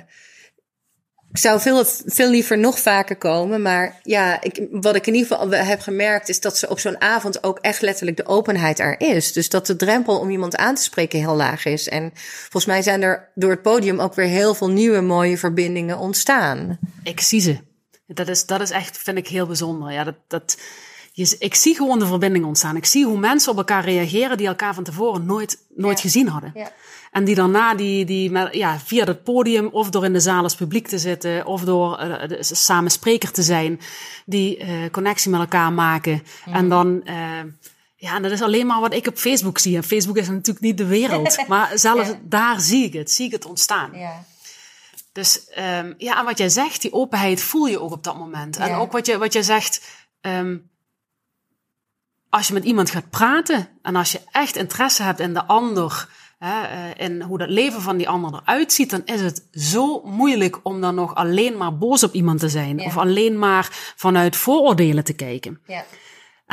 ik 1.35 1.40
zou 1.40 1.61
veel, 1.61 1.85
veel 2.07 2.31
liever 2.31 2.59
nog 2.59 2.79
vaker 2.79 3.16
komen. 3.16 3.62
Maar 3.62 4.01
ja, 4.03 4.42
ik, 4.42 4.66
wat 4.70 4.94
ik 4.94 5.07
in 5.07 5.14
ieder 5.14 5.37
geval 5.37 5.51
heb 5.51 5.81
gemerkt 5.81 6.29
is 6.29 6.40
dat 6.40 6.59
ze 6.59 6.68
op 6.68 6.79
zo'n 6.79 7.01
avond 7.01 7.44
ook 7.44 7.59
echt 7.59 7.81
letterlijk 7.81 8.16
de 8.16 8.27
openheid 8.27 8.79
er 8.79 9.01
is. 9.01 9.33
Dus 9.33 9.49
dat 9.49 9.66
de 9.66 9.77
drempel 9.77 10.18
om 10.18 10.31
iemand 10.31 10.57
aan 10.57 10.75
te 10.75 10.83
spreken 10.83 11.18
heel 11.18 11.35
laag 11.35 11.64
is. 11.64 11.88
En 11.88 12.11
volgens 12.14 12.66
mij 12.66 12.83
zijn 12.83 13.03
er 13.03 13.29
door 13.35 13.51
het 13.51 13.62
podium 13.62 14.01
ook 14.01 14.14
weer 14.14 14.27
heel 14.27 14.55
veel 14.55 14.70
nieuwe 14.70 15.01
mooie 15.01 15.38
verbindingen 15.38 15.99
ontstaan. 15.99 16.79
Ik 17.03 17.20
zie 17.20 17.40
ze. 17.40 17.59
Dat 18.07 18.29
is, 18.29 18.47
dat 18.47 18.61
is 18.61 18.70
echt, 18.70 18.99
vind 18.99 19.18
ik 19.18 19.29
heel 19.29 19.47
bijzonder. 19.47 19.92
Ja, 19.92 20.05
dat, 20.05 20.16
dat, 20.29 20.57
je, 21.16 21.37
ik 21.38 21.55
zie 21.55 21.74
gewoon 21.74 21.98
de 21.98 22.07
verbinding 22.07 22.44
ontstaan. 22.44 22.77
Ik 22.77 22.85
zie 22.87 23.05
hoe 23.07 23.18
mensen 23.18 23.50
op 23.53 23.57
elkaar 23.59 23.85
reageren 23.85 24.37
die 24.37 24.46
elkaar 24.46 24.74
van 24.74 24.85
tevoren 24.85 25.27
nooit, 25.27 25.59
nooit 25.74 25.96
Ja. 25.96 26.03
gezien 26.03 26.29
hadden. 26.29 26.50
Ja. 26.55 26.72
En 27.11 27.24
die 27.24 27.35
daarna 27.35 27.74
die, 27.74 28.05
die 28.05 28.31
ja, 28.50 28.79
via 28.79 29.05
het 29.05 29.22
podium 29.24 29.66
of 29.66 29.90
door 29.90 30.05
in 30.05 30.12
de 30.12 30.20
zaal 30.20 30.42
als 30.42 30.55
publiek 30.55 30.88
te 30.88 30.98
zitten 30.98 31.46
of 31.46 31.62
door 31.62 31.98
eh, 31.98 32.29
de- 32.29 32.38
samen 32.42 32.90
spreker 32.90 33.33
te 33.33 33.42
zijn, 33.42 33.81
die 34.27 34.57
eh, 34.57 34.68
connectie 34.90 35.31
met 35.31 35.40
elkaar 35.40 35.72
maken. 35.72 36.22
En 36.46 36.68
dan, 36.68 37.03
eh, 37.05 37.14
ja, 37.96 38.14
en 38.16 38.22
dat 38.22 38.31
is 38.33 38.42
alleen 38.42 38.66
maar 38.66 38.81
wat 38.81 38.94
ik 38.94 39.07
op 39.07 39.16
Facebook 39.16 39.59
zie. 39.59 39.77
En 39.77 39.85
Facebook 39.85 40.16
is 40.16 40.29
natuurlijk 40.29 40.61
niet 40.64 40.79
de 40.79 40.87
wereld, 40.87 41.38
maar 41.48 41.70
zelfs 41.79 42.09
Ja. 42.09 42.18
daar 42.22 42.61
zie 42.61 42.85
ik 42.85 42.92
het, 42.92 43.11
zie 43.11 43.27
ik 43.27 43.33
het 43.33 43.44
ontstaan. 43.46 43.90
Ja. 43.94 44.24
Dus 45.12 45.48
ehm, 45.48 45.92
ja, 45.98 46.18
en 46.18 46.24
wat 46.24 46.38
jij 46.38 46.48
zegt, 46.48 46.83
die 46.83 46.92
openheid 46.92 47.40
voel 47.42 47.66
je 47.66 47.81
ook 47.81 47.92
op 47.92 48.05
dat 48.05 48.18
moment. 48.18 48.57
En 48.57 48.74
ook 48.74 48.92
wat 48.92 49.07
je, 49.07 49.18
wat 49.18 49.33
jij 49.33 49.42
zegt, 49.42 49.83
ehm, 50.20 50.57
als 52.35 52.47
je 52.47 52.55
met 52.55 52.64
iemand 52.64 52.90
gaat 52.90 53.11
praten 53.11 53.68
en 53.83 53.97
als 53.97 54.12
je 54.12 54.20
echt 54.31 54.57
interesse 54.57 55.03
hebt 55.03 55.20
in 55.20 55.35
de 55.35 55.44
ander, 55.44 56.09
hè, 56.38 56.62
eh, 56.62 57.07
in 57.07 57.23
hoe 57.23 57.38
dat 57.38 57.49
leven 57.49 57.83
van 57.83 57.97
die 57.97 58.09
ander 58.09 58.35
eruit 58.35 58.73
ziet, 58.73 58.90
dan 58.90 59.03
is 59.05 59.20
het 59.20 59.47
zo 59.53 60.03
moeilijk 60.05 60.61
om 60.62 60.81
dan 60.81 60.94
nog 60.94 61.14
alleen 61.14 61.57
maar 61.57 61.79
boos 61.79 62.03
op 62.03 62.12
iemand 62.12 62.40
te 62.40 62.49
zijn. 62.49 62.79
Ja. 62.79 62.85
Of 62.85 62.97
alleen 62.97 63.38
maar 63.38 63.68
vanuit 63.97 64.37
vooroordelen 64.37 65.05
te 65.05 65.12
kijken. 65.12 65.61
Ja. 65.66 65.85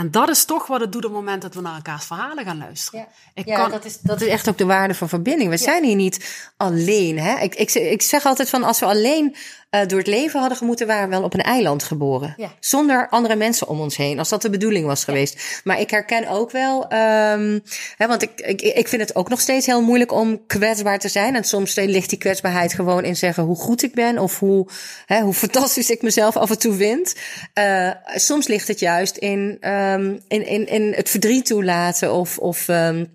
En 0.02 0.12
dat 0.12 0.30
is 0.30 0.46
toch 0.46 0.68
wat 0.68 0.80
het 0.80 0.92
doet 0.92 1.06
op 1.06 1.12
het 1.12 1.20
moment 1.20 1.42
dat 1.42 1.54
we 1.54 1.62
naar 1.62 1.76
elkaars 1.76 2.06
verhalen 2.06 2.46
gaan 2.46 2.58
luisteren. 2.58 3.00
Ja. 3.00 3.08
Ik 3.34 3.46
Ja, 3.46 3.56
kan, 3.56 3.72
dat, 3.72 3.86
is, 3.86 4.00
dat 4.00 4.22
is 4.22 4.28
echt 4.28 4.50
ook 4.50 4.58
de 4.58 4.66
waarde 4.66 4.94
van 4.94 5.10
verbinding. 5.10 5.50
We 5.50 5.58
zijn 5.58 5.84
hier 5.84 5.96
niet 5.96 6.52
alleen. 6.58 7.20
Hè? 7.20 7.40
Ik, 7.40 7.56
ik, 7.56 7.74
ik 7.74 8.02
zeg 8.02 8.26
altijd 8.26 8.50
van 8.50 8.64
als 8.64 8.80
we 8.80 8.86
alleen 8.86 9.36
eh, 9.72 9.88
door 9.88 9.98
het 9.98 10.08
leven 10.08 10.40
hadden 10.40 10.58
gemoeten, 10.58 10.88
waren 10.88 11.10
we 11.10 11.16
wel 11.16 11.24
op 11.24 11.34
een 11.34 11.42
eiland 11.42 11.84
geboren. 11.84 12.34
Ja. 12.38 12.52
Zonder 12.60 13.10
andere 13.10 13.36
mensen 13.36 13.68
om 13.68 13.80
ons 13.80 13.98
heen, 13.98 14.20
als 14.20 14.30
dat 14.30 14.42
de 14.42 14.50
bedoeling 14.50 14.86
was 14.86 15.04
geweest. 15.04 15.62
Maar 15.64 15.80
ik 15.80 15.90
herken 15.90 16.28
ook 16.28 16.52
wel, 16.52 16.88
ehm, 16.88 17.60
hè, 17.98 18.08
want 18.08 18.22
ik, 18.22 18.32
ik, 18.36 18.62
ik 18.62 18.88
vind 18.88 19.02
het 19.02 19.16
ook 19.16 19.30
nog 19.30 19.40
steeds 19.40 19.66
heel 19.66 19.82
moeilijk 19.82 20.12
om 20.12 20.46
kwetsbaar 20.48 21.00
te 21.00 21.08
zijn. 21.08 21.36
En 21.36 21.44
soms 21.44 21.76
ligt 21.76 22.10
die 22.10 22.18
kwetsbaarheid 22.18 22.74
gewoon 22.74 23.04
in 23.04 23.16
zeggen 23.16 23.44
hoe 23.44 23.56
goed 23.56 23.84
ik 23.84 23.94
ben 23.94 24.18
of 24.20 24.40
hoe, 24.40 24.68
hè, 25.06 25.22
hoe 25.22 25.34
fantastisch 25.34 25.90
ik 25.90 26.02
mezelf 26.02 26.38
af 26.38 26.50
en 26.50 26.60
toe 26.60 26.74
vind. 26.74 27.16
Eh, 27.54 27.90
soms 28.16 28.48
ligt 28.48 28.68
het 28.68 28.80
juist 28.80 29.18
in, 29.18 29.58
ehm, 29.94 30.18
in, 30.28 30.46
in, 30.46 30.68
in 30.68 30.94
het 30.94 31.10
verdriet 31.10 31.46
toelaten 31.46 32.14
of. 32.14 32.38
of 32.38 32.68
ehm, 32.68 33.06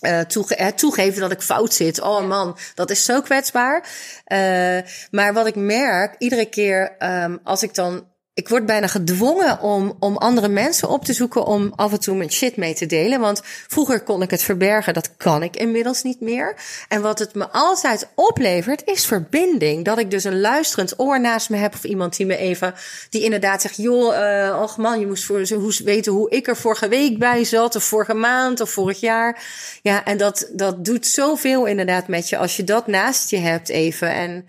eh, 0.00 0.20
toege- 0.20 0.72
toegeven 0.74 1.20
dat 1.20 1.32
ik 1.32 1.42
fout 1.42 1.74
zit. 1.74 2.00
Oh 2.00 2.26
man, 2.28 2.56
dat 2.74 2.90
is 2.90 3.04
zo 3.04 3.20
kwetsbaar. 3.20 3.88
Eh, 4.24 4.78
maar 5.10 5.32
wat 5.32 5.46
ik 5.46 5.54
merk, 5.54 6.14
iedere 6.18 6.44
keer 6.46 6.96
ehm, 6.98 7.36
als 7.42 7.62
ik 7.62 7.74
dan. 7.74 8.10
Ik 8.34 8.48
word 8.48 8.66
bijna 8.66 8.86
gedwongen 8.86 9.60
om, 9.60 9.96
om 9.98 10.16
andere 10.16 10.48
mensen 10.48 10.88
op 10.88 11.04
te 11.04 11.12
zoeken 11.12 11.44
om 11.44 11.72
af 11.76 11.92
en 11.92 12.00
toe 12.00 12.16
mijn 12.16 12.32
shit 12.32 12.56
mee 12.56 12.74
te 12.74 12.86
delen. 12.86 13.20
Want 13.20 13.40
vroeger 13.44 14.02
kon 14.02 14.22
ik 14.22 14.30
het 14.30 14.42
verbergen, 14.42 14.94
dat 14.94 15.16
kan 15.16 15.42
ik 15.42 15.56
inmiddels 15.56 16.02
niet 16.02 16.20
meer. 16.20 16.56
En 16.88 17.02
wat 17.02 17.18
het 17.18 17.34
me 17.34 17.48
altijd 17.48 18.08
oplevert, 18.14 18.82
is 18.84 19.06
verbinding. 19.06 19.84
Dat 19.84 19.98
ik 19.98 20.10
dus 20.10 20.24
een 20.24 20.40
luisterend 20.40 20.98
oor 21.00 21.20
naast 21.20 21.50
me 21.50 21.56
heb 21.56 21.74
of 21.74 21.84
iemand 21.84 22.16
die 22.16 22.26
me 22.26 22.36
even, 22.36 22.74
die 23.10 23.22
inderdaad 23.22 23.62
zegt, 23.62 23.76
joh, 23.76 24.16
eh 24.16 24.60
och 24.62 24.76
man, 24.76 25.00
je 25.00 25.06
moest 25.06 25.24
voor, 25.24 25.48
hoe- 25.48 25.80
weten 25.84 26.12
hoe 26.12 26.30
ik 26.30 26.46
er 26.48 26.56
vorige 26.56 26.88
week 26.88 27.18
bij 27.18 27.44
zat, 27.44 27.76
of 27.76 27.84
vorige 27.84 28.14
maand, 28.14 28.60
of 28.60 28.70
vorig 28.70 29.00
jaar. 29.00 29.42
Ja, 29.82 30.04
en 30.04 30.16
dat, 30.16 30.48
dat 30.52 30.84
doet 30.84 31.06
zoveel 31.06 31.66
inderdaad 31.66 32.08
met 32.08 32.28
je 32.28 32.36
als 32.36 32.56
je 32.56 32.64
dat 32.64 32.86
naast 32.86 33.30
je 33.30 33.38
hebt 33.38 33.68
even. 33.68 34.12
En 34.12 34.46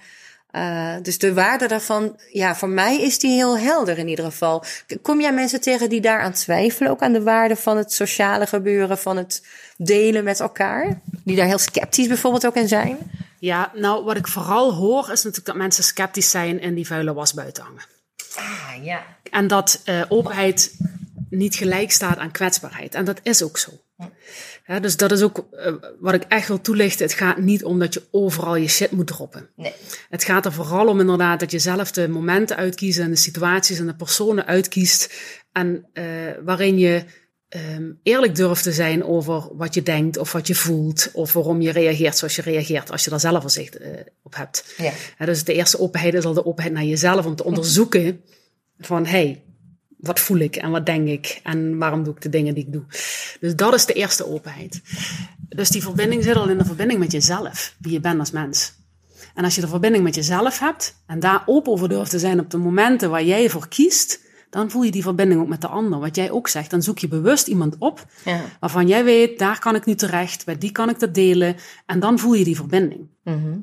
uh, 0.55 0.95
dus 1.01 1.17
de 1.17 1.33
waarde 1.33 1.67
daarvan, 1.67 2.19
ja, 2.31 2.55
voor 2.55 2.69
mij 2.69 3.01
is 3.01 3.19
die 3.19 3.31
heel 3.31 3.57
helder 3.57 3.97
in 3.97 4.07
ieder 4.07 4.25
geval. 4.25 4.63
Kom 5.01 5.21
jij 5.21 5.33
mensen 5.33 5.61
tegen 5.61 5.89
die 5.89 6.01
daaraan 6.01 6.33
twijfelen, 6.33 6.91
ook 6.91 7.01
aan 7.01 7.13
de 7.13 7.23
waarde 7.23 7.55
van 7.55 7.77
het 7.77 7.93
sociale 7.93 8.47
gebeuren, 8.47 8.97
van 8.97 9.17
het 9.17 9.45
delen 9.77 10.23
met 10.23 10.39
elkaar? 10.39 11.01
Die 11.23 11.35
daar 11.35 11.45
heel 11.45 11.57
sceptisch 11.57 12.07
bijvoorbeeld 12.07 12.45
ook 12.45 12.55
in 12.55 12.67
zijn? 12.67 12.97
ja, 13.43 13.71
nou, 13.75 14.03
wat 14.03 14.17
ik 14.17 14.27
vooral 14.27 14.73
hoor 14.73 15.01
is 15.01 15.23
natuurlijk 15.23 15.45
dat 15.45 15.55
mensen 15.55 15.83
sceptisch 15.83 16.29
zijn 16.29 16.61
en 16.61 16.73
die 16.73 16.87
vuile 16.87 17.13
was 17.13 17.33
buiten 17.33 17.63
hangen. 17.63 17.83
Ah, 18.35 18.83
ja. 18.83 19.03
En 19.29 19.47
dat 19.47 19.81
eh, 19.83 20.01
openheid 20.09 20.77
niet 21.29 21.55
gelijk 21.55 21.91
staat 21.91 22.17
aan 22.17 22.31
kwetsbaarheid. 22.31 22.95
En 22.95 23.05
dat 23.05 23.19
is 23.23 23.43
ook 23.43 23.57
zo. 23.57 23.71
Ja, 24.67 24.79
dus 24.79 24.97
dat 24.97 25.11
is 25.11 25.21
ook 25.21 25.47
eh, 25.51 25.73
wat 25.99 26.13
ik 26.13 26.23
echt 26.27 26.47
wil 26.47 26.61
toelichten. 26.61 27.05
Het 27.05 27.15
gaat 27.15 27.37
niet 27.37 27.63
om 27.63 27.79
dat 27.79 27.93
je 27.93 28.03
overal 28.11 28.55
je 28.55 28.67
shit 28.67 28.91
moet 28.91 29.07
droppen. 29.07 29.49
Nee. 29.55 29.73
Het 30.09 30.23
gaat 30.23 30.45
er 30.45 30.53
vooral 30.53 30.87
om 30.87 30.99
inderdaad 30.99 31.39
dat 31.39 31.51
je 31.51 31.59
zelf 31.59 31.91
de 31.91 32.07
momenten 32.07 32.57
uitkiest 32.57 32.99
en 32.99 33.09
de 33.09 33.15
situaties 33.15 33.79
en 33.79 33.85
de 33.85 33.95
personen 33.95 34.45
uitkiest. 34.45 35.13
En 35.51 35.85
uh, 35.93 36.03
waarin 36.43 36.79
je 36.79 37.03
um, 37.49 37.99
eerlijk 38.03 38.35
durft 38.35 38.63
te 38.63 38.71
zijn 38.71 39.03
over 39.03 39.55
wat 39.55 39.73
je 39.73 39.83
denkt 39.83 40.17
of 40.17 40.31
wat 40.31 40.47
je 40.47 40.55
voelt. 40.55 41.09
Of 41.13 41.33
waarom 41.33 41.61
je 41.61 41.71
reageert 41.71 42.17
zoals 42.17 42.35
je 42.35 42.41
reageert 42.41 42.91
als 42.91 43.03
je 43.03 43.09
daar 43.09 43.19
zelf 43.19 43.43
al 43.43 43.49
zicht 43.49 43.81
uh, 43.81 43.87
op 44.23 44.35
hebt. 44.35 44.73
Ja. 44.77 44.91
Ja, 45.17 45.25
dus 45.25 45.43
de 45.43 45.53
eerste 45.53 45.79
openheid 45.79 46.13
is 46.13 46.25
al 46.25 46.33
de 46.33 46.45
openheid 46.45 46.73
naar 46.73 46.83
jezelf 46.83 47.25
om 47.25 47.35
te 47.35 47.43
onderzoeken 47.43 48.21
van 48.79 49.05
hey, 49.05 49.43
wat 50.03 50.19
voel 50.19 50.37
ik 50.37 50.55
en 50.55 50.71
wat 50.71 50.85
denk 50.85 51.07
ik 51.07 51.39
en 51.43 51.77
waarom 51.77 52.03
doe 52.03 52.13
ik 52.13 52.21
de 52.21 52.29
dingen 52.29 52.53
die 52.53 52.63
ik 52.65 52.73
doe. 52.73 52.83
Dus 53.39 53.55
dat 53.55 53.73
is 53.73 53.85
de 53.85 53.93
eerste 53.93 54.27
openheid. 54.27 54.81
Dus 55.49 55.69
die 55.69 55.81
verbinding 55.81 56.23
zit 56.23 56.35
al 56.35 56.49
in 56.49 56.57
de 56.57 56.65
verbinding 56.65 56.99
met 56.99 57.11
jezelf, 57.11 57.75
wie 57.79 57.91
je 57.91 57.99
bent 57.99 58.19
als 58.19 58.31
mens. 58.31 58.73
En 59.35 59.43
als 59.43 59.55
je 59.55 59.61
de 59.61 59.67
verbinding 59.67 60.03
met 60.03 60.15
jezelf 60.15 60.59
hebt 60.59 60.95
en 61.07 61.19
daar 61.19 61.43
open 61.45 61.71
over 61.71 61.89
durft 61.89 62.09
te 62.09 62.19
zijn 62.19 62.39
op 62.39 62.49
de 62.49 62.57
momenten 62.57 63.09
waar 63.09 63.23
jij 63.23 63.49
voor 63.49 63.67
kiest, 63.67 64.19
dan 64.49 64.69
voel 64.71 64.83
je 64.83 64.91
die 64.91 65.01
verbinding 65.01 65.41
ook 65.41 65.47
met 65.47 65.61
de 65.61 65.67
ander. 65.67 65.99
Wat 65.99 66.15
jij 66.15 66.31
ook 66.31 66.47
zegt, 66.47 66.69
dan 66.69 66.81
zoek 66.81 66.99
je 66.99 67.07
bewust 67.07 67.47
iemand 67.47 67.75
op 67.79 68.05
Ja. 68.25 68.41
waarvan 68.59 68.87
jij 68.87 69.03
weet, 69.03 69.39
daar 69.39 69.59
kan 69.59 69.75
ik 69.75 69.85
nu 69.85 69.95
terecht, 69.95 70.45
bij 70.45 70.57
die 70.57 70.71
kan 70.71 70.89
ik 70.89 70.99
dat 70.99 71.13
delen. 71.13 71.55
En 71.85 71.99
dan 71.99 72.19
voel 72.19 72.33
je 72.33 72.43
die 72.43 72.55
verbinding. 72.55 73.07
Mhm. 73.23 73.57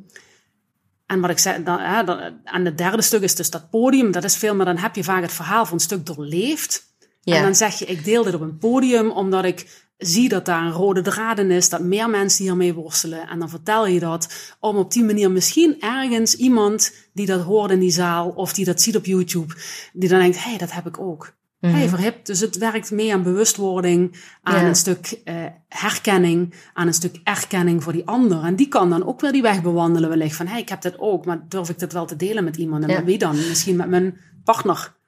En 1.10 1.20
wat 1.20 1.30
ik 1.30 1.38
zei, 1.38 1.62
dan, 1.62 1.78
hè, 1.78 2.02
en 2.44 2.64
het 2.64 2.78
derde 2.78 3.02
stuk 3.02 3.22
is 3.22 3.34
dus 3.34 3.50
dat 3.50 3.70
podium. 3.70 4.12
Dat 4.12 4.24
is 4.24 4.36
veel, 4.36 4.54
maar 4.54 4.66
dan 4.66 4.78
heb 4.78 4.96
je 4.96 5.04
vaak 5.04 5.22
het 5.22 5.32
verhaal 5.32 5.64
van 5.64 5.74
een 5.74 5.80
stuk 5.80 6.06
doorleefd. 6.06 6.94
Ja. 7.20 7.36
En 7.36 7.42
dan 7.42 7.54
zeg 7.54 7.78
je, 7.78 7.84
ik 7.84 8.04
deel 8.04 8.22
dit 8.22 8.34
op 8.34 8.40
een 8.40 8.58
podium 8.58 9.10
omdat 9.10 9.44
ik 9.44 9.88
zie 9.96 10.28
dat 10.28 10.44
daar 10.44 10.62
een 10.62 10.72
rode 10.72 11.02
draad 11.02 11.38
in 11.38 11.50
is, 11.50 11.68
dat 11.68 11.80
meer 11.80 12.10
mensen 12.10 12.44
hiermee 12.44 12.74
worstelen. 12.74 13.28
En 13.28 13.38
dan 13.38 13.48
vertel 13.48 13.86
je 13.86 14.00
dat 14.00 14.54
om 14.60 14.76
op 14.76 14.92
die 14.92 15.04
manier 15.04 15.30
misschien 15.30 15.80
ergens 15.80 16.34
iemand 16.34 16.92
die 17.12 17.26
dat 17.26 17.40
hoort 17.40 17.70
in 17.70 17.80
die 17.80 17.90
zaal 17.90 18.28
of 18.28 18.52
die 18.52 18.64
dat 18.64 18.80
ziet 18.80 18.96
op 18.96 19.04
YouTube, 19.04 19.54
die 19.92 20.08
dan 20.08 20.18
denkt, 20.20 20.42
hé, 20.42 20.48
hey, 20.48 20.58
dat 20.58 20.72
heb 20.72 20.86
ik 20.86 21.00
ook. 21.00 21.34
Mm 21.60 21.70
-hmm. 21.72 21.88
verhip. 21.88 22.24
Dus 22.24 22.40
het 22.40 22.58
werkt 22.58 22.90
mee 22.90 23.12
aan 23.12 23.22
bewustwording, 23.22 24.20
aan 24.42 24.60
Ja. 24.60 24.68
een 24.68 24.74
stuk 24.74 25.20
uh, 25.24 25.34
herkenning, 25.68 26.54
aan 26.74 26.86
een 26.86 26.94
stuk 26.94 27.20
erkenning 27.24 27.82
voor 27.82 27.92
die 27.92 28.06
ander. 28.06 28.44
En 28.44 28.56
die 28.56 28.68
kan 28.68 28.90
dan 28.90 29.06
ook 29.06 29.20
weer 29.20 29.32
die 29.32 29.42
weg 29.42 29.62
bewandelen 29.62 30.08
wellicht 30.08 30.36
van, 30.36 30.46
hé, 30.46 30.52
hey, 30.52 30.60
ik 30.60 30.68
heb 30.68 30.80
dat 30.82 30.98
ook, 30.98 31.24
maar 31.26 31.44
durf 31.48 31.68
ik 31.68 31.78
dat 31.78 31.92
wel 31.92 32.06
te 32.06 32.16
delen 32.16 32.44
met 32.44 32.56
iemand? 32.56 32.82
En 32.82 32.88
Ja. 32.90 32.96
met 32.96 33.04
wie 33.04 33.18
dan? 33.18 33.36
Misschien 33.36 33.76
met 33.76 33.88
mijn 33.88 34.16
partner. 34.44 34.98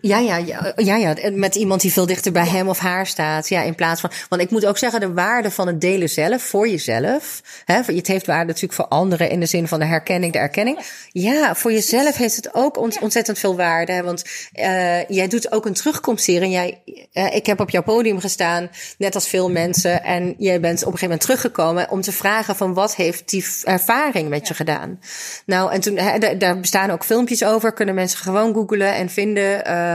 Ja, 0.00 0.18
ja, 0.18 0.36
ja, 0.36 0.72
ja, 0.76 0.96
ja, 0.96 1.14
met 1.32 1.54
iemand 1.54 1.80
die 1.80 1.92
veel 1.92 2.06
dichter 2.06 2.32
bij 2.32 2.46
hem 2.46 2.68
of 2.68 2.78
haar 2.78 3.06
staat. 3.06 3.48
Ja, 3.48 3.62
in 3.62 3.74
plaats 3.74 4.00
van. 4.00 4.10
Want 4.28 4.42
ik 4.42 4.50
moet 4.50 4.66
ook 4.66 4.78
zeggen, 4.78 5.00
de 5.00 5.12
waarde 5.12 5.50
van 5.50 5.66
het 5.66 5.80
delen 5.80 6.08
zelf, 6.08 6.42
voor 6.42 6.68
jezelf. 6.68 7.42
Hè, 7.64 7.74
het 7.74 8.06
heeft 8.06 8.26
waarde 8.26 8.46
natuurlijk 8.46 8.72
voor 8.72 8.86
anderen 8.88 9.30
in 9.30 9.40
de 9.40 9.46
zin 9.46 9.68
van 9.68 9.78
de 9.78 9.84
herkenning, 9.84 10.32
de 10.32 10.38
erkenning. 10.38 10.78
Ja, 11.12 11.54
voor 11.54 11.72
jezelf 11.72 12.16
heeft 12.16 12.36
het 12.36 12.54
ook 12.54 12.78
ont- 12.78 13.00
ontzettend 13.00 13.38
veel 13.38 13.56
waarde. 13.56 13.92
Hè, 13.92 14.02
want 14.02 14.24
uh, 14.54 15.08
jij 15.08 15.28
doet 15.28 15.52
ook 15.52 15.66
een 15.66 15.72
terugkomstserie. 15.74 16.50
Jij, 16.50 16.82
uh, 17.12 17.34
ik 17.34 17.46
heb 17.46 17.60
op 17.60 17.70
jouw 17.70 17.82
podium 17.82 18.20
gestaan, 18.20 18.70
net 18.98 19.14
als 19.14 19.28
veel 19.28 19.50
mensen. 19.50 20.04
En 20.04 20.34
jij 20.38 20.60
bent 20.60 20.78
op 20.84 20.92
een 20.92 20.98
gegeven 20.98 21.00
moment 21.02 21.20
teruggekomen 21.20 21.90
om 21.90 22.00
te 22.00 22.12
vragen 22.12 22.56
van 22.56 22.74
wat 22.74 22.96
heeft 22.96 23.28
die 23.28 23.46
ervaring 23.64 24.28
met 24.28 24.48
je 24.48 24.54
gedaan. 24.54 25.00
Nou, 25.46 25.72
en 25.72 25.80
toen, 25.80 25.96
hè, 25.98 26.36
daar 26.36 26.60
bestaan 26.60 26.90
ook 26.90 27.04
filmpjes 27.04 27.44
over. 27.44 27.72
Kunnen 27.72 27.94
mensen 27.94 28.18
gewoon 28.18 28.54
googlen 28.54 28.94
en 28.94 29.10
vinden. 29.10 29.62
Uh, 29.66 29.87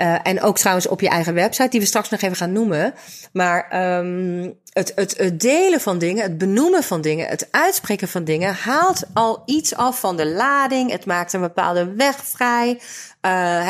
uh, 0.00 0.16
en 0.22 0.42
ook 0.42 0.58
trouwens 0.58 0.88
op 0.88 1.00
je 1.00 1.08
eigen 1.08 1.34
website, 1.34 1.68
die 1.68 1.80
we 1.80 1.86
straks 1.86 2.08
nog 2.08 2.20
even 2.20 2.36
gaan 2.36 2.52
noemen. 2.52 2.94
Maar 3.32 3.88
um, 3.98 4.54
het, 4.72 4.92
het, 4.94 5.16
het 5.16 5.40
delen 5.40 5.80
van 5.80 5.98
dingen, 5.98 6.22
het 6.22 6.38
benoemen 6.38 6.82
van 6.82 7.00
dingen, 7.00 7.26
het 7.26 7.48
uitspreken 7.50 8.08
van 8.08 8.24
dingen 8.24 8.54
haalt 8.54 9.02
al 9.14 9.42
iets 9.46 9.74
af 9.74 10.00
van 10.00 10.16
de 10.16 10.26
lading. 10.26 10.90
Het 10.90 11.06
maakt 11.06 11.32
een 11.32 11.40
bepaalde 11.40 11.94
weg 11.94 12.16
vrij. 12.24 12.70
Uh, 12.70 12.80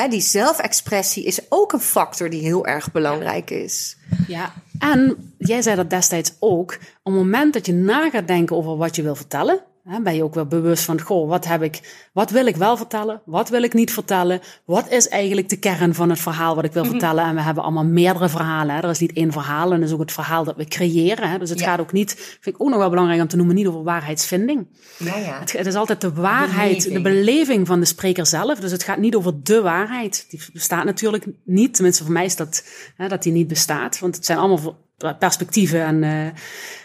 hè, 0.00 0.08
die 0.08 0.20
zelfexpressie 0.20 1.24
is 1.24 1.40
ook 1.48 1.72
een 1.72 1.80
factor 1.80 2.30
die 2.30 2.42
heel 2.42 2.66
erg 2.66 2.92
belangrijk 2.92 3.50
is. 3.50 3.96
Ja, 4.26 4.52
en 4.78 5.32
jij 5.38 5.62
zei 5.62 5.76
dat 5.76 5.90
destijds 5.90 6.32
ook. 6.38 6.72
Op 7.02 7.12
het 7.12 7.14
moment 7.14 7.52
dat 7.52 7.66
je 7.66 7.72
na 7.72 8.10
gaat 8.10 8.26
denken 8.26 8.56
over 8.56 8.76
wat 8.76 8.96
je 8.96 9.02
wil 9.02 9.16
vertellen, 9.16 9.62
Ben 10.02 10.14
je 10.14 10.24
ook 10.24 10.34
wel 10.34 10.46
bewust 10.46 10.84
van, 10.84 11.00
goh, 11.00 11.28
wat 11.28 11.46
heb 11.46 11.62
ik, 11.62 12.08
wat 12.12 12.30
wil 12.30 12.46
ik 12.46 12.56
wel 12.56 12.76
vertellen? 12.76 13.22
Wat 13.24 13.48
wil 13.48 13.62
ik 13.62 13.74
niet 13.74 13.92
vertellen? 13.92 14.40
Wat 14.64 14.88
is 14.90 15.08
eigenlijk 15.08 15.48
de 15.48 15.56
kern 15.58 15.94
van 15.94 16.10
het 16.10 16.18
verhaal 16.18 16.54
wat 16.54 16.64
ik 16.64 16.72
wil 16.72 16.84
vertellen? 16.84 17.24
En 17.24 17.34
we 17.34 17.40
hebben 17.40 17.62
allemaal 17.62 17.84
meerdere 17.84 18.28
verhalen. 18.28 18.74
Hè. 18.74 18.80
Er 18.82 18.90
is 18.90 18.98
niet 18.98 19.12
één 19.12 19.32
verhaal 19.32 19.72
en 19.72 19.78
dat 19.80 19.88
is 19.88 19.94
ook 19.94 20.00
het 20.00 20.12
verhaal 20.12 20.44
dat 20.44 20.56
we 20.56 20.64
creëren. 20.64 21.30
Hè. 21.30 21.38
Dus 21.38 21.50
het 21.50 21.58
Ja. 21.58 21.66
gaat 21.66 21.80
ook 21.80 21.92
niet, 21.92 22.14
vind 22.40 22.56
ik 22.56 22.62
ook 22.62 22.68
nog 22.68 22.78
wel 22.78 22.88
belangrijk 22.90 23.20
om 23.20 23.28
te 23.28 23.36
noemen, 23.36 23.54
niet 23.54 23.66
over 23.66 23.82
waarheidsvinding. 23.82 24.66
Ja, 24.98 25.16
ja. 25.16 25.38
Het, 25.40 25.52
het 25.52 25.66
is 25.66 25.74
altijd 25.74 26.00
de 26.00 26.12
waarheid, 26.12 26.76
Beleving. 26.76 26.94
de 26.94 27.00
beleving 27.00 27.66
van 27.66 27.80
de 27.80 27.86
spreker 27.86 28.26
zelf. 28.26 28.58
Dus 28.60 28.70
het 28.72 28.82
gaat 28.82 28.98
niet 28.98 29.14
over 29.14 29.42
de 29.42 29.60
waarheid. 29.62 30.26
Die 30.30 30.40
bestaat 30.52 30.84
natuurlijk 30.84 31.26
niet. 31.44 31.74
Tenminste, 31.74 32.02
voor 32.04 32.12
mij 32.12 32.24
is 32.24 32.36
dat, 32.36 32.64
hè, 32.96 33.08
dat 33.08 33.22
die 33.22 33.32
niet 33.32 33.48
bestaat. 33.48 33.98
Want 33.98 34.16
het 34.16 34.24
zijn 34.26 34.38
allemaal 34.38 34.78
perspectieven 35.18 35.84
en... 35.84 36.02
Uh, 36.02 36.24
ja, 36.24 36.32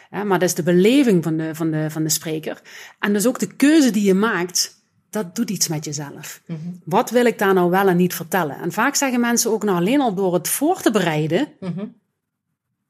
maar 0.09 0.39
dat 0.39 0.41
is 0.41 0.55
de 0.55 0.63
beleving 0.63 1.23
van 1.23 1.37
de, 1.37 1.55
van, 1.55 1.71
de, 1.71 1.89
van 1.89 2.03
de 2.03 2.09
spreker. 2.09 2.61
En 2.99 3.13
dus 3.13 3.27
ook 3.27 3.39
de 3.39 3.55
keuze 3.55 3.91
die 3.91 4.03
je 4.03 4.13
maakt, 4.13 4.83
dat 5.09 5.35
doet 5.35 5.49
iets 5.49 5.67
met 5.67 5.85
jezelf. 5.85 6.41
Mm 6.45 6.55
-hmm. 6.55 6.81
Wat 6.83 7.09
wil 7.09 7.25
ik 7.25 7.39
daar 7.39 7.53
nou 7.53 7.69
wel 7.69 7.87
en 7.87 7.97
niet 7.97 8.13
vertellen? 8.13 8.57
En 8.57 8.71
vaak 8.71 8.95
zeggen 8.95 9.19
mensen 9.19 9.51
ook, 9.51 9.63
nou 9.63 9.77
alleen 9.77 10.01
al 10.01 10.13
door 10.13 10.33
het 10.33 10.47
voor 10.47 10.81
te 10.81 10.91
bereiden, 10.91 11.47
mm 11.59 11.73
-hmm. 11.75 11.95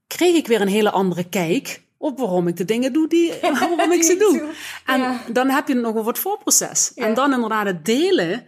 kreeg 0.07 0.35
ik 0.35 0.47
weer 0.47 0.61
een 0.61 0.67
hele 0.67 0.91
andere 0.91 1.29
kijk 1.29 1.83
op 1.97 2.19
waarom 2.19 2.47
ik 2.47 2.57
de 2.57 2.65
dingen 2.65 2.93
doe 2.93 3.07
die, 3.07 3.33
waarom 3.59 3.91
ik 3.91 4.03
ze 4.03 4.17
doe. 4.17 4.49
En 4.85 4.99
ja. 4.99 5.21
dan 5.31 5.49
heb 5.49 5.67
je 5.67 5.73
het 5.73 5.83
nog 5.83 5.95
over 5.95 6.07
het 6.07 6.19
voorproces. 6.19 6.91
Ja. 6.95 7.05
En 7.05 7.13
dan 7.13 7.33
inderdaad 7.33 7.65
het 7.65 7.85
delen 7.85 8.45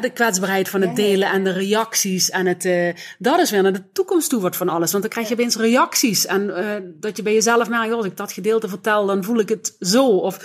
de 0.00 0.10
kwetsbaarheid 0.14 0.68
van 0.68 0.80
het 0.80 0.96
delen 0.96 1.30
en 1.30 1.44
de 1.44 1.52
reacties. 1.52 2.30
En 2.30 2.46
het, 2.46 2.64
uh, 2.64 2.94
dat 3.18 3.38
is 3.38 3.50
weer 3.50 3.62
naar 3.62 3.72
de 3.72 3.90
toekomst 3.92 4.30
toe 4.30 4.40
wat 4.40 4.56
van 4.56 4.68
alles. 4.68 4.90
Want 4.90 5.02
dan 5.02 5.12
krijg 5.12 5.28
je 5.28 5.34
opeens 5.34 5.56
reacties. 5.56 6.26
En 6.26 6.42
uh, 6.46 6.74
dat 7.00 7.16
je 7.16 7.22
bij 7.22 7.32
jezelf 7.32 7.68
merkt, 7.68 7.92
als 7.92 8.06
ik 8.06 8.16
dat 8.16 8.32
gedeelte 8.32 8.68
vertel, 8.68 9.06
dan 9.06 9.24
voel 9.24 9.38
ik 9.38 9.48
het 9.48 9.76
zo. 9.80 10.06
Of, 10.06 10.36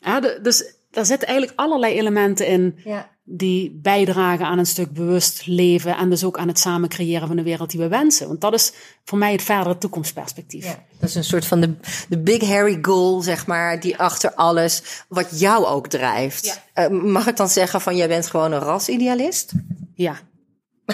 de, 0.00 0.38
dus 0.42 0.74
daar 0.90 1.06
zitten 1.06 1.28
eigenlijk 1.28 1.60
allerlei 1.60 1.94
elementen 1.94 2.46
in 2.46 2.80
ja. 2.84 3.10
Die 3.32 3.78
bijdragen 3.82 4.46
aan 4.46 4.58
een 4.58 4.66
stuk 4.66 4.92
bewust 4.92 5.46
leven. 5.46 5.96
En 5.96 6.10
dus 6.10 6.24
ook 6.24 6.38
aan 6.38 6.48
het 6.48 6.58
samen 6.58 6.88
creëren 6.88 7.26
van 7.26 7.36
de 7.36 7.42
wereld 7.42 7.70
die 7.70 7.80
we 7.80 7.88
wensen. 7.88 8.26
Want 8.28 8.40
dat 8.40 8.54
is 8.54 8.72
voor 9.04 9.18
mij 9.18 9.32
het 9.32 9.42
verdere 9.42 9.78
toekomstperspectief. 9.78 10.64
Ja, 10.64 10.84
dat 10.98 11.08
is 11.08 11.14
een 11.14 11.24
soort 11.24 11.46
van 11.46 11.60
de, 11.60 11.74
de 12.08 12.18
big 12.18 12.42
hairy 12.42 12.78
goal, 12.82 13.20
zeg 13.20 13.46
maar, 13.46 13.80
die 13.80 13.98
achter 13.98 14.34
alles, 14.34 14.82
wat 15.08 15.40
jou 15.40 15.66
ook 15.66 15.86
drijft. 15.88 16.62
Ja. 16.74 16.90
Uh, 16.90 17.02
mag 17.02 17.26
ik 17.26 17.36
dan 17.36 17.48
zeggen 17.48 17.80
van, 17.80 17.96
jij 17.96 18.08
bent 18.08 18.26
gewoon 18.26 18.52
een 18.52 18.60
rasidealist? 18.60 19.52
Ja. 19.94 20.20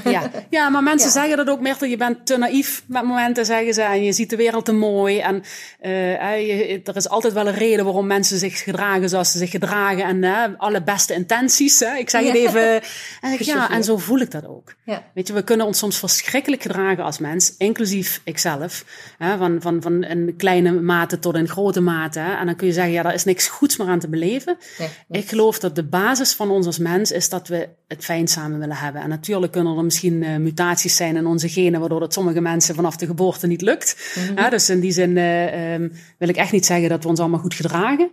Ja, 0.05 0.31
ja 0.51 0.69
maar 0.69 0.83
mensen 0.83 1.09
ja. 1.09 1.13
zeggen 1.13 1.37
dat 1.37 1.49
ook 1.49 1.61
meer. 1.61 1.89
Je 1.89 1.97
bent 1.97 2.27
te 2.27 2.37
naïef 2.37 2.83
met 2.87 3.05
momenten, 3.05 3.45
zeggen 3.45 3.75
ze. 3.75 3.83
En 3.83 4.03
je 4.03 4.13
ziet 4.13 4.31
de 4.31 4.37
wereld 4.37 4.65
te 4.65 4.73
mooi. 4.73 5.19
En 5.19 5.43
uh, 5.83 6.47
je, 6.47 6.81
er 6.85 6.97
is 6.97 7.09
altijd 7.09 7.33
wel 7.33 7.49
een 7.49 7.55
reden 7.55 7.85
waarom 7.85 8.07
mensen 8.07 8.39
zich 8.39 8.59
gedragen 8.59 9.09
zoals 9.09 9.33
ze 9.33 9.39
zich 9.39 9.51
gedragen. 9.51 10.05
En 10.05 10.23
uh, 10.23 10.45
alle 10.57 10.83
beste 10.83 11.15
intenties. 11.15 11.81
Hè? 11.81 11.97
Ik 11.97 12.11
zeg 12.11 12.27
het 12.27 12.35
even. 12.35 12.81
En, 13.21 13.33
ik, 13.33 13.41
ja, 13.41 13.71
en 13.71 13.85
zo 13.85 13.97
voel 13.97 14.19
ik 14.19 14.31
dat 14.31 14.47
ook. 14.47 14.75
Ja. 14.85 15.03
Weet 15.15 15.27
je, 15.27 15.33
we 15.33 15.43
kunnen 15.43 15.67
ons 15.67 15.79
soms 15.79 15.99
verschrikkelijk 15.99 16.63
gedragen 16.63 17.05
als 17.05 17.19
mens. 17.19 17.55
Inclusief 17.59 18.21
ikzelf. 18.25 18.85
Hè? 19.19 19.37
Van, 19.37 19.61
van, 19.61 19.83
van 19.83 20.05
een 20.05 20.35
kleine 20.37 20.73
mate 20.73 21.19
tot 21.19 21.35
een 21.35 21.49
grote 21.49 21.81
mate. 21.81 22.19
Hè? 22.19 22.37
En 22.37 22.47
dan 22.47 22.57
kun 22.57 22.67
je 22.67 22.73
zeggen, 22.73 22.93
ja, 22.93 23.03
daar 23.03 23.15
is 23.15 23.25
niks 23.25 23.49
goeds 23.49 23.77
meer 23.77 23.89
aan 23.89 23.99
te 23.99 24.09
beleven. 24.09 24.57
Nee, 24.79 25.23
ik 25.23 25.29
geloof 25.29 25.59
dat 25.59 25.75
de 25.75 25.85
basis 25.85 26.33
van 26.33 26.51
ons 26.51 26.67
als 26.67 26.79
mens 26.79 27.13
is 27.13 27.29
dat 27.29 27.49
we 27.49 27.69
het 27.89 28.05
fijn 28.05 28.29
samen 28.29 28.59
willen 28.59 28.77
hebben. 28.77 29.03
En 29.03 29.09
natuurlijk 29.09 29.53
kunnen 29.53 29.73
er 29.73 29.79
misschien 29.87 30.23
uh, 30.23 30.37
mutaties 30.37 30.97
zijn 30.97 31.17
in 31.17 31.27
onze 31.27 31.49
genen, 31.49 31.81
waardoor 31.81 32.01
het 32.01 32.13
sommige 32.13 32.41
mensen 32.41 32.75
vanaf 32.75 32.97
de 32.97 33.07
geboorte 33.07 33.47
niet 33.47 33.61
lukt. 33.63 34.15
Mm 34.17 34.27
-hmm. 34.27 34.39
uh, 34.39 34.51
dus 34.51 34.71
in 34.71 34.81
die 34.81 34.93
zin 34.93 35.11
uh, 35.11 35.75
um, 35.75 35.93
wil 36.19 36.29
ik 36.29 36.37
echt 36.37 36.53
niet 36.53 36.67
zeggen 36.67 36.89
dat 36.89 37.03
we 37.03 37.09
ons 37.09 37.21
allemaal 37.21 37.41
goed 37.41 37.55
gedragen. 37.55 38.11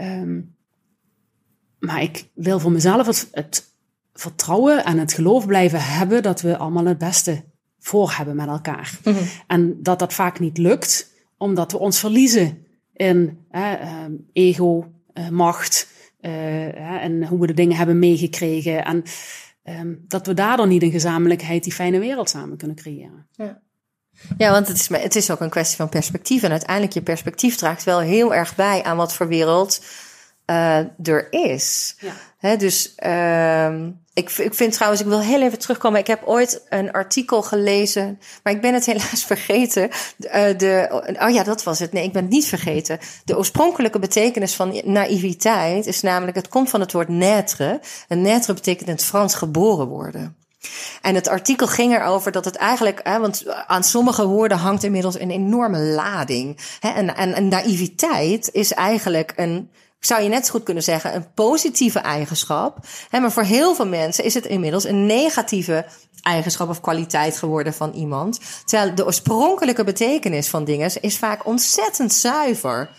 Um, 0.00 0.54
maar 1.78 2.02
ik 2.02 2.24
wil 2.34 2.60
voor 2.60 2.72
mezelf 2.72 3.06
het, 3.06 3.28
het, 3.32 3.72
vertrouwen 4.14 4.84
en 4.84 4.98
het 4.98 5.12
geloof 5.12 5.46
blijven 5.46 5.82
hebben 5.82 6.22
dat 6.22 6.40
we 6.40 6.56
allemaal 6.56 6.86
het 6.86 6.98
beste 6.98 7.42
voor 7.78 8.12
hebben 8.16 8.36
met 8.36 8.48
elkaar. 8.48 8.98
Mm 9.04 9.12
-hmm. 9.12 9.26
En 9.46 9.82
dat 9.82 9.98
dat 9.98 10.12
vaak 10.12 10.40
niet 10.40 10.58
lukt, 10.58 11.10
omdat 11.36 11.72
we 11.72 11.78
ons 11.78 11.98
verliezen 11.98 12.66
in 12.92 13.38
ego, 14.32 14.92
macht. 15.30 15.92
Uh, 16.26 17.04
en 17.04 17.26
hoe 17.26 17.40
we 17.40 17.46
de 17.46 17.54
dingen 17.54 17.76
hebben 17.76 17.98
meegekregen. 17.98 18.84
En 18.84 19.02
um, 19.64 20.04
dat 20.08 20.26
we 20.26 20.34
daardoor 20.34 20.66
niet 20.66 20.82
in 20.82 20.90
gezamenlijkheid 20.90 21.62
die 21.62 21.72
fijne 21.72 21.98
wereld 21.98 22.28
samen 22.28 22.56
kunnen 22.56 22.76
creëren. 22.76 23.26
Ja. 23.32 23.62
Ja, 24.38 24.50
want 24.50 24.68
het 24.68 24.76
is, 24.76 24.88
het 24.88 25.16
is 25.16 25.30
ook 25.30 25.40
een 25.40 25.50
kwestie 25.50 25.76
van 25.76 25.88
perspectief. 25.88 26.42
En 26.42 26.50
uiteindelijk 26.50 26.92
je 26.92 27.02
perspectief 27.02 27.56
draagt 27.56 27.84
wel 27.84 28.00
heel 28.00 28.34
erg 28.34 28.54
bij 28.54 28.82
aan 28.82 28.96
wat 28.96 29.14
voor 29.14 29.28
wereld 29.28 29.84
uh, 30.46 31.08
er 31.08 31.32
is. 31.32 31.96
Ja. 31.98 32.12
He, 32.38 32.56
dus 32.56 32.94
uh, 33.06 33.74
ik, 34.14 34.30
ik 34.30 34.54
vind 34.54 34.72
trouwens, 34.72 35.02
ik 35.02 35.08
wil 35.08 35.20
heel 35.20 35.42
even 35.42 35.58
terugkomen. 35.58 36.00
Ik 36.00 36.06
heb 36.06 36.22
ooit 36.24 36.62
een 36.68 36.92
artikel 36.92 37.42
gelezen, 37.42 38.18
maar 38.42 38.52
ik 38.52 38.60
ben 38.60 38.74
het 38.74 38.86
helaas 38.86 39.24
vergeten. 39.34 39.88
Uh, 40.18 40.30
de, 40.56 41.02
oh 41.20 41.30
ja, 41.30 41.42
dat 41.42 41.62
was 41.62 41.78
het. 41.78 41.92
Nee, 41.92 42.04
ik 42.04 42.12
ben 42.12 42.22
het 42.22 42.30
niet 42.30 42.46
vergeten. 42.46 42.98
De 43.24 43.36
oorspronkelijke 43.36 43.98
betekenis 43.98 44.54
van 44.54 44.80
naïviteit 44.84 45.86
is 45.86 46.00
namelijk, 46.00 46.36
het 46.36 46.48
komt 46.48 46.70
van 46.70 46.80
het 46.80 46.92
woord 46.92 47.08
naître. 47.08 47.80
En 48.08 48.22
naître 48.22 48.54
betekent 48.54 48.88
in 48.88 48.94
het 48.94 49.04
Frans 49.04 49.34
geboren 49.34 49.86
worden. 49.86 50.36
En 51.02 51.14
het 51.14 51.28
artikel 51.28 51.66
ging 51.66 51.94
erover 51.94 52.32
dat 52.32 52.44
het 52.44 52.56
eigenlijk, 52.56 53.00
hè, 53.02 53.18
want 53.18 53.44
aan 53.66 53.84
sommige 53.84 54.26
woorden 54.26 54.58
hangt 54.58 54.82
inmiddels 54.82 55.20
een 55.20 55.30
enorme 55.30 55.78
lading. 55.78 56.58
Hè, 56.80 56.88
en, 56.88 57.16
en, 57.16 57.34
en 57.34 57.48
naïviteit 57.48 58.48
is 58.52 58.72
eigenlijk 58.72 59.32
een, 59.36 59.70
zou 60.04 60.22
je 60.22 60.28
net 60.28 60.46
zo 60.46 60.52
goed 60.52 60.62
kunnen 60.62 60.82
zeggen, 60.82 61.14
een 61.14 61.32
positieve 61.34 61.98
eigenschap. 61.98 62.78
Hè, 63.10 63.20
maar 63.20 63.32
voor 63.32 63.42
heel 63.42 63.74
veel 63.74 63.86
mensen 63.86 64.24
is 64.24 64.34
het 64.34 64.46
inmiddels 64.46 64.84
een 64.84 65.06
negatieve 65.06 65.86
eigenschap 66.22 66.68
of 66.68 66.80
kwaliteit 66.80 67.36
geworden 67.36 67.74
van 67.74 67.92
iemand. 67.92 68.40
Terwijl 68.64 68.94
de 68.94 69.06
oorspronkelijke 69.06 69.84
betekenis 69.84 70.48
van 70.48 70.64
dingen 70.64 70.92
is 71.00 71.18
vaak 71.18 71.46
ontzettend 71.46 72.12
zuiver. 72.12 72.90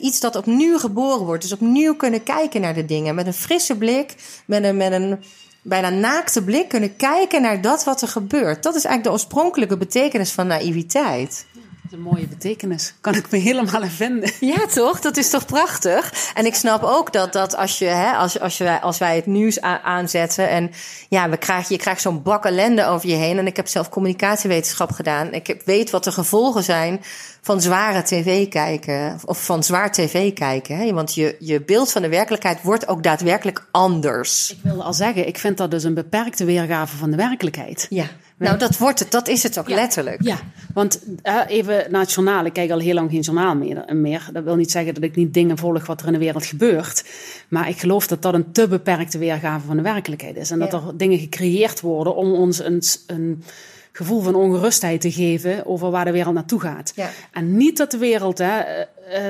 Iets 0.00 0.20
dat 0.20 0.36
opnieuw 0.36 0.78
geboren 0.78 1.26
wordt. 1.26 1.42
Dus 1.42 1.52
opnieuw 1.52 1.94
kunnen 1.94 2.22
kijken 2.22 2.60
naar 2.60 2.74
de 2.74 2.84
dingen 2.84 3.14
met 3.14 3.26
een 3.26 3.34
frisse 3.34 3.76
blik, 3.76 4.14
met 4.46 4.64
een 4.64 5.24
bijna 5.62 5.88
naakte 5.88 6.42
blik 6.42 6.68
kunnen 6.68 6.96
kijken 6.96 7.42
naar 7.42 7.60
dat 7.60 7.84
wat 7.84 8.02
er 8.02 8.08
gebeurt. 8.08 8.62
Dat 8.62 8.74
is 8.74 8.84
eigenlijk 8.84 9.04
de 9.04 9.10
oorspronkelijke 9.10 9.76
betekenis 9.76 10.32
van 10.32 10.46
naïviteit. 10.46 11.46
Een 11.94 12.00
mooie 12.00 12.26
betekenis. 12.26 12.94
Kan 13.00 13.14
ik 13.14 13.30
me 13.30 13.38
helemaal 13.38 13.82
in 13.82 13.90
vinden. 14.04 14.30
Ja, 14.40 14.66
toch? 14.66 15.00
Dat 15.00 15.16
is 15.16 15.30
toch 15.30 15.46
prachtig? 15.46 16.12
En 16.34 16.46
ik 16.46 16.54
snap 16.54 16.82
ook 16.82 17.12
dat, 17.12 17.32
dat 17.32 17.56
als, 17.56 17.78
je, 17.78 17.84
hè, 17.84 18.12
als, 18.12 18.40
als, 18.40 18.58
je, 18.58 18.80
als 18.80 18.98
wij 18.98 19.16
het 19.16 19.26
nieuws 19.26 19.60
aanzetten 19.60 20.48
en 20.48 20.70
ja, 21.08 21.28
we 21.28 21.36
krijgen, 21.36 21.74
je 21.74 21.80
krijgt 21.80 22.00
zo'n 22.00 22.22
bak 22.22 22.44
ellende 22.44 22.86
over 22.86 23.08
je 23.08 23.14
heen. 23.14 23.38
En 23.38 23.46
ik 23.46 23.56
heb 23.56 23.68
zelf 23.68 23.88
communicatiewetenschap 23.88 24.92
gedaan. 24.92 25.32
Ik 25.32 25.62
weet 25.64 25.90
wat 25.90 26.04
de 26.04 26.12
gevolgen 26.12 26.62
zijn 26.62 27.00
van 27.40 27.60
zware 27.60 28.02
tv 28.02 28.48
kijken 28.48 29.18
of 29.24 29.44
van 29.44 29.64
zwaar 29.64 29.92
tv 29.92 30.32
kijken. 30.32 30.76
Hè? 30.76 30.92
Want 30.92 31.14
je, 31.14 31.36
je 31.38 31.60
beeld 31.60 31.92
van 31.92 32.02
de 32.02 32.08
werkelijkheid 32.08 32.62
wordt 32.62 32.88
ook 32.88 33.02
daadwerkelijk 33.02 33.66
anders. 33.70 34.50
Ik 34.50 34.58
wilde 34.62 34.82
al 34.82 34.94
zeggen, 34.94 35.26
ik 35.26 35.38
vind 35.38 35.56
dat 35.56 35.70
dus 35.70 35.84
een 35.84 35.94
beperkte 35.94 36.44
weergave 36.44 36.96
van 36.96 37.10
de 37.10 37.16
werkelijkheid. 37.16 37.86
Ja. 37.90 38.06
Nou, 38.38 38.58
dat 38.58 38.78
wordt 38.78 38.98
het. 38.98 39.10
Dat 39.10 39.28
is 39.28 39.42
het 39.42 39.58
ook 39.58 39.68
Ja. 39.68 39.74
letterlijk. 39.74 40.22
Ja, 40.22 40.36
want 40.74 41.00
eh, 41.22 41.40
even 41.46 41.84
naar 41.90 42.00
het 42.00 42.12
journaal. 42.12 42.44
Ik 42.44 42.52
kijk 42.52 42.70
al 42.70 42.78
heel 42.78 42.94
lang 42.94 43.10
geen 43.10 43.20
journaal 43.20 43.54
meer, 43.56 43.84
meer. 43.96 44.28
Dat 44.32 44.44
wil 44.44 44.56
niet 44.56 44.70
zeggen 44.70 44.94
dat 44.94 45.02
ik 45.02 45.16
niet 45.16 45.34
dingen 45.34 45.58
volg 45.58 45.86
wat 45.86 46.00
er 46.00 46.06
in 46.06 46.12
de 46.12 46.18
wereld 46.18 46.46
gebeurt. 46.46 47.04
Maar 47.48 47.68
ik 47.68 47.78
geloof 47.78 48.06
dat 48.06 48.22
dat 48.22 48.34
een 48.34 48.52
te 48.52 48.68
beperkte 48.68 49.18
weergave 49.18 49.66
van 49.66 49.76
de 49.76 49.82
werkelijkheid 49.82 50.36
is. 50.36 50.50
En 50.50 50.58
dat 50.58 50.70
Ja. 50.72 50.82
er 50.86 50.96
dingen 50.96 51.18
gecreëerd 51.18 51.80
worden 51.80 52.16
om 52.16 52.32
ons 52.32 52.58
een, 52.64 52.82
een 53.06 53.44
gevoel 53.92 54.20
van 54.20 54.34
ongerustheid 54.34 55.00
te 55.00 55.12
geven 55.12 55.66
over 55.66 55.90
waar 55.90 56.04
de 56.04 56.10
wereld 56.12 56.34
naartoe 56.34 56.60
gaat. 56.60 56.92
Ja. 56.94 57.10
En 57.32 57.56
niet 57.56 57.76
dat 57.76 57.90
de 57.90 57.98
wereld 57.98 58.38
hè, 58.38 58.58
eh, 58.58 58.82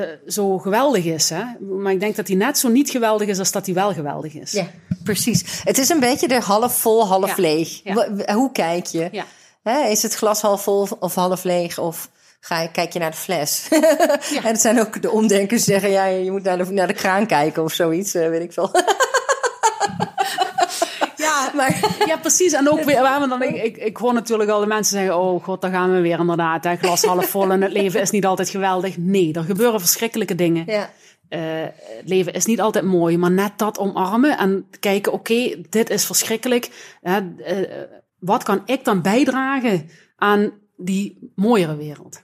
eh, 0.03 0.09
zo 0.27 0.59
geweldig 0.59 1.05
is. 1.05 1.31
Hè? 1.31 1.43
Maar 1.83 1.93
ik 1.93 2.01
denk 2.01 2.17
dat 2.17 2.27
die 2.27 2.37
net 2.37 2.59
zo 2.59 2.69
niet 2.69 2.91
geweldig 2.91 3.29
is 3.29 3.39
als 3.39 3.53
dat 3.53 3.65
die 3.65 3.75
wel 3.75 3.93
geweldig 3.93 4.35
is. 4.35 4.53
Ja, 4.53 4.67
precies. 5.05 5.45
Het 5.65 5.79
is 5.79 5.89
een 5.89 6.01
beetje 6.01 6.29
de 6.29 6.41
half 6.41 6.79
vol, 6.79 7.07
half 7.07 7.27
Ja. 7.37 7.43
leeg. 7.43 7.81
Ja. 7.85 8.35
Hoe 8.35 8.53
kijk 8.53 8.87
je? 8.87 9.09
Ja. 9.13 9.25
Hè, 9.63 9.89
is 9.89 10.03
het 10.03 10.15
glas 10.15 10.41
half 10.41 10.63
vol 10.63 10.89
of 11.01 11.15
half 11.15 11.43
leeg? 11.45 11.79
Of 11.79 12.09
ga 12.41 12.61
je, 12.61 12.71
kijk 12.71 12.93
je 12.93 12.99
naar 12.99 13.11
de 13.11 13.17
fles? 13.17 13.67
en 14.43 14.43
het 14.43 14.61
zijn 14.61 14.81
ook 14.81 15.03
de 15.03 15.11
omdenkers 15.11 15.65
die 15.65 15.73
zeggen... 15.75 15.91
Ja, 15.91 16.05
je 16.05 16.31
moet 16.31 16.43
naar 16.43 16.59
de, 16.59 16.65
naar 16.73 16.87
de 16.87 16.93
kraan 16.95 17.27
kijken 17.27 17.63
of 17.63 17.73
zoiets, 17.73 18.15
eh, 18.15 18.29
weet 18.29 18.43
ik 18.43 18.53
veel. 18.53 18.71
Ja, 21.17 21.51
maar 21.55 21.79
Ja, 22.07 22.17
precies. 22.17 22.53
En 22.53 22.71
ook 22.71 22.83
weer, 22.85 23.01
waar 23.01 23.21
we 23.21 23.29
dan, 23.29 23.43
ik, 23.43 23.63
ik, 23.63 23.77
ik 23.77 23.97
hoor 23.97 24.13
natuurlijk 24.15 24.51
al 24.51 24.61
de 24.61 24.67
mensen 24.67 24.97
zeggen: 24.99 25.19
Oh 25.19 25.45
god, 25.45 25.61
daar 25.61 25.71
gaan 25.71 25.93
we 25.93 26.01
weer 26.01 26.19
inderdaad. 26.19 26.65
Hè, 26.65 26.77
glas 26.77 27.03
half 27.05 27.27
vol 27.29 27.51
en 27.51 27.63
het 27.63 27.73
leven 27.73 28.01
is 28.01 28.11
niet 28.11 28.27
altijd 28.27 28.49
geweldig. 28.51 28.97
Nee, 28.99 29.33
er 29.33 29.43
gebeuren 29.45 29.81
verschrikkelijke 29.81 30.35
dingen. 30.35 30.65
ja, 30.67 30.91
het 31.39 32.09
leven 32.09 32.33
is 32.33 32.45
niet 32.45 32.61
altijd 32.61 32.85
mooi, 32.85 33.19
maar 33.19 33.31
net 33.31 33.59
dat 33.59 33.79
omarmen 33.79 34.39
en 34.39 34.67
kijken: 34.81 35.13
Oké, 35.13 35.61
dit 35.69 35.91
is 35.91 36.05
verschrikkelijk. 36.05 36.97
Eh, 37.03 37.17
wat 38.19 38.43
kan 38.43 38.63
ik 38.65 38.85
dan 38.85 39.03
bijdragen 39.03 39.89
aan 40.17 40.53
die 40.77 41.33
mooiere 41.35 41.77
wereld? 41.77 42.23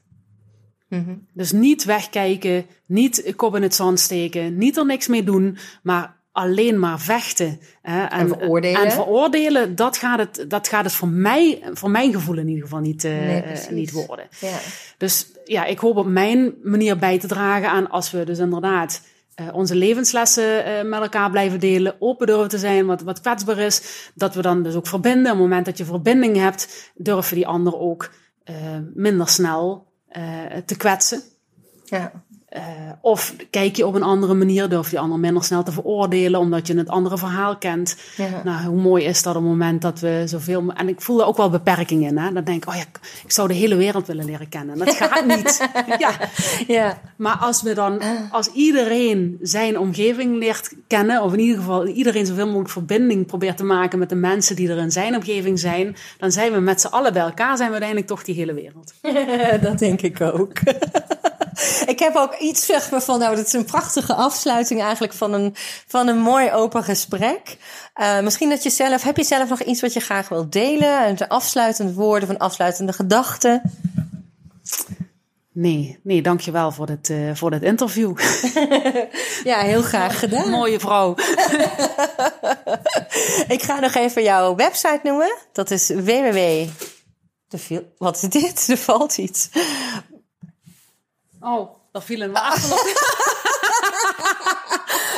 Mhm. 0.88 1.14
Dus 1.32 1.52
niet 1.52 1.84
wegkijken, 1.84 2.66
niet 2.86 3.32
kop 3.36 3.56
in 3.56 3.62
het 3.62 3.74
zand 3.74 4.00
steken, 4.00 4.58
niet 4.58 4.76
er 4.76 4.86
niks 4.86 5.06
mee 5.06 5.24
doen, 5.24 5.58
maar 5.82 6.19
alleen 6.32 6.78
maar 6.78 7.00
vechten. 7.00 7.60
Hè, 7.82 8.04
En 8.04 8.28
veroordelen. 8.28 8.84
En 8.84 8.92
veroordelen, 8.92 9.74
dat 9.76 9.96
gaat 9.96 10.18
het, 10.18 10.44
dat 10.48 10.68
gaat 10.68 10.84
het 10.84 10.92
voor 10.92 11.08
mij, 11.08 11.62
voor 11.72 11.90
mijn 11.90 12.12
gevoel 12.12 12.38
in 12.38 12.48
ieder 12.48 12.62
geval 12.62 12.80
niet, 12.80 13.04
eh, 13.04 13.12
Nee, 13.12 13.42
niet 13.70 13.92
worden. 13.92 14.28
ja. 14.40 14.58
Dus 14.96 15.26
ja, 15.44 15.64
ik 15.64 15.78
hoop 15.78 15.96
op 15.96 16.06
mijn 16.06 16.54
manier 16.62 16.98
bij 16.98 17.18
te 17.18 17.26
dragen 17.26 17.70
aan 17.70 17.90
als 17.90 18.10
we 18.10 18.24
dus 18.24 18.38
inderdaad 18.38 19.02
eh, 19.34 19.46
onze 19.52 19.74
levenslessen 19.74 20.64
eh, 20.64 20.84
met 20.84 21.00
elkaar 21.00 21.30
blijven 21.30 21.60
delen, 21.60 21.94
open 21.98 22.26
durven 22.26 22.48
te 22.48 22.58
zijn, 22.58 22.86
wat, 22.86 23.02
wat 23.02 23.20
kwetsbaar 23.20 23.58
is, 23.58 24.10
dat 24.14 24.34
we 24.34 24.42
dan 24.42 24.62
dus 24.62 24.74
ook 24.74 24.86
verbinden. 24.86 25.32
Op 25.32 25.38
het 25.38 25.46
moment 25.46 25.64
dat 25.66 25.78
je 25.78 25.84
verbinding 25.84 26.36
hebt, 26.36 26.90
durven 26.94 27.36
die 27.36 27.46
ander 27.46 27.78
ook 27.78 28.10
minder 28.94 29.28
snel 29.28 29.86
te 30.66 30.76
kwetsen. 30.76 31.22
ja. 31.84 32.12
Eh, 32.50 32.62
of 33.00 33.34
kijk 33.50 33.76
je 33.76 33.86
op 33.86 33.94
een 33.94 34.02
andere 34.02 34.34
manier, 34.34 34.68
durf 34.68 34.90
je 34.90 34.96
de 34.96 35.02
ander 35.02 35.18
minder 35.18 35.44
snel 35.44 35.62
te 35.62 35.72
veroordelen, 35.72 36.40
omdat 36.40 36.66
je 36.66 36.76
het 36.76 36.88
andere 36.88 37.18
verhaal 37.18 37.56
kent. 37.56 37.96
Ja. 38.16 38.26
Nou, 38.44 38.66
hoe 38.66 38.80
mooi 38.80 39.04
is 39.04 39.22
dat 39.22 39.36
op 39.36 39.42
het 39.42 39.50
moment 39.50 39.82
dat 39.82 40.00
we 40.00 40.22
zoveel... 40.26 40.72
En 40.74 40.88
ik 40.88 41.00
voel 41.00 41.20
er 41.20 41.26
ook 41.26 41.36
wel 41.36 41.50
beperkingen 41.50 42.08
in. 42.10 42.18
Hè? 42.18 42.32
Dan 42.32 42.44
denk 42.44 42.62
ik, 42.62 42.68
oh 42.68 42.74
ja, 42.74 42.80
ik- 42.80 43.20
ik 43.24 43.30
zou 43.32 43.48
de 43.48 43.54
hele 43.54 43.74
wereld 43.76 44.06
willen 44.06 44.24
leren 44.24 44.48
kennen. 44.48 44.78
Dat 44.78 44.94
gaat 44.94 45.26
niet. 45.26 45.68
ja. 45.98 46.10
ja. 46.66 47.00
Maar 47.16 47.36
als 47.36 47.62
we 47.62 47.74
dan, 47.74 48.00
als 48.30 48.46
iedereen 48.52 49.38
zijn 49.40 49.78
omgeving 49.78 50.38
leert 50.38 50.74
kennen, 50.86 51.22
of 51.22 51.32
in 51.32 51.38
ieder 51.40 51.56
geval 51.56 51.86
iedereen 51.86 52.26
zoveel 52.26 52.46
mogelijk 52.46 52.70
verbinding 52.70 53.26
probeert 53.26 53.56
te 53.56 53.64
maken 53.64 53.98
met 53.98 54.08
de 54.08 54.14
mensen 54.14 54.56
die 54.56 54.68
er 54.68 54.78
in 54.78 54.90
zijn 54.92 55.14
omgeving 55.14 55.58
zijn, 55.58 55.96
dan 56.18 56.32
zijn 56.32 56.52
we 56.52 56.58
met 56.60 56.80
z'n 56.80 56.86
allen 56.86 57.12
bij 57.12 57.22
elkaar, 57.22 57.56
zijn 57.56 57.66
we 57.70 57.72
uiteindelijk 57.80 58.10
toch 58.10 58.24
die 58.24 58.34
hele 58.34 58.54
wereld. 58.54 58.92
dat 59.70 59.78
denk 59.78 60.00
ik 60.02 60.20
ook. 60.20 60.52
ik 61.86 61.98
heb 61.98 62.16
ook 62.16 62.34
iets 62.34 62.66
zeg 62.66 62.90
maar 62.90 63.02
van, 63.02 63.18
nou, 63.18 63.36
dat 63.36 63.46
is 63.46 63.52
een 63.52 63.64
prachtige 63.64 64.14
afsluiting 64.14 64.82
eigenlijk 64.82 65.12
van 65.12 65.32
een, 65.32 65.54
van 65.86 66.08
een 66.08 66.18
mooi 66.18 66.52
open 66.52 66.84
gesprek. 66.84 67.56
Eh, 67.94 68.20
misschien 68.20 68.48
dat 68.48 68.62
je 68.62 68.70
zelf, 68.70 69.02
heb 69.02 69.16
je 69.16 69.24
zelf 69.24 69.48
nog 69.48 69.62
iets 69.62 69.80
wat 69.80 69.92
je 69.92 70.00
graag 70.00 70.28
wilt 70.28 70.52
delen? 70.52 71.08
Een 71.08 71.28
afsluitend 71.28 71.94
woorden 71.94 72.28
van 72.28 72.38
afsluitende 72.38 72.92
gedachten? 72.92 73.62
Nee, 75.52 76.00
nee, 76.02 76.22
dankjewel 76.22 76.72
voor 76.72 76.86
dit, 76.86 77.10
eh, 77.10 77.30
voor 77.34 77.50
dit 77.50 77.62
interview. 77.62 78.16
Ja, 79.44 79.60
heel 79.60 79.82
graag 79.82 80.18
gedaan. 80.18 80.50
Mooie 80.50 80.80
vrouw. 80.80 81.14
Ik 83.54 83.62
ga 83.62 83.80
nog 83.80 83.94
even 83.94 84.22
jouw 84.22 84.54
website 84.54 85.00
noemen. 85.02 85.36
Dat 85.52 85.70
is 85.70 85.88
www. 85.88 86.66
De 87.48 87.58
viel, 87.58 87.94
wat 87.98 88.22
is 88.22 88.28
dit? 88.28 88.66
Er 88.70 88.76
valt 88.76 89.18
iets. 89.18 89.48
Oh, 91.40 91.74
daar 91.92 92.02
viel 92.02 92.20
een 92.20 92.32
wafel 92.32 92.76
op. 92.76 92.84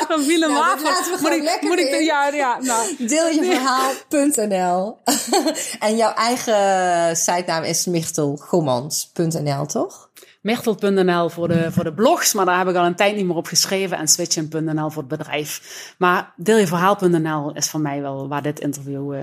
daar 0.07 0.19
viel 0.19 0.41
een 0.41 0.51
Nou, 0.51 0.65
wafel. 0.65 0.83
laten 0.83 1.11
we 1.11 1.17
Moet 1.21 1.31
ik, 1.31 1.43
lekker 1.43 1.67
moet 1.69 1.79
ik, 1.79 2.01
ja, 2.01 2.27
ja, 2.27 2.57
nou. 2.61 2.95
Deeljeverhaal.nl 3.07 4.97
En 5.87 5.95
jouw 5.95 6.13
eigen 6.13 7.17
sitenaam 7.17 7.63
is 7.63 7.85
michtelgommans.nl, 7.85 9.65
toch? 9.65 10.09
Mechtel.nl 10.41 11.29
voor 11.29 11.47
de, 11.47 11.71
voor 11.71 11.83
de 11.83 11.93
blogs, 11.93 12.33
maar 12.33 12.45
daar 12.45 12.57
heb 12.57 12.67
ik 12.67 12.75
al 12.75 12.85
een 12.85 12.95
tijd 12.95 13.15
niet 13.15 13.25
meer 13.25 13.35
op 13.35 13.47
geschreven. 13.47 13.97
En 13.97 14.07
switchen.nl 14.07 14.89
voor 14.89 15.03
het 15.09 15.17
bedrijf. 15.17 15.61
Maar 15.97 16.33
deeljeverhaal.nl 16.35 17.51
is 17.53 17.69
voor 17.69 17.79
mij 17.79 18.01
wel 18.01 18.27
waar 18.27 18.41
dit 18.41 18.59
interview... 18.59 19.13
eh, 19.13 19.21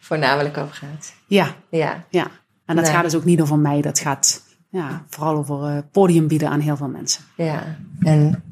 Voornamelijk 0.00 0.56
over 0.58 0.74
gaat. 0.74 1.12
ja, 1.26 1.54
Ja. 1.70 2.04
ja. 2.08 2.26
En 2.66 2.76
dat 2.76 2.84
Nee. 2.84 2.94
gaat 2.94 3.04
dus 3.04 3.14
ook 3.14 3.24
niet 3.24 3.40
over 3.40 3.58
mij. 3.58 3.80
Dat 3.80 3.98
gaat 3.98 4.42
ja, 4.70 5.04
vooral 5.08 5.36
over 5.36 5.64
eh, 5.76 5.82
podium 5.92 6.28
bieden 6.28 6.48
aan 6.48 6.60
heel 6.60 6.76
veel 6.76 6.88
mensen. 6.88 7.24
Ja. 7.36 7.76
En 8.00 8.42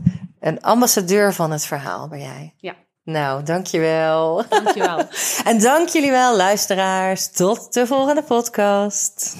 een 0.40 0.60
ambassadeur 0.62 1.34
van 1.34 1.50
het 1.50 1.64
verhaal 1.64 2.08
ben 2.08 2.18
jij. 2.20 2.54
Ja, 2.56 2.74
Nou, 3.04 3.42
dankjewel. 3.42 4.44
dankjewel. 4.48 5.02
En 5.44 5.58
dank 5.60 5.88
jullie 5.88 6.10
wel, 6.10 6.36
luisteraars. 6.36 7.30
Tot 7.32 7.72
de 7.74 7.86
volgende 7.86 8.22
podcast. 8.22 9.36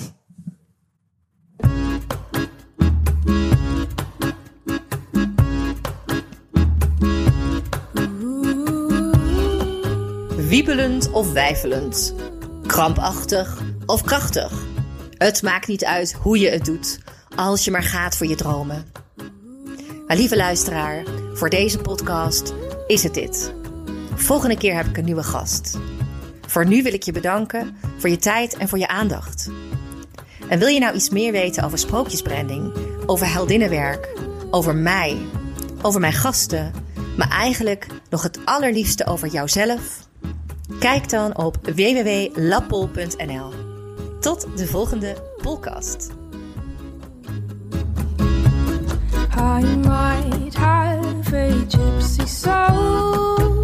Wiebelend 10.37 11.11
of 11.11 11.33
wijfelend. 11.33 12.15
Krampachtig 12.67 13.63
of 13.87 14.03
krachtig. 14.03 14.53
Het 15.19 15.43
maakt 15.43 15.67
niet 15.67 15.85
uit 15.85 16.13
hoe 16.13 16.39
je 16.39 16.51
het 16.51 16.65
doet, 16.65 16.99
als 17.37 17.65
je 17.65 17.71
maar 17.71 17.83
gaat 17.83 18.17
voor 18.17 18.27
je 18.27 18.35
dromen. 18.35 18.87
Maar 20.07 20.17
lieve 20.17 20.37
luisteraar, 20.37 21.03
voor 21.33 21.49
deze 21.49 21.79
podcast 21.79 22.55
is 22.87 23.03
het 23.03 23.15
dit. 23.15 23.53
Volgende 24.15 24.57
keer 24.57 24.77
heb 24.77 24.87
ik 24.87 24.97
een 24.97 25.05
nieuwe 25.05 25.23
gast. 25.23 25.79
Voor 26.47 26.67
nu 26.67 26.83
wil 26.83 26.93
ik 26.93 27.03
je 27.03 27.13
bedanken 27.13 27.77
voor 27.99 28.11
je 28.11 28.17
tijd 28.17 28.57
en 28.57 28.69
voor 28.69 28.79
je 28.79 28.89
aandacht. 28.89 29.51
En 30.49 30.59
wil 30.59 30.69
je 30.69 30.81
nou 30.81 30.95
iets 30.95 31.11
meer 31.11 31.33
weten 31.33 31.65
over 31.65 31.79
sprookjesbranding, 31.79 32.73
over 33.07 33.33
heldinnenwerk, 33.33 34.09
over 34.51 34.77
mij, 34.77 35.17
over 35.83 36.01
mijn 36.01 36.13
gasten, 36.13 36.73
maar 37.17 37.31
eigenlijk 37.31 37.87
nog 38.11 38.23
het 38.23 38.39
allerliefste 38.45 39.07
over 39.07 39.29
jouzelf? 39.29 40.07
Kijk 40.79 41.11
dan 41.11 41.37
op 41.37 41.59
www.lappol.nl. 41.63 43.68
Tot 44.29 44.47
de 44.57 44.67
volgende 44.67 45.17
podcast. 45.43 46.11
I 49.37 49.77
might 49.77 50.55
have 50.55 51.33
a 51.33 51.51
gypsy 51.67 52.27
soul. 52.27 53.58